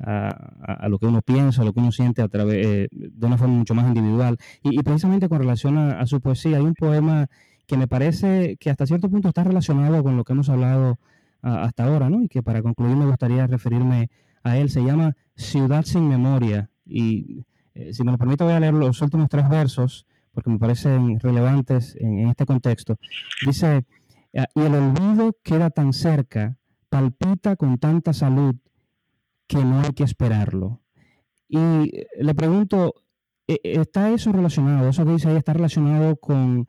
a, 0.00 0.88
lo 0.88 0.98
que 0.98 1.06
uno 1.06 1.22
piensa, 1.22 1.62
a 1.62 1.64
lo 1.64 1.72
que 1.72 1.80
uno 1.80 1.92
siente 1.92 2.22
a 2.22 2.28
través, 2.28 2.88
de 2.90 3.26
una 3.26 3.38
forma 3.38 3.54
mucho 3.54 3.74
más 3.74 3.86
individual. 3.86 4.36
Y, 4.62 4.82
precisamente 4.82 5.28
con 5.28 5.38
relación 5.38 5.78
a, 5.78 6.06
su 6.06 6.20
poesía, 6.20 6.58
hay 6.58 6.62
un 6.62 6.74
poema 6.74 7.28
que 7.68 7.76
me 7.76 7.86
parece 7.86 8.56
que 8.56 8.70
hasta 8.70 8.86
cierto 8.86 9.10
punto 9.10 9.28
está 9.28 9.44
relacionado 9.44 10.02
con 10.02 10.16
lo 10.16 10.24
que 10.24 10.32
hemos 10.32 10.48
hablado 10.48 10.98
hasta 11.42 11.84
ahora, 11.84 12.08
¿no? 12.08 12.22
Y 12.22 12.28
que 12.28 12.42
para 12.42 12.62
concluir 12.62 12.96
me 12.96 13.04
gustaría 13.04 13.46
referirme 13.46 14.10
a 14.42 14.56
él. 14.56 14.70
Se 14.70 14.82
llama 14.82 15.14
Ciudad 15.36 15.84
sin 15.84 16.08
Memoria. 16.08 16.70
Y 16.86 17.44
eh, 17.74 17.92
si 17.92 18.02
me 18.02 18.10
lo 18.10 18.18
permite 18.18 18.42
voy 18.42 18.54
a 18.54 18.60
leer 18.60 18.72
los 18.72 19.00
últimos 19.02 19.28
tres 19.28 19.48
versos 19.50 20.06
porque 20.32 20.48
me 20.48 20.58
parecen 20.58 21.20
relevantes 21.20 21.94
en, 21.96 22.28
este 22.28 22.46
contexto. 22.46 22.96
Dice, 23.44 23.84
ah, 24.34 24.46
y 24.54 24.60
el 24.60 24.74
olvido 24.74 25.36
queda 25.42 25.68
tan 25.68 25.92
cerca, 25.92 26.56
palpita 26.88 27.56
con 27.56 27.76
tanta 27.76 28.14
salud 28.14 28.56
que 29.46 29.62
no 29.62 29.80
hay 29.80 29.92
que 29.92 30.04
esperarlo. 30.04 30.80
Y 31.48 31.58
eh, 31.58 32.06
le 32.18 32.34
pregunto, 32.34 32.94
¿e, 33.46 33.60
¿está 33.62 34.10
eso 34.10 34.32
relacionado? 34.32 34.88
Eso 34.88 35.04
que 35.04 35.12
dice 35.12 35.28
ahí 35.28 35.36
está 35.36 35.52
relacionado 35.52 36.16
con 36.16 36.66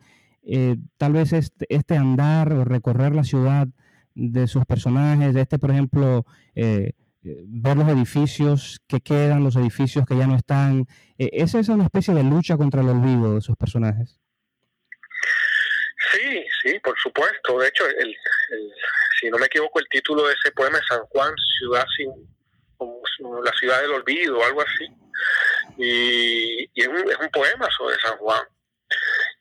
eh, 0.52 0.78
tal 0.98 1.14
vez 1.14 1.32
este, 1.34 1.68
este, 1.70 1.96
andar 1.96 2.52
o 2.54 2.66
recorrer 2.66 3.14
la 3.14 3.24
ciudad 3.24 3.68
de 4.16 4.48
sus 4.48 4.66
personajes, 4.66 5.34
de 5.36 5.42
este, 5.42 5.60
por 5.60 5.70
ejemplo, 5.70 6.26
eh, 6.56 6.94
eh, 7.24 7.44
ver 7.46 7.78
los 7.78 7.88
edificios 7.88 8.82
que 8.88 9.00
quedan, 9.00 9.44
los 9.44 9.56
edificios 9.56 10.06
que 10.08 10.18
ya 10.18 10.26
no 10.26 10.36
están. 10.36 10.88
¿Esa 11.18 11.60
es 11.60 11.70
una 11.70 11.84
especie 11.84 12.16
de 12.16 12.24
lucha 12.24 12.58
contra 12.58 12.82
el 12.82 12.90
olvido 12.90 13.36
de 13.36 13.42
sus 13.42 13.56
personajes? 13.56 14.20
Sí, 16.12 16.44
sí, 16.64 16.80
por 16.80 16.98
supuesto. 16.98 17.60
De 17.60 17.68
hecho, 17.68 17.86
el, 17.86 18.16
si 19.20 19.30
no 19.30 19.38
me 19.38 19.46
equivoco, 19.46 19.80
el 19.80 19.88
título 19.90 20.26
de 20.26 20.34
ese 20.34 20.52
poema 20.52 20.80
es 20.80 20.88
San 20.88 21.06
Juan, 21.12 21.32
ciudad 21.60 21.86
sin, 21.96 22.10
la 23.44 23.52
ciudad 23.60 23.82
del 23.82 23.92
olvido, 23.92 24.44
algo 24.44 24.62
así. 24.62 24.88
Y, 25.78 26.64
es, 26.74 26.88
un, 26.88 27.12
es 27.12 27.18
un 27.20 27.30
poema 27.30 27.68
sobre 27.78 27.96
San 28.00 28.18
Juan. 28.18 28.42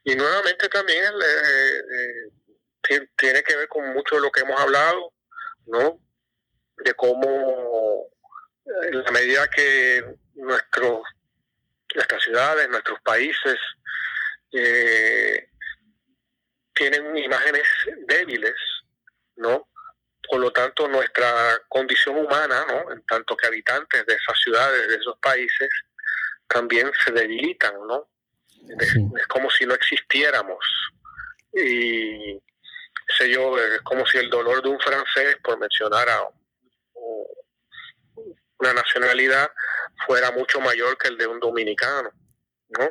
Y 0.09 0.17
nuevamente 0.17 0.71
también 0.71 1.05
eh, 1.05 1.83
eh, 2.89 3.09
tiene 3.15 3.43
que 3.43 3.57
ver 3.57 3.69
con 3.69 3.93
mucho 3.93 4.15
de 4.15 4.23
lo 4.23 4.33
que 4.33 4.41
hemos 4.41 4.59
hablado, 4.59 5.13
¿no? 5.67 6.01
De 6.79 6.95
cómo 6.95 8.09
en 8.85 9.03
la 9.05 9.11
medida 9.11 9.51
que 9.51 10.03
nuestros, 10.33 11.03
nuestras 11.95 12.23
ciudades, 12.23 12.71
nuestros 12.71 12.99
países 13.03 13.59
eh, 14.53 15.51
tienen 16.73 17.15
imágenes 17.19 17.69
débiles, 18.07 18.57
¿no? 19.37 19.69
Por 20.27 20.41
lo 20.41 20.51
tanto, 20.53 20.89
nuestra 20.89 21.61
condición 21.69 22.17
humana, 22.17 22.65
¿no? 22.67 22.93
En 22.93 23.05
tanto 23.05 23.37
que 23.37 23.47
habitantes 23.47 24.07
de 24.07 24.15
esas 24.15 24.41
ciudades, 24.41 24.89
de 24.89 24.95
esos 24.95 25.19
países, 25.19 25.69
también 26.47 26.91
se 27.05 27.13
debilitan, 27.13 27.75
¿no? 27.87 28.09
Es, 28.79 29.27
como 29.29 29.51
si 29.51 29.67
no 29.67 29.75
existiéramos. 29.75 30.65
Y 31.53 32.41
sé 33.17 33.31
yo, 33.31 33.59
es 33.59 33.81
como 33.83 34.07
si 34.07 34.19
el 34.19 34.31
dolor 34.31 34.63
de 34.63 34.69
un 34.69 34.81
francés, 34.81 35.37
por 35.43 35.59
mencionar 35.59 36.09
a 36.09 36.29
una 38.59 38.75
nacionalidad, 38.75 39.51
fuera 40.07 40.31
mucho 40.33 40.61
mayor 40.61 40.97
que 40.99 41.09
el 41.09 41.17
de 41.17 41.27
un 41.27 41.41
dominicano, 41.41 42.11
¿no? 42.71 42.91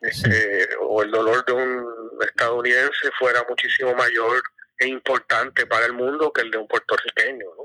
Este, 0.00 0.68
o 0.80 1.02
el 1.02 1.10
dolor 1.10 1.44
de 1.46 1.52
un 1.52 1.86
estadounidense 2.20 3.10
fuera 3.18 3.44
muchísimo 3.48 3.94
mayor 3.94 4.42
e 4.78 4.88
importante 4.88 5.66
para 5.66 5.86
el 5.86 5.94
mundo 5.94 6.32
que 6.32 6.42
el 6.42 6.50
de 6.50 6.58
un 6.58 6.68
puertorriqueño, 6.68 7.46
¿no? 7.56 7.64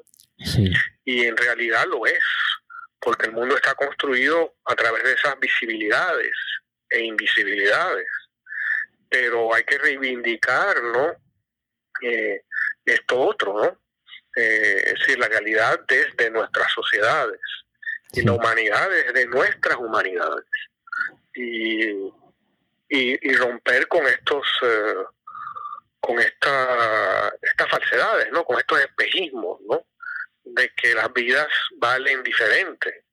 Y 1.03 1.25
en 1.25 1.35
realidad 1.35 1.85
lo 1.87 2.05
es, 2.05 2.23
porque 2.99 3.25
el 3.25 3.33
mundo 3.33 3.55
está 3.55 3.75
construido 3.75 4.55
a 4.65 4.75
través 4.75 5.03
de 5.03 5.13
esas 5.13 5.37
visibilidades, 5.39 6.31
e 6.91 7.05
invisibilidades. 7.05 8.07
Pero 9.09 9.53
hay 9.53 9.63
que 9.63 9.77
reivindicar, 9.77 10.81
¿no? 10.83 11.15
Eh, 12.01 12.43
esto 12.85 13.19
otro, 13.19 13.53
¿no? 13.53 13.81
Eh, 14.35 14.83
es 14.85 14.93
decir, 14.93 15.19
la 15.19 15.27
realidad 15.27 15.79
desde 15.87 16.29
nuestras 16.29 16.71
sociedades 16.71 17.39
y 18.13 18.21
la 18.21 18.33
humanidad 18.33 18.89
desde 18.89 19.25
nuestras 19.27 19.77
humanidades. 19.77 20.45
Y, 21.33 22.11
y, 22.89 23.33
romper 23.35 23.87
con 23.87 24.05
estos, 24.05 24.45
eh, 24.63 24.95
con 25.99 26.19
esta, 26.19 27.33
estas 27.41 27.69
falsedades, 27.69 28.31
¿no? 28.31 28.43
Con 28.43 28.59
estos 28.59 28.81
espejismos, 28.81 29.61
¿no? 29.61 29.85
De 30.43 30.69
que 30.75 30.93
las 30.93 31.11
vidas 31.13 31.47
valen 31.77 32.21
diferente 32.23 33.05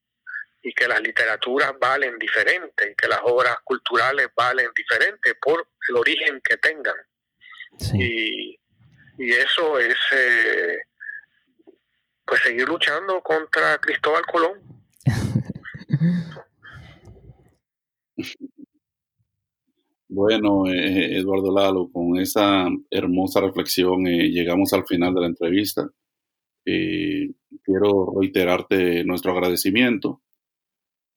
y 0.68 0.72
que 0.74 0.86
las 0.86 1.00
literaturas 1.00 1.72
valen 1.80 2.18
diferente, 2.18 2.94
que 2.94 3.08
las 3.08 3.20
obras 3.24 3.56
culturales 3.64 4.28
valen 4.36 4.68
diferente 4.76 5.34
por 5.40 5.66
el 5.88 5.96
origen 5.96 6.42
que 6.44 6.58
tengan. 6.58 6.94
Y, 7.94 8.50
y, 9.16 9.32
eso 9.32 9.78
es 9.78 9.96
eh, 10.12 10.76
pues 12.26 12.42
seguir 12.42 12.68
luchando 12.68 13.22
contra 13.22 13.78
Cristóbal 13.78 14.22
Colón. 14.26 14.60
Bueno, 20.10 20.66
eh, 20.66 21.18
Eduardo 21.18 21.54
Lalo, 21.54 21.90
con 21.92 22.18
esa 22.18 22.66
hermosa 22.90 23.42
reflexión 23.42 24.06
eh, 24.06 24.30
llegamos 24.30 24.72
al 24.72 24.86
final 24.86 25.12
de 25.14 25.20
la 25.20 25.26
entrevista. 25.26 25.86
quiero 26.64 28.14
reiterarte 28.18 29.04
nuestro 29.04 29.32
agradecimiento 29.32 30.22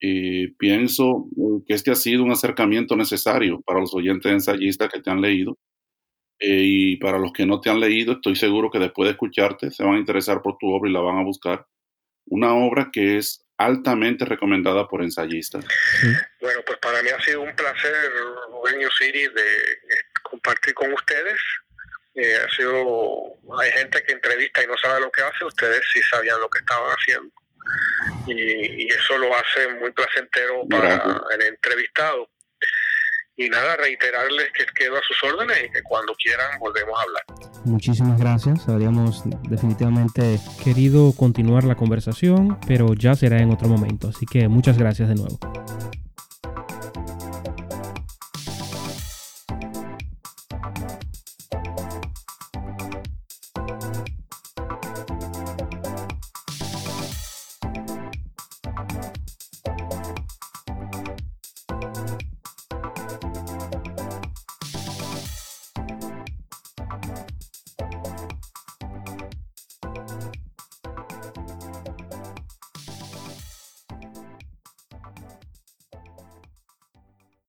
y 0.03 0.47
pienso 0.53 1.27
eh, 1.37 1.63
que 1.67 1.75
este 1.75 1.91
ha 1.91 1.95
sido 1.95 2.23
un 2.23 2.31
acercamiento 2.31 2.95
necesario 2.95 3.61
para 3.61 3.79
los 3.79 3.93
oyentes 3.93 4.31
ensayistas 4.31 4.89
que 4.91 4.99
te 4.99 5.11
han 5.11 5.21
leído. 5.21 5.59
Eh, 6.39 6.63
y 6.63 6.95
para 6.97 7.19
los 7.19 7.31
que 7.31 7.45
no 7.45 7.61
te 7.61 7.69
han 7.69 7.79
leído, 7.79 8.13
estoy 8.13 8.35
seguro 8.35 8.71
que 8.71 8.79
después 8.79 9.05
de 9.05 9.11
escucharte 9.11 9.69
se 9.69 9.83
van 9.83 9.93
a 9.93 9.99
interesar 9.99 10.41
por 10.41 10.57
tu 10.57 10.73
obra 10.73 10.89
y 10.89 10.93
la 10.93 11.01
van 11.01 11.19
a 11.19 11.23
buscar. 11.23 11.67
Una 12.25 12.55
obra 12.55 12.89
que 12.91 13.17
es 13.17 13.45
altamente 13.57 14.25
recomendada 14.25 14.87
por 14.87 15.03
ensayistas. 15.03 15.63
Bueno, 16.39 16.61
pues 16.65 16.79
para 16.79 17.03
mí 17.03 17.09
ha 17.09 17.21
sido 17.21 17.41
un 17.41 17.55
placer, 17.55 17.93
Rubén 18.49 18.89
Siri, 18.97 19.27
de 19.27 19.47
compartir 20.23 20.73
con 20.73 20.91
ustedes. 20.93 21.39
Eh, 22.15 22.37
ha 22.43 22.49
sido, 22.55 23.37
hay 23.61 23.71
gente 23.73 24.03
que 24.03 24.13
entrevista 24.13 24.63
y 24.63 24.67
no 24.67 24.73
sabe 24.81 24.99
lo 24.99 25.11
que 25.11 25.21
hace, 25.21 25.45
ustedes 25.45 25.81
sí 25.93 26.01
sabían 26.09 26.39
lo 26.39 26.49
que 26.49 26.59
estaban 26.59 26.89
haciendo 26.89 27.31
y, 28.27 28.87
eso 28.87 29.17
lo 29.17 29.33
hace 29.35 29.73
muy 29.79 29.91
placentero 29.91 30.67
para 30.69 30.95
el 31.35 31.41
entrevistado. 31.47 32.29
y 33.37 33.49
nada, 33.49 33.75
reiterarles 33.77 34.51
que 34.53 34.65
quedo 34.75 34.97
a 34.97 35.01
sus 35.07 35.17
órdenes 35.23 35.57
y 35.65 35.71
que 35.71 35.81
cuando 35.81 36.13
quieran 36.15 36.59
volvemos 36.59 36.99
a 36.99 37.03
hablar. 37.03 37.23
Muchísimas 37.65 38.19
gracias. 38.19 38.67
Habríamos 38.67 39.23
definitivamente 39.49 40.39
querido 40.63 41.13
continuar 41.13 41.63
la 41.63 41.75
conversación, 41.75 42.59
pero 42.67 42.93
ya 42.93 43.15
será 43.15 43.39
en 43.39 43.51
otro 43.51 43.67
momento. 43.67 44.09
Así 44.09 44.25
que 44.25 44.47
muchas 44.47 44.77
gracias 44.77 45.09
de 45.09 45.15
nuevo. 45.15 45.39